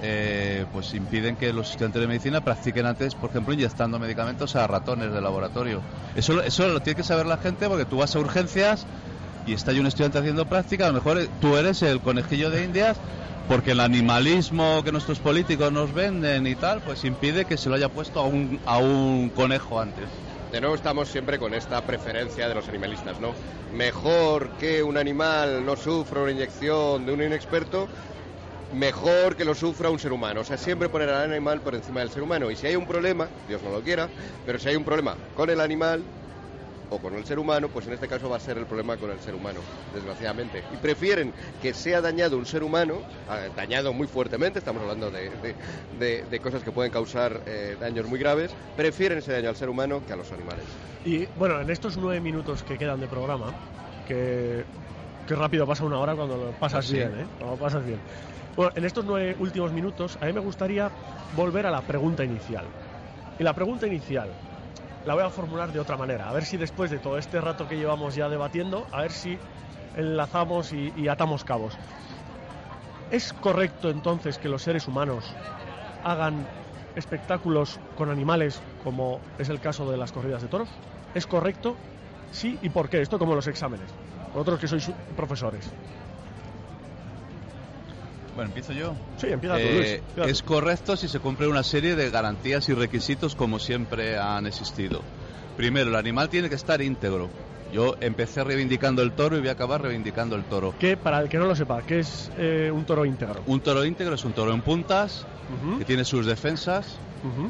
eh, 0.03 0.65
pues 0.73 0.95
impiden 0.95 1.37
que 1.37 1.53
los 1.53 1.71
estudiantes 1.71 2.01
de 2.01 2.07
medicina 2.07 2.41
practiquen 2.41 2.87
antes, 2.87 3.15
por 3.15 3.31
ejemplo, 3.31 3.55
inyectando 3.55 3.99
medicamentos 3.99 4.55
a 4.57 4.67
ratones 4.67 5.13
de 5.13 5.21
laboratorio. 5.21 5.81
Eso, 6.15 6.43
eso 6.43 6.69
lo 6.69 6.81
tiene 6.81 6.97
que 6.97 7.05
saber 7.05 7.27
la 7.27 7.39
gente 7.39 7.69
porque 7.69 7.85
tú 7.85 7.99
vas 7.99 8.15
a 8.15 8.19
urgencias 8.19 8.87
y 9.47 9.53
está 9.53 9.71
ahí 9.71 9.81
un 9.81 9.87
estudiante 9.87 10.19
haciendo 10.19 10.47
práctica, 10.47 10.87
a 10.87 10.89
lo 10.89 10.95
mejor 10.95 11.29
tú 11.41 11.57
eres 11.57 11.83
el 11.83 12.01
conejillo 12.01 12.51
de 12.51 12.65
indias 12.65 12.97
porque 13.49 13.73
el 13.73 13.81
animalismo 13.81 14.83
que 14.85 14.93
nuestros 14.93 15.19
políticos 15.19 15.71
nos 15.71 15.93
venden 15.93 16.47
y 16.47 16.55
tal, 16.55 16.81
pues 16.81 17.05
impide 17.05 17.45
que 17.45 17.59
se 17.59 17.69
lo 17.69 17.75
haya 17.75 17.89
puesto 17.89 18.21
a 18.21 18.27
un, 18.27 18.59
a 18.65 18.79
un 18.79 19.29
conejo 19.29 19.81
antes. 19.81 20.07
De 20.51 20.61
nuevo 20.61 20.77
estamos 20.77 21.09
siempre 21.09 21.39
con 21.39 21.53
esta 21.53 21.81
preferencia 21.83 22.49
de 22.49 22.55
los 22.55 22.69
animalistas, 22.69 23.21
¿no? 23.21 23.33
Mejor 23.75 24.51
que 24.61 24.83
un 24.83 24.97
animal 24.97 25.67
no 25.67 25.77
sufra 25.77 26.23
una 26.23 26.31
inyección 26.31 27.05
de 27.05 27.13
un 27.13 27.23
inexperto, 27.23 27.89
mejor 28.73 29.37
que 29.37 29.45
lo 29.45 29.55
sufra 29.55 29.91
un 29.91 29.99
ser 29.99 30.13
humano. 30.13 30.41
O 30.43 30.45
sea, 30.45 30.57
siempre 30.57 30.89
poner 30.89 31.09
al 31.11 31.31
animal 31.33 31.61
por 31.61 31.75
encima 31.75 32.01
del 32.01 32.11
ser 32.11 32.23
humano. 32.23 32.51
Y 32.51 32.57
si 32.57 32.69
hay 32.69 32.77
un 32.77 32.87
problema, 32.87 33.29
Dios 33.49 33.63
no 33.63 33.71
lo 33.71 33.83
quiera, 33.83 34.09
pero 34.47 34.59
si 34.59 34.69
hay 34.69 34.77
un 34.77 34.85
problema 34.85 35.17
con 35.35 35.51
el 35.51 35.61
animal, 35.61 36.03
o 36.95 36.99
con 37.01 37.15
el 37.15 37.25
ser 37.25 37.39
humano, 37.39 37.69
pues 37.69 37.87
en 37.87 37.93
este 37.95 38.09
caso 38.09 38.29
va 38.29 38.37
a 38.37 38.41
ser 38.41 38.57
el 38.59 38.67
problema 38.67 38.97
con 38.97 39.11
el 39.11 39.21
ser 39.21 39.35
humano, 39.35 39.61
desgraciadamente. 39.93 40.65
Y 40.73 40.77
prefieren 40.77 41.35
que 41.61 41.75
sea 41.75 42.01
dañado 42.01 42.39
un 42.39 42.47
ser 42.47 42.63
humano, 42.63 43.03
ah, 43.29 43.49
dañado 43.55 43.93
muy 43.93 44.07
fuertemente, 44.07 44.59
estamos 44.59 44.81
hablando 44.83 45.11
de, 45.11 45.57
de- 45.99 46.23
de 46.25 46.41
cosas 46.41 46.63
que 46.63 46.73
pueden 46.73 46.91
causar 46.91 47.43
eh, 47.47 47.77
daños 47.79 48.07
muy 48.07 48.19
graves, 48.19 48.55
prefieren 48.77 49.19
ese 49.19 49.33
daño 49.33 49.49
al 49.49 49.57
ser 49.57 49.69
humano 49.69 50.01
que 50.07 50.13
a 50.13 50.17
los 50.17 50.31
animales. 50.33 50.67
Y 51.05 51.27
bueno, 51.35 51.61
en 51.61 51.71
estos 51.71 51.97
nueve 51.97 52.21
minutos 52.21 52.63
que 52.63 52.79
quedan 52.79 53.01
de 53.01 53.09
programa, 53.09 53.55
que, 54.05 54.65
que 55.27 55.35
rápido 55.35 55.67
pasa 55.67 55.85
una 55.85 55.99
hora 55.99 56.15
cuando 56.15 56.37
lo 56.37 56.53
pasas 56.55 56.91
bien, 56.91 57.15
¿eh? 57.15 57.27
Cuando 57.39 57.57
lo 57.57 57.59
pasas 57.59 57.85
bien. 57.85 58.01
Bueno, 58.57 58.73
en 58.77 58.85
estos 58.85 59.05
nueve 59.05 59.35
últimos 59.39 59.73
minutos, 59.73 60.17
a 60.21 60.27
mí 60.27 60.33
me 60.33 60.41
gustaría 60.41 60.93
volver 61.31 61.67
a 61.67 61.71
la 61.71 61.83
pregunta 61.83 62.25
inicial. 62.25 62.67
Y 63.39 63.43
la 63.43 63.53
pregunta 63.55 63.87
inicial 63.87 64.37
la 65.07 65.15
voy 65.15 65.23
a 65.23 65.31
formular 65.31 65.73
de 65.73 65.81
otra 65.81 65.97
manera, 65.97 66.29
a 66.29 66.33
ver 66.33 66.45
si 66.45 66.57
después 66.57 66.91
de 66.91 66.99
todo 66.99 67.19
este 67.19 67.41
rato 67.41 67.69
que 67.69 67.77
llevamos 67.77 68.15
ya 68.15 68.29
debatiendo, 68.29 68.87
a 68.91 69.03
ver 69.03 69.13
si 69.13 69.39
enlazamos 69.97 70.73
y, 70.73 71.09
atamos 71.09 71.45
cabos. 71.45 71.77
¿Es 73.11 73.33
correcto 73.33 73.91
entonces 73.91 74.39
que 74.39 74.49
los 74.49 74.63
seres 74.63 74.89
humanos 74.89 75.25
hagan 76.03 76.47
espectáculos 76.97 77.79
con 77.97 78.11
animales 78.11 78.61
como 78.83 79.21
es 79.39 79.49
el 79.49 79.61
caso 79.61 79.91
de 79.91 79.97
las 79.97 80.11
corridas 80.11 80.43
de 80.43 80.49
toros? 80.49 80.69
¿Es 81.15 81.27
correcto? 81.27 81.77
Sí, 82.33 82.59
¿y 82.63 82.71
por 82.71 82.89
qué? 82.89 83.03
Esto 83.03 83.19
como 83.19 83.35
los 83.35 83.47
exámenes. 83.47 83.89
Vosotros 84.33 84.59
que 84.59 84.67
sois 84.67 84.91
profesores. 85.17 85.71
Bueno, 88.35 88.49
empiezo 88.49 88.73
yo. 88.73 88.95
Sí, 89.17 89.29
empieza 89.29 89.57
tú, 89.57 89.63
Eh, 89.63 90.03
Luis. 90.17 90.29
Es 90.31 90.43
correcto 90.43 90.97
si 90.97 91.09
se 91.09 91.21
cumple 91.21 91.47
una 91.47 91.63
serie 91.63 91.95
de 91.95 92.11
garantías 92.11 92.69
y 92.69 92.75
requisitos 92.75 93.35
como 93.37 93.59
siempre 93.59 94.19
han 94.19 94.47
existido. 94.47 95.03
Primero, 95.57 95.91
el 95.91 95.97
animal 95.97 96.29
tiene 96.29 96.49
que 96.49 96.57
estar 96.57 96.83
íntegro. 96.83 97.31
Yo 97.73 97.95
empecé 98.01 98.43
reivindicando 98.45 99.03
el 99.03 99.13
toro 99.13 99.37
y 99.37 99.41
voy 99.41 99.49
a 99.49 99.53
acabar 99.53 99.83
reivindicando 99.83 100.37
el 100.37 100.45
toro. 100.45 100.75
Que 100.79 100.97
para 100.97 101.21
el 101.21 101.29
que 101.29 101.39
no 101.39 101.47
lo 101.47 101.57
sepa, 101.57 101.83
¿qué 101.83 102.01
es 102.01 102.31
eh, 102.37 102.71
un 102.73 102.85
toro 102.85 103.05
íntegro? 103.05 103.43
Un 103.47 103.61
toro 103.61 103.85
íntegro 103.85 104.15
es 104.15 104.25
un 104.25 104.33
toro 104.33 104.53
en 104.53 104.63
puntas, 104.63 105.27
que 105.79 105.85
tiene 105.85 106.05
sus 106.05 106.27
defensas. 106.27 106.99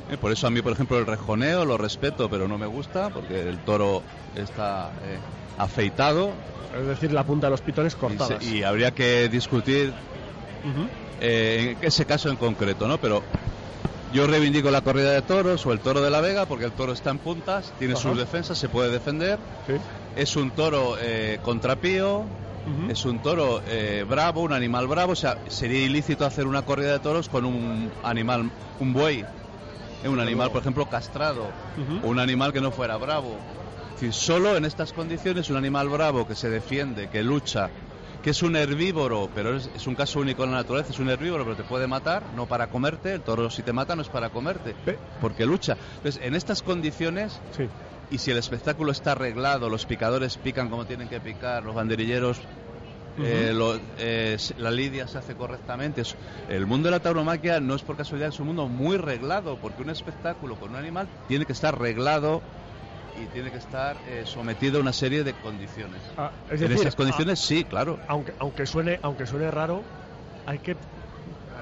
Eh, 0.09 0.17
por 0.19 0.31
eso 0.33 0.47
a 0.47 0.51
mí, 0.51 0.63
por 0.63 0.73
ejemplo, 0.73 0.99
el 0.99 1.07
rejoneo 1.07 1.65
lo 1.65 1.77
respeto, 1.79 2.29
pero 2.31 2.47
no 2.47 2.59
me 2.59 2.67
gusta, 2.67 3.11
porque 3.11 3.41
el 3.41 3.59
toro 3.65 4.03
está 4.35 4.93
eh, 5.03 5.19
afeitado. 5.59 6.33
Es 6.79 6.87
decir, 6.87 7.13
la 7.13 7.25
punta 7.25 7.47
de 7.49 7.53
los 7.53 7.61
pitones 7.61 7.95
Y, 7.95 7.97
cortadas. 7.97 8.43
se- 8.43 8.57
y 8.57 8.63
habría 8.63 8.91
que 8.93 9.29
discutir 9.29 9.93
Ujú. 10.65 10.89
eh, 11.21 11.77
en 11.81 11.87
ese 11.87 12.05
caso 12.07 12.31
en 12.31 12.37
concreto, 12.37 12.89
¿no? 12.89 12.99
Pero 12.99 13.23
yo 14.13 14.27
reivindico 14.27 14.71
la 14.71 14.81
corrida 14.81 15.11
de 15.13 15.23
toros 15.23 15.67
o 15.67 15.73
el 15.73 15.81
toro 15.81 16.01
de 16.01 16.11
la 16.11 16.21
Vega 16.21 16.47
porque 16.47 16.65
el 16.65 16.73
toro 16.73 16.93
está 16.93 17.11
en 17.11 17.19
puntas, 17.19 17.73
tiene 17.79 17.95
Ajá. 17.95 18.03
sus 18.03 18.17
defensas, 18.19 18.59
se 18.59 18.69
puede 18.69 18.91
defender. 18.91 19.39
Es 20.17 20.37
un 20.37 20.51
toro 20.53 20.97
eh, 21.01 21.39
contrapío, 21.43 22.25
es 22.89 23.05
un 23.05 23.19
toro 23.19 23.61
eh, 23.67 24.05
bravo, 24.09 24.43
un 24.43 24.53
animal 24.53 24.87
bravo. 24.87 25.13
O 25.13 25.17
sea, 25.17 25.37
sería 25.49 25.85
ilícito 25.85 26.25
hacer 26.25 26.47
una 26.47 26.63
corrida 26.63 26.93
de 26.93 27.01
toros 27.01 27.29
con 27.29 27.45
un 27.45 27.91
animal, 28.05 28.51
un 28.79 28.93
buey, 28.93 29.25
eh, 30.05 30.09
un 30.09 30.21
animal, 30.21 30.51
por 30.51 30.61
ejemplo, 30.61 30.87
castrado, 30.89 31.49
o 32.03 32.09
un 32.09 32.19
animal 32.21 32.53
que 32.53 32.61
no 32.61 32.71
fuera 32.71 32.97
bravo. 32.97 33.37
Es 33.95 34.01
decir, 34.01 34.13
solo 34.13 34.57
en 34.57 34.65
estas 34.65 34.93
condiciones 34.93 35.51
un 35.51 35.57
animal 35.57 35.89
bravo 35.89 36.27
que 36.27 36.35
se 36.35 36.49
defiende, 36.49 37.09
que 37.09 37.23
lucha, 37.23 37.71
que 38.25 38.31
es 38.31 38.43
un 38.43 38.57
herbívoro, 38.57 39.29
pero 39.35 39.55
es, 39.55 39.71
es 39.75 39.87
un 39.87 39.95
caso 39.95 40.19
único 40.19 40.45
en 40.45 40.51
la 40.51 40.57
naturaleza, 40.57 40.93
es 40.93 40.99
un 40.99 41.11
herbívoro, 41.11 41.45
pero 41.45 41.57
te 41.57 41.63
puede 41.65 41.87
matar, 41.87 42.25
no 42.35 42.47
para 42.47 42.69
comerte, 42.69 43.13
el 43.13 43.21
toro 43.21 43.51
si 43.51 43.63
te 43.63 43.73
mata 43.75 43.95
no 43.95 44.01
es 44.03 44.09
para 44.09 44.31
comerte, 44.31 44.75
porque 45.21 45.45
lucha. 45.45 45.77
Entonces, 45.97 46.21
en 46.25 46.35
estas 46.35 46.63
condiciones, 46.63 47.43
y 48.11 48.19
si 48.19 48.31
el 48.31 48.39
espectáculo 48.39 48.93
está 48.93 49.13
arreglado, 49.13 49.69
los 49.69 49.85
picadores 49.85 50.39
pican 50.39 50.71
como 50.71 50.87
tienen 50.87 51.09
que 51.09 51.21
picar, 51.21 51.63
los 51.65 51.75
banderilleros 51.75 52.41
eh, 53.19 53.53
lo- 53.55 53.79
eh, 53.99 54.37
la 54.57 54.71
lidia 54.73 55.07
se 55.07 55.19
hace 55.19 55.35
correctamente. 55.37 56.01
Es- 56.01 56.17
el 56.49 56.67
mundo 56.67 56.87
de 56.89 56.93
la 56.93 57.01
tauromaquia 57.01 57.61
no 57.61 57.75
es 57.77 57.83
por 57.83 57.97
casualidad, 57.97 58.31
es 58.31 58.41
un 58.41 58.47
mundo 58.49 58.67
muy 58.69 58.97
reglado, 58.97 59.57
porque 59.59 59.83
un 59.83 59.91
espectáculo 59.91 60.57
con 60.57 60.71
un 60.71 60.77
animal 60.77 61.09
tiene 61.29 61.45
que 61.47 61.53
estar 61.53 61.79
reglado 61.79 62.43
y 63.17 63.27
tiene 63.29 63.51
que 63.51 63.59
estar 63.59 63.97
eh, 64.07 64.25
sometido 64.27 64.79
a 64.79 64.81
una 64.81 64.93
serie 64.93 65.25
de 65.25 65.35
condiciones. 65.35 66.03
Ah, 66.17 66.33
es 66.51 66.61
en 66.61 66.69
decir, 66.69 66.83
esas 66.83 66.97
condiciones 66.97 67.41
ah, 67.43 67.47
sí, 67.47 67.65
claro. 67.65 67.99
Aunque, 68.09 68.33
aunque, 68.39 68.67
suene, 68.67 68.99
aunque 69.03 69.27
suene 69.27 69.51
raro, 69.51 69.83
hay 70.47 70.59
que. 70.59 70.77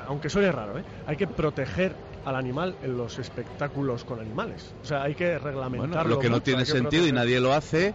Aunque 0.06 0.28
suene 0.28 0.50
raro, 0.50 0.78
¿eh? 0.78 0.84
hay 1.06 1.16
que 1.16 1.26
proteger 1.26 1.94
al 2.24 2.36
animal 2.36 2.76
en 2.82 2.96
los 2.96 3.18
espectáculos 3.18 4.04
con 4.04 4.20
animales. 4.20 4.74
O 4.82 4.86
sea, 4.86 5.02
hay 5.02 5.14
que 5.14 5.38
reglamentarlo. 5.38 5.90
Bueno, 5.96 6.08
lo 6.08 6.18
que 6.18 6.28
no 6.28 6.36
mucho, 6.36 6.44
tiene 6.44 6.64
sentido 6.64 7.06
y 7.06 7.12
nadie 7.12 7.40
lo 7.40 7.52
hace. 7.52 7.94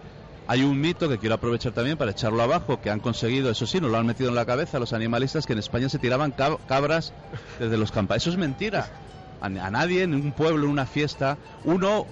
Hay 0.49 0.63
un 0.63 0.79
mito 0.79 1.09
que 1.09 1.17
quiero 1.17 1.35
aprovechar 1.35 1.73
también 1.73 1.97
para 1.97 2.11
echarlo 2.11 2.41
abajo, 2.41 2.79
que 2.79 2.89
han 2.89 3.01
conseguido, 3.01 3.51
eso 3.51 3.65
sí, 3.65 3.81
nos 3.81 3.91
lo 3.91 3.97
han 3.97 4.05
metido 4.05 4.29
en 4.29 4.35
la 4.35 4.45
cabeza 4.45 4.79
los 4.79 4.93
animalistas, 4.93 5.45
que 5.45 5.51
en 5.53 5.59
España 5.59 5.89
se 5.89 5.99
tiraban 5.99 6.31
cab- 6.33 6.59
cabras 6.67 7.13
desde 7.59 7.77
los 7.77 7.91
campos. 7.91 8.17
Eso 8.17 8.29
es 8.29 8.37
mentira. 8.37 8.87
A, 9.39 9.45
a 9.45 9.69
nadie, 9.69 10.01
en 10.01 10.15
un 10.15 10.31
pueblo, 10.31 10.63
en 10.65 10.71
una 10.71 10.87
fiesta, 10.87 11.37
uno, 11.63 12.07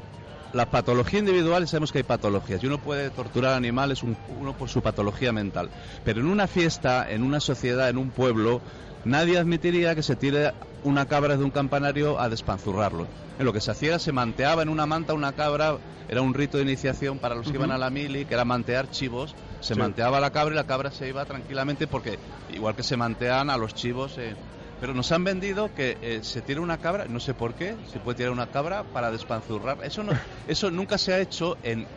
la 0.56 0.66
patología 0.66 1.20
individual, 1.20 1.68
sabemos 1.68 1.92
que 1.92 1.98
hay 1.98 2.04
patologías, 2.06 2.64
y 2.64 2.68
uno 2.68 2.78
puede 2.78 3.12
torturar 3.12 3.54
animales, 3.54 4.04
un- 4.04 4.18
uno 4.40 4.54
por 4.54 4.70
su 4.70 4.82
patología 4.82 5.34
mental. 5.34 5.70
Pero 6.06 6.22
en 6.22 6.28
una 6.28 6.48
fiesta, 6.48 7.06
en 7.12 7.24
una 7.24 7.42
sociedad, 7.42 7.90
en 7.90 7.98
un 7.98 8.10
pueblo, 8.12 8.62
nadie 9.04 9.38
admitiría 9.38 9.96
que 9.96 10.02
se 10.04 10.16
tire 10.16 10.54
una 10.84 11.08
cabra 11.08 11.36
de 11.36 11.44
un 11.44 11.52
campanario 11.52 12.20
a 12.22 12.30
despanzurrarlo. 12.30 13.06
En 13.38 13.46
lo 13.46 13.52
que 13.52 13.60
se 13.60 13.72
hacía 13.72 13.90
era 13.90 14.00
se 14.00 14.14
manteaba 14.14 14.62
en 14.62 14.70
una 14.70 14.86
manta 14.86 15.14
una 15.14 15.34
cabra, 15.34 15.78
era 16.08 16.22
un 16.22 16.34
rito 16.34 16.56
de 16.58 16.64
iniciación 16.64 17.20
para 17.20 17.36
los 17.36 17.48
que 17.52 17.58
iban 17.58 17.72
a 17.72 17.78
la 17.78 17.90
mili, 17.90 18.24
que 18.24 18.34
era 18.34 18.46
mantear 18.46 18.90
chivos. 18.90 19.36
Se 19.60 19.74
Sí. 19.74 19.80
manteaba 19.80 20.22
la 20.22 20.32
cabra 20.32 20.54
y 20.54 20.56
la 20.56 20.64
cabra 20.64 20.90
se 20.92 21.10
iba 21.10 21.26
tranquilamente 21.26 21.86
porque, 21.86 22.18
igual 22.54 22.76
que 22.76 22.84
se 22.84 22.96
mantean 22.96 23.50
a 23.50 23.58
los 23.58 23.74
chivos. 23.74 24.18
eh, 24.20 24.36
pero 24.80 24.94
nos 24.94 25.12
han 25.12 25.24
vendido 25.24 25.74
que 25.74 25.98
eh, 26.02 26.22
se 26.24 26.42
tira 26.42 26.62
una 26.62 26.78
cabra, 26.78 27.06
no 27.08 27.20
sé 27.20 27.34
por 27.34 27.56
qué, 27.56 27.78
se 27.86 28.00
puede 28.00 28.16
tirar 28.18 28.32
una 28.32 28.48
cabra 28.48 28.84
para 28.84 29.12
despanzurrar. 29.12 29.78
Eso, 29.84 30.04
no, 30.04 30.14
eso 30.48 30.72
nunca 30.72 30.98
se 30.98 31.14
ha 31.14 31.20
hecho 31.20 31.58
en, 31.64 31.88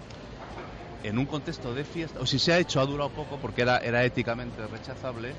en 1.02 1.18
un 1.18 1.26
contexto 1.26 1.74
de 1.74 1.84
fiesta, 1.84 2.20
o 2.20 2.26
si 2.26 2.38
se 2.38 2.52
ha 2.52 2.58
hecho 2.58 2.80
ha 2.80 2.86
durado 2.86 3.10
poco 3.10 3.38
porque 3.40 3.62
era, 3.62 3.78
era 3.78 4.04
éticamente 4.04 4.66
rechazable. 4.66 5.34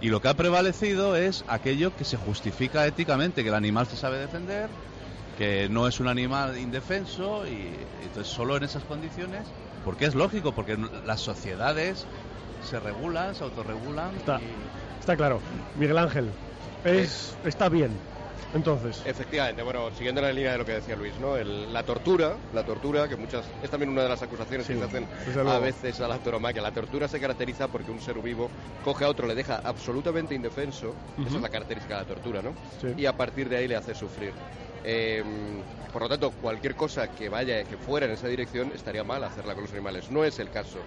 Y 0.00 0.08
lo 0.08 0.20
que 0.20 0.28
ha 0.28 0.34
prevalecido 0.34 1.16
es 1.16 1.44
aquello 1.46 1.90
que 1.92 2.04
se 2.04 2.16
justifica 2.16 2.86
éticamente, 2.86 3.42
que 3.42 3.48
el 3.48 3.54
animal 3.54 3.86
se 3.86 3.96
sabe 3.96 4.18
defender, 4.18 4.68
que 5.36 5.68
no 5.70 5.86
es 5.88 5.98
un 6.00 6.08
animal 6.08 6.58
indefenso 6.58 7.46
y 7.46 7.86
entonces 8.02 8.32
solo 8.32 8.56
en 8.56 8.64
esas 8.64 8.84
condiciones, 8.84 9.48
porque 9.84 10.04
es 10.06 10.14
lógico, 10.14 10.52
porque 10.52 10.76
las 11.04 11.20
sociedades 11.20 12.06
se 12.60 12.78
regulan, 12.80 13.34
se 13.34 13.44
autorregulan. 13.44 14.16
Está, 14.16 14.38
y- 14.40 14.98
está 15.00 15.16
claro. 15.16 15.40
Miguel 15.74 15.98
Ángel, 15.98 16.32
es, 16.84 17.38
está 17.44 17.68
bien. 17.68 18.00
Entonces, 18.54 19.02
Efectivamente, 19.06 19.62
bueno, 19.62 19.90
siguiendo 19.92 20.20
la 20.20 20.30
línea 20.30 20.52
de 20.52 20.58
lo 20.58 20.64
que 20.66 20.72
decía 20.72 20.94
Luis, 20.94 21.18
¿no? 21.18 21.38
El- 21.38 21.72
la 21.72 21.82
tortura, 21.84 22.36
la 22.52 22.62
tortura, 22.64 23.08
que 23.08 23.16
muchas 23.16 23.46
es 23.62 23.70
también 23.70 23.88
una 23.88 24.02
de 24.02 24.10
las 24.10 24.20
acusaciones 24.20 24.66
Sí, 24.66 24.74
que 24.74 24.78
se 24.78 24.84
hacen 24.84 25.08
a 25.48 25.58
veces 25.58 25.98
a 26.00 26.08
la 26.08 26.18
tauromaquia. 26.18 26.60
La 26.60 26.70
tortura 26.70 27.08
se 27.08 27.18
caracteriza 27.18 27.68
porque 27.68 27.90
un 27.90 27.98
ser 27.98 28.18
vivo 28.20 28.50
coge 28.84 29.06
a 29.06 29.08
otro, 29.08 29.26
le 29.26 29.34
deja 29.34 29.56
absolutamente 29.64 30.34
indefenso, 30.34 30.94
esa 31.26 31.36
es 31.36 31.42
la 31.42 31.48
característica 31.48 31.94
de 31.94 32.00
la 32.02 32.06
tortura, 32.06 32.42
¿no? 32.42 32.54
Sí. 32.80 32.88
Y 32.94 33.06
a 33.06 33.14
partir 33.16 33.48
de 33.48 33.56
ahí 33.56 33.68
le 33.68 33.76
hace 33.76 33.94
sufrir. 33.94 34.34
Eh, 34.84 35.62
por 35.90 36.02
lo 36.02 36.08
tanto, 36.08 36.30
cualquier 36.30 36.74
cosa 36.74 37.08
que 37.08 37.28
vaya, 37.28 37.64
que 37.64 37.76
fuera 37.76 38.06
en 38.06 38.12
esa 38.12 38.26
dirección, 38.28 38.72
estaría 38.74 39.04
mal 39.04 39.22
hacerla 39.24 39.54
con 39.54 39.62
los 39.64 39.72
animales. 39.72 40.10
No 40.10 40.24
es 40.24 40.38
el 40.38 40.50
caso 40.50 40.78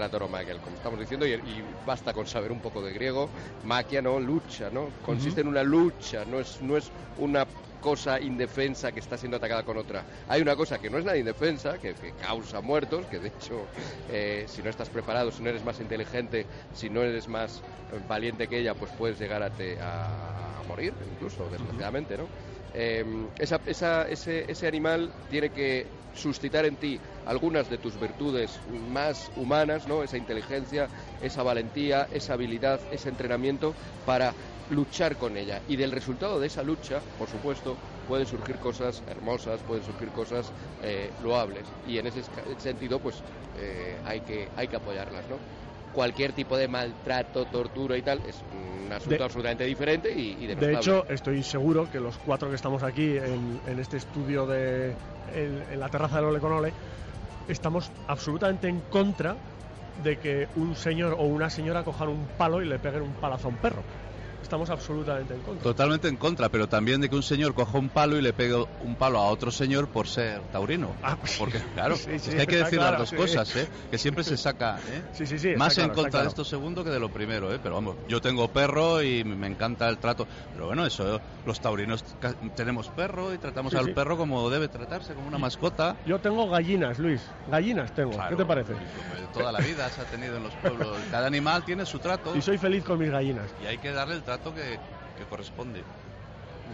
de 0.00 0.44
la 0.44 0.60
como 0.60 0.76
estamos 0.76 0.98
diciendo, 1.00 1.26
y, 1.26 1.32
y 1.32 1.74
basta 1.84 2.12
con 2.12 2.26
saber 2.26 2.52
un 2.52 2.60
poco 2.60 2.82
de 2.82 2.92
griego. 2.92 3.30
Maquia, 3.62 4.00
¿no? 4.02 4.20
Lucha, 4.20 4.70
¿no? 4.70 4.92
Consiste 5.02 5.40
en 5.40 5.48
una 5.48 5.62
lucha, 5.62 6.24
no 6.24 6.40
es, 6.40 6.60
no 6.60 6.76
es 6.76 6.92
una 7.16 7.46
cosa 7.80 8.20
indefensa 8.20 8.90
que 8.92 8.98
está 8.98 9.16
siendo 9.16 9.36
atacada 9.36 9.62
con 9.62 9.76
otra. 9.78 10.04
Hay 10.26 10.42
una 10.42 10.56
cosa 10.56 10.78
que 10.78 10.90
no 10.90 10.98
es 10.98 11.04
nada 11.04 11.16
indefensa, 11.16 11.78
que, 11.78 11.94
que 11.94 12.12
causa 12.12 12.60
muertos, 12.60 13.06
que 13.06 13.18
de 13.20 13.28
hecho, 13.28 13.68
eh, 14.08 14.46
si 14.48 14.62
no 14.62 14.70
estás 14.70 14.88
preparado, 14.90 15.30
si 15.30 15.42
no 15.42 15.50
eres 15.50 15.62
más 15.62 15.78
inteligente, 15.80 16.48
si 16.72 16.90
no 16.90 17.02
eres 17.02 17.28
más 17.28 17.62
eh, 17.90 18.00
valiente 18.06 18.48
que 18.48 18.58
ella, 18.58 18.74
pues 18.74 18.90
puedes 18.92 19.18
llegar 19.18 19.42
a, 19.42 19.50
te- 19.50 19.78
a- 19.80 20.58
a 20.58 20.62
morir, 20.64 20.92
incluso, 21.10 21.48
desgraciadamente, 21.48 22.16
¿no? 22.18 22.28
Esa- 22.72 23.62
ese, 23.66 24.66
animal 24.66 25.14
tiene 25.28 25.50
que 25.50 25.90
suscitar 26.12 26.64
en 26.64 26.76
ti 26.76 27.00
algunas 27.24 27.68
de 27.68 27.78
tus 27.78 27.98
virtudes 27.98 28.60
más 28.66 29.30
humanas, 29.34 29.86
¿no? 29.86 30.02
Esa 30.02 30.16
inteligencia, 30.18 30.90
esa 31.20 31.42
valentía, 31.42 32.08
esa 32.10 32.34
habilidad, 32.34 32.80
ese 32.90 33.08
entrenamiento 33.08 33.76
para 34.04 34.36
luchar 34.68 35.16
con 35.16 35.36
ella. 35.36 35.62
Y 35.66 35.76
del 35.76 35.92
resultado 35.92 36.40
de 36.40 36.46
esa 36.48 36.62
lucha, 36.62 37.04
por 37.16 37.28
supuesto, 37.28 37.80
pueden 38.04 38.26
surgir 38.26 38.58
cosas 38.58 39.02
hermosas, 39.06 39.64
pueden 39.64 39.82
surgir 39.84 40.12
cosas 40.12 40.52
eh, 40.78 41.12
loables. 41.16 41.74
Y 41.82 41.98
en 41.98 42.06
ese 42.06 42.22
sentido, 42.58 43.00
pues 43.00 43.24
eh, 43.54 44.00
hay, 44.04 44.20
que, 44.22 44.50
hay 44.54 44.68
que 44.68 44.76
apoyarlas, 44.76 45.28
¿no? 45.28 45.42
Cualquier 45.92 46.32
tipo 46.32 46.56
de 46.56 46.68
maltrato, 46.68 47.46
tortura 47.46 47.96
y 47.96 48.02
tal 48.02 48.20
es 48.26 48.42
un 48.52 48.90
asunto 48.92 49.16
De- 49.18 49.24
absolutamente 49.24 49.64
diferente 49.64 50.12
y, 50.14 50.44
y 50.44 50.46
De 50.54 50.74
hecho, 50.74 51.04
estoy 51.08 51.42
seguro 51.42 51.88
que 51.90 51.98
los 51.98 52.18
cuatro 52.18 52.48
que 52.50 52.56
estamos 52.56 52.82
aquí 52.82 53.16
en, 53.16 53.60
en 53.66 53.78
este 53.78 53.96
estudio 53.96 54.46
de 54.46 54.96
en, 55.32 55.64
en 55.70 55.80
la 55.80 55.88
terraza 55.88 56.16
del 56.16 56.26
Ole 56.26 56.40
con 56.40 56.52
Ole 56.52 56.72
estamos 57.48 57.90
absolutamente 58.06 58.68
en 58.68 58.80
contra 58.82 59.36
de 60.02 60.18
que 60.18 60.48
un 60.54 60.76
señor 60.76 61.14
o 61.18 61.24
una 61.24 61.50
señora 61.50 61.82
cojan 61.82 62.08
un 62.08 62.26
palo 62.36 62.62
y 62.62 62.66
le 62.68 62.78
peguen 62.78 63.02
un 63.02 63.14
palazo 63.14 63.48
a 63.48 63.50
un 63.50 63.56
perro. 63.56 63.82
Estamos 64.42 64.70
absolutamente 64.70 65.34
en 65.34 65.40
contra. 65.40 65.62
Totalmente 65.62 66.08
en 66.08 66.16
contra, 66.16 66.48
pero 66.48 66.68
también 66.68 67.00
de 67.00 67.08
que 67.08 67.16
un 67.16 67.22
señor 67.22 67.54
coja 67.54 67.78
un 67.78 67.88
palo 67.88 68.16
y 68.16 68.22
le 68.22 68.32
pegue 68.32 68.54
un 68.82 68.96
palo 68.96 69.18
a 69.18 69.28
otro 69.28 69.50
señor 69.50 69.88
por 69.88 70.06
ser 70.08 70.40
taurino. 70.52 70.92
Porque, 71.38 71.60
claro, 71.74 71.96
Sí, 71.96 72.10
es 72.12 72.22
sí, 72.22 72.30
que 72.30 72.40
hay 72.40 72.46
que 72.46 72.56
decir 72.56 72.78
claro, 72.78 72.92
las 72.92 73.00
dos 73.00 73.10
sí. 73.10 73.16
cosas, 73.16 73.56
¿eh? 73.56 73.68
Que 73.90 73.98
siempre 73.98 74.24
se 74.24 74.36
saca, 74.36 74.78
¿eh? 74.88 75.54
Más 75.56 75.76
en 75.78 75.88
contra 75.90 76.10
claro. 76.10 76.24
de 76.24 76.28
esto 76.28 76.44
segundo 76.44 76.84
que 76.84 76.90
de 76.90 77.00
lo 77.00 77.10
primero, 77.10 77.52
¿eh? 77.52 77.58
Pero 77.62 77.74
vamos, 77.74 77.96
yo 78.08 78.20
tengo 78.20 78.48
perro 78.48 79.02
y 79.02 79.24
me 79.24 79.46
encanta 79.46 79.88
el 79.88 79.98
trato. 79.98 80.26
Pero 80.54 80.66
bueno, 80.66 80.86
eso, 80.86 81.20
los 81.44 81.60
taurinos 81.60 82.04
tenemos 82.56 82.88
perro 82.88 83.34
y 83.34 83.38
tratamos 83.38 83.74
al 83.74 83.92
perro 83.92 84.16
como 84.16 84.48
debe 84.50 84.68
tratarse, 84.68 85.14
como 85.14 85.28
una 85.28 85.38
mascota. 85.38 85.96
Yo 86.06 86.18
tengo 86.20 86.48
gallinas, 86.48 86.98
Luis. 86.98 87.20
Gallinas 87.50 87.92
tengo. 87.94 88.12
¿Qué 88.28 88.36
te 88.36 88.44
parece? 88.44 88.72
Toda 89.34 89.52
la 89.52 89.60
vida 89.60 89.88
se 89.90 90.00
ha 90.00 90.04
tenido 90.04 90.36
en 90.36 90.44
los 90.44 90.54
pueblos. 90.54 90.96
Cada 91.10 91.26
animal 91.26 91.64
tiene 91.64 91.84
su 91.84 91.98
trato 91.98 92.34
Y 92.34 92.42
soy 92.42 92.58
feliz 92.58 92.84
con 92.84 92.98
mis 92.98 93.10
gallinas. 93.10 93.46
y 93.62 93.66
hay 93.66 93.78
que 93.78 93.92
darle 93.92 94.14
el 94.14 94.22
trato 94.28 94.52
que, 94.54 94.78
corresponde. 95.30 95.82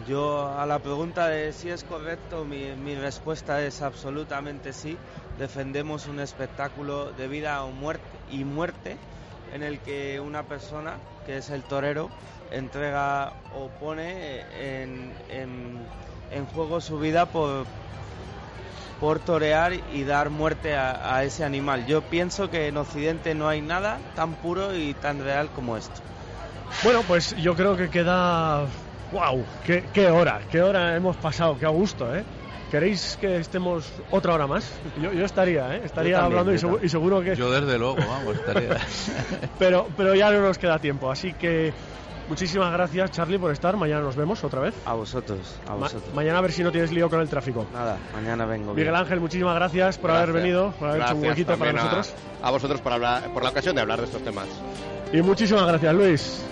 Yo 0.09 0.48
a 0.48 0.66
la 0.66 0.80
pregunta 0.80 1.28
de 1.28 1.52
si 1.52 1.70
es 1.70 1.84
correcto, 1.84 2.44
mi, 2.44 2.74
mi 2.74 2.96
respuesta 2.96 3.62
es 3.62 3.80
absolutamente 3.80 4.72
sí. 4.72 4.98
Defendemos 5.38 6.09
un 6.09 6.18
espectáculo 6.18 7.12
de 7.12 7.28
vida 7.28 7.62
o 7.62 7.70
muerte 7.70 8.05
y 8.28 8.42
muerte 8.42 8.96
en 9.52 9.62
el 9.62 9.78
que 9.78 10.18
una 10.18 10.42
persona, 10.42 10.96
que 11.26 11.36
es 11.36 11.50
el 11.50 11.62
torero, 11.62 12.11
entrega 12.50 13.34
o 13.57 13.68
pone 13.68 14.40
en, 15.30 15.86
juego 16.52 16.80
su 16.80 16.98
vida 16.98 17.26
por, 17.26 17.66
por 18.98 19.20
torear 19.20 19.74
y 19.92 20.02
dar 20.02 20.28
muerte 20.28 20.74
a 20.74 21.22
ese 21.22 21.44
animal. 21.44 21.86
Yo 21.86 22.02
pienso 22.02 22.50
que 22.50 22.66
en 22.66 22.78
Occidente 22.78 23.36
no 23.36 23.46
hay 23.46 23.61
nada 23.61 24.00
tan 24.16 24.34
puro 24.34 24.74
y 24.76 24.92
tan 24.94 25.22
real 25.22 25.50
como 25.55 25.76
esto. 25.76 26.13
Bueno, 26.82 27.02
pues 27.06 27.34
yo 27.36 27.54
creo 27.54 27.76
que 27.76 27.88
queda. 27.88 28.66
¡Wow! 29.12 29.44
¿Qué, 29.64 29.84
qué 29.92 30.08
hora! 30.08 30.40
¡Qué 30.50 30.60
hora 30.60 30.96
hemos 30.96 31.16
pasado! 31.16 31.56
¡Qué 31.58 31.66
a 31.66 31.70
gusto, 31.70 32.14
eh! 32.14 32.24
¿Queréis 32.70 33.16
que 33.20 33.36
estemos 33.38 33.92
otra 34.10 34.34
hora 34.34 34.46
más? 34.46 34.68
Yo, 35.00 35.12
yo 35.12 35.24
estaría, 35.24 35.76
¿eh? 35.76 35.82
Estaría 35.84 36.12
Yo 36.12 36.18
también, 36.18 36.40
hablando 36.40 36.52
y, 36.52 36.56
segu- 36.58 36.80
y 36.84 36.88
seguro 36.88 37.20
que. 37.22 37.36
Yo 37.36 37.50
desde 37.50 37.78
luego, 37.78 37.96
vamos, 38.08 38.34
estaría... 38.36 38.76
pero, 39.58 39.86
pero 39.96 40.14
ya 40.14 40.30
no 40.30 40.40
nos 40.40 40.58
queda 40.58 40.78
tiempo, 40.78 41.10
así 41.10 41.32
que. 41.34 41.72
Muchísimas 42.26 42.72
gracias, 42.72 43.10
Charlie, 43.10 43.38
por 43.38 43.52
estar. 43.52 43.76
Mañana 43.76 44.00
nos 44.00 44.16
vemos 44.16 44.42
otra 44.44 44.60
vez. 44.62 44.74
A 44.86 44.94
vosotros, 44.94 45.60
a 45.66 45.72
Ma- 45.72 45.76
vosotros. 45.76 46.14
mañana 46.14 46.38
a 46.38 46.40
ver 46.40 46.52
si 46.52 46.62
no 46.64 46.72
tienes 46.72 46.90
lío 46.90 47.10
con 47.10 47.20
el 47.20 47.28
tráfico. 47.28 47.66
Nada, 47.72 47.98
mañana 48.14 48.46
vengo. 48.46 48.72
bien. 48.74 48.86
Miguel 48.88 48.96
Ángel, 48.96 49.20
muchísimas 49.20 49.54
gracias 49.54 49.98
por 49.98 50.10
haber 50.10 50.32
Gracias. 50.32 50.42
venido, 50.42 50.72
por 50.78 50.88
haber 50.88 51.02
hecho 51.02 51.14
un 51.16 51.22
huequito 51.22 51.46
para 51.58 51.70
también 51.72 51.78
a- 51.78 51.82
nosotros. 51.84 52.14
A, 52.42 52.50
vosotros 52.50 52.80
por, 52.80 52.92
hablar, 52.94 53.28
por 53.34 53.42
la 53.44 53.50
ocasión 53.50 53.74
de 53.76 53.82
hablar 53.82 53.98
de 54.00 54.06
estos 54.06 54.22
temas. 54.22 54.46
Y 55.12 55.20
muchísimas 55.20 55.66
gracias, 55.66 55.94
Luis. 55.94 56.44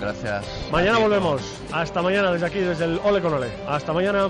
Gracias. 0.00 0.44
Mañana 0.70 0.98
volvemos. 0.98 1.42
Hasta 1.72 2.02
mañana 2.02 2.32
desde 2.32 2.46
aquí, 2.46 2.58
desde 2.58 2.84
el 2.84 3.00
Ole 3.04 3.20
con 3.20 3.34
Ole. 3.34 3.48
Hasta 3.66 3.92
mañana. 3.92 4.28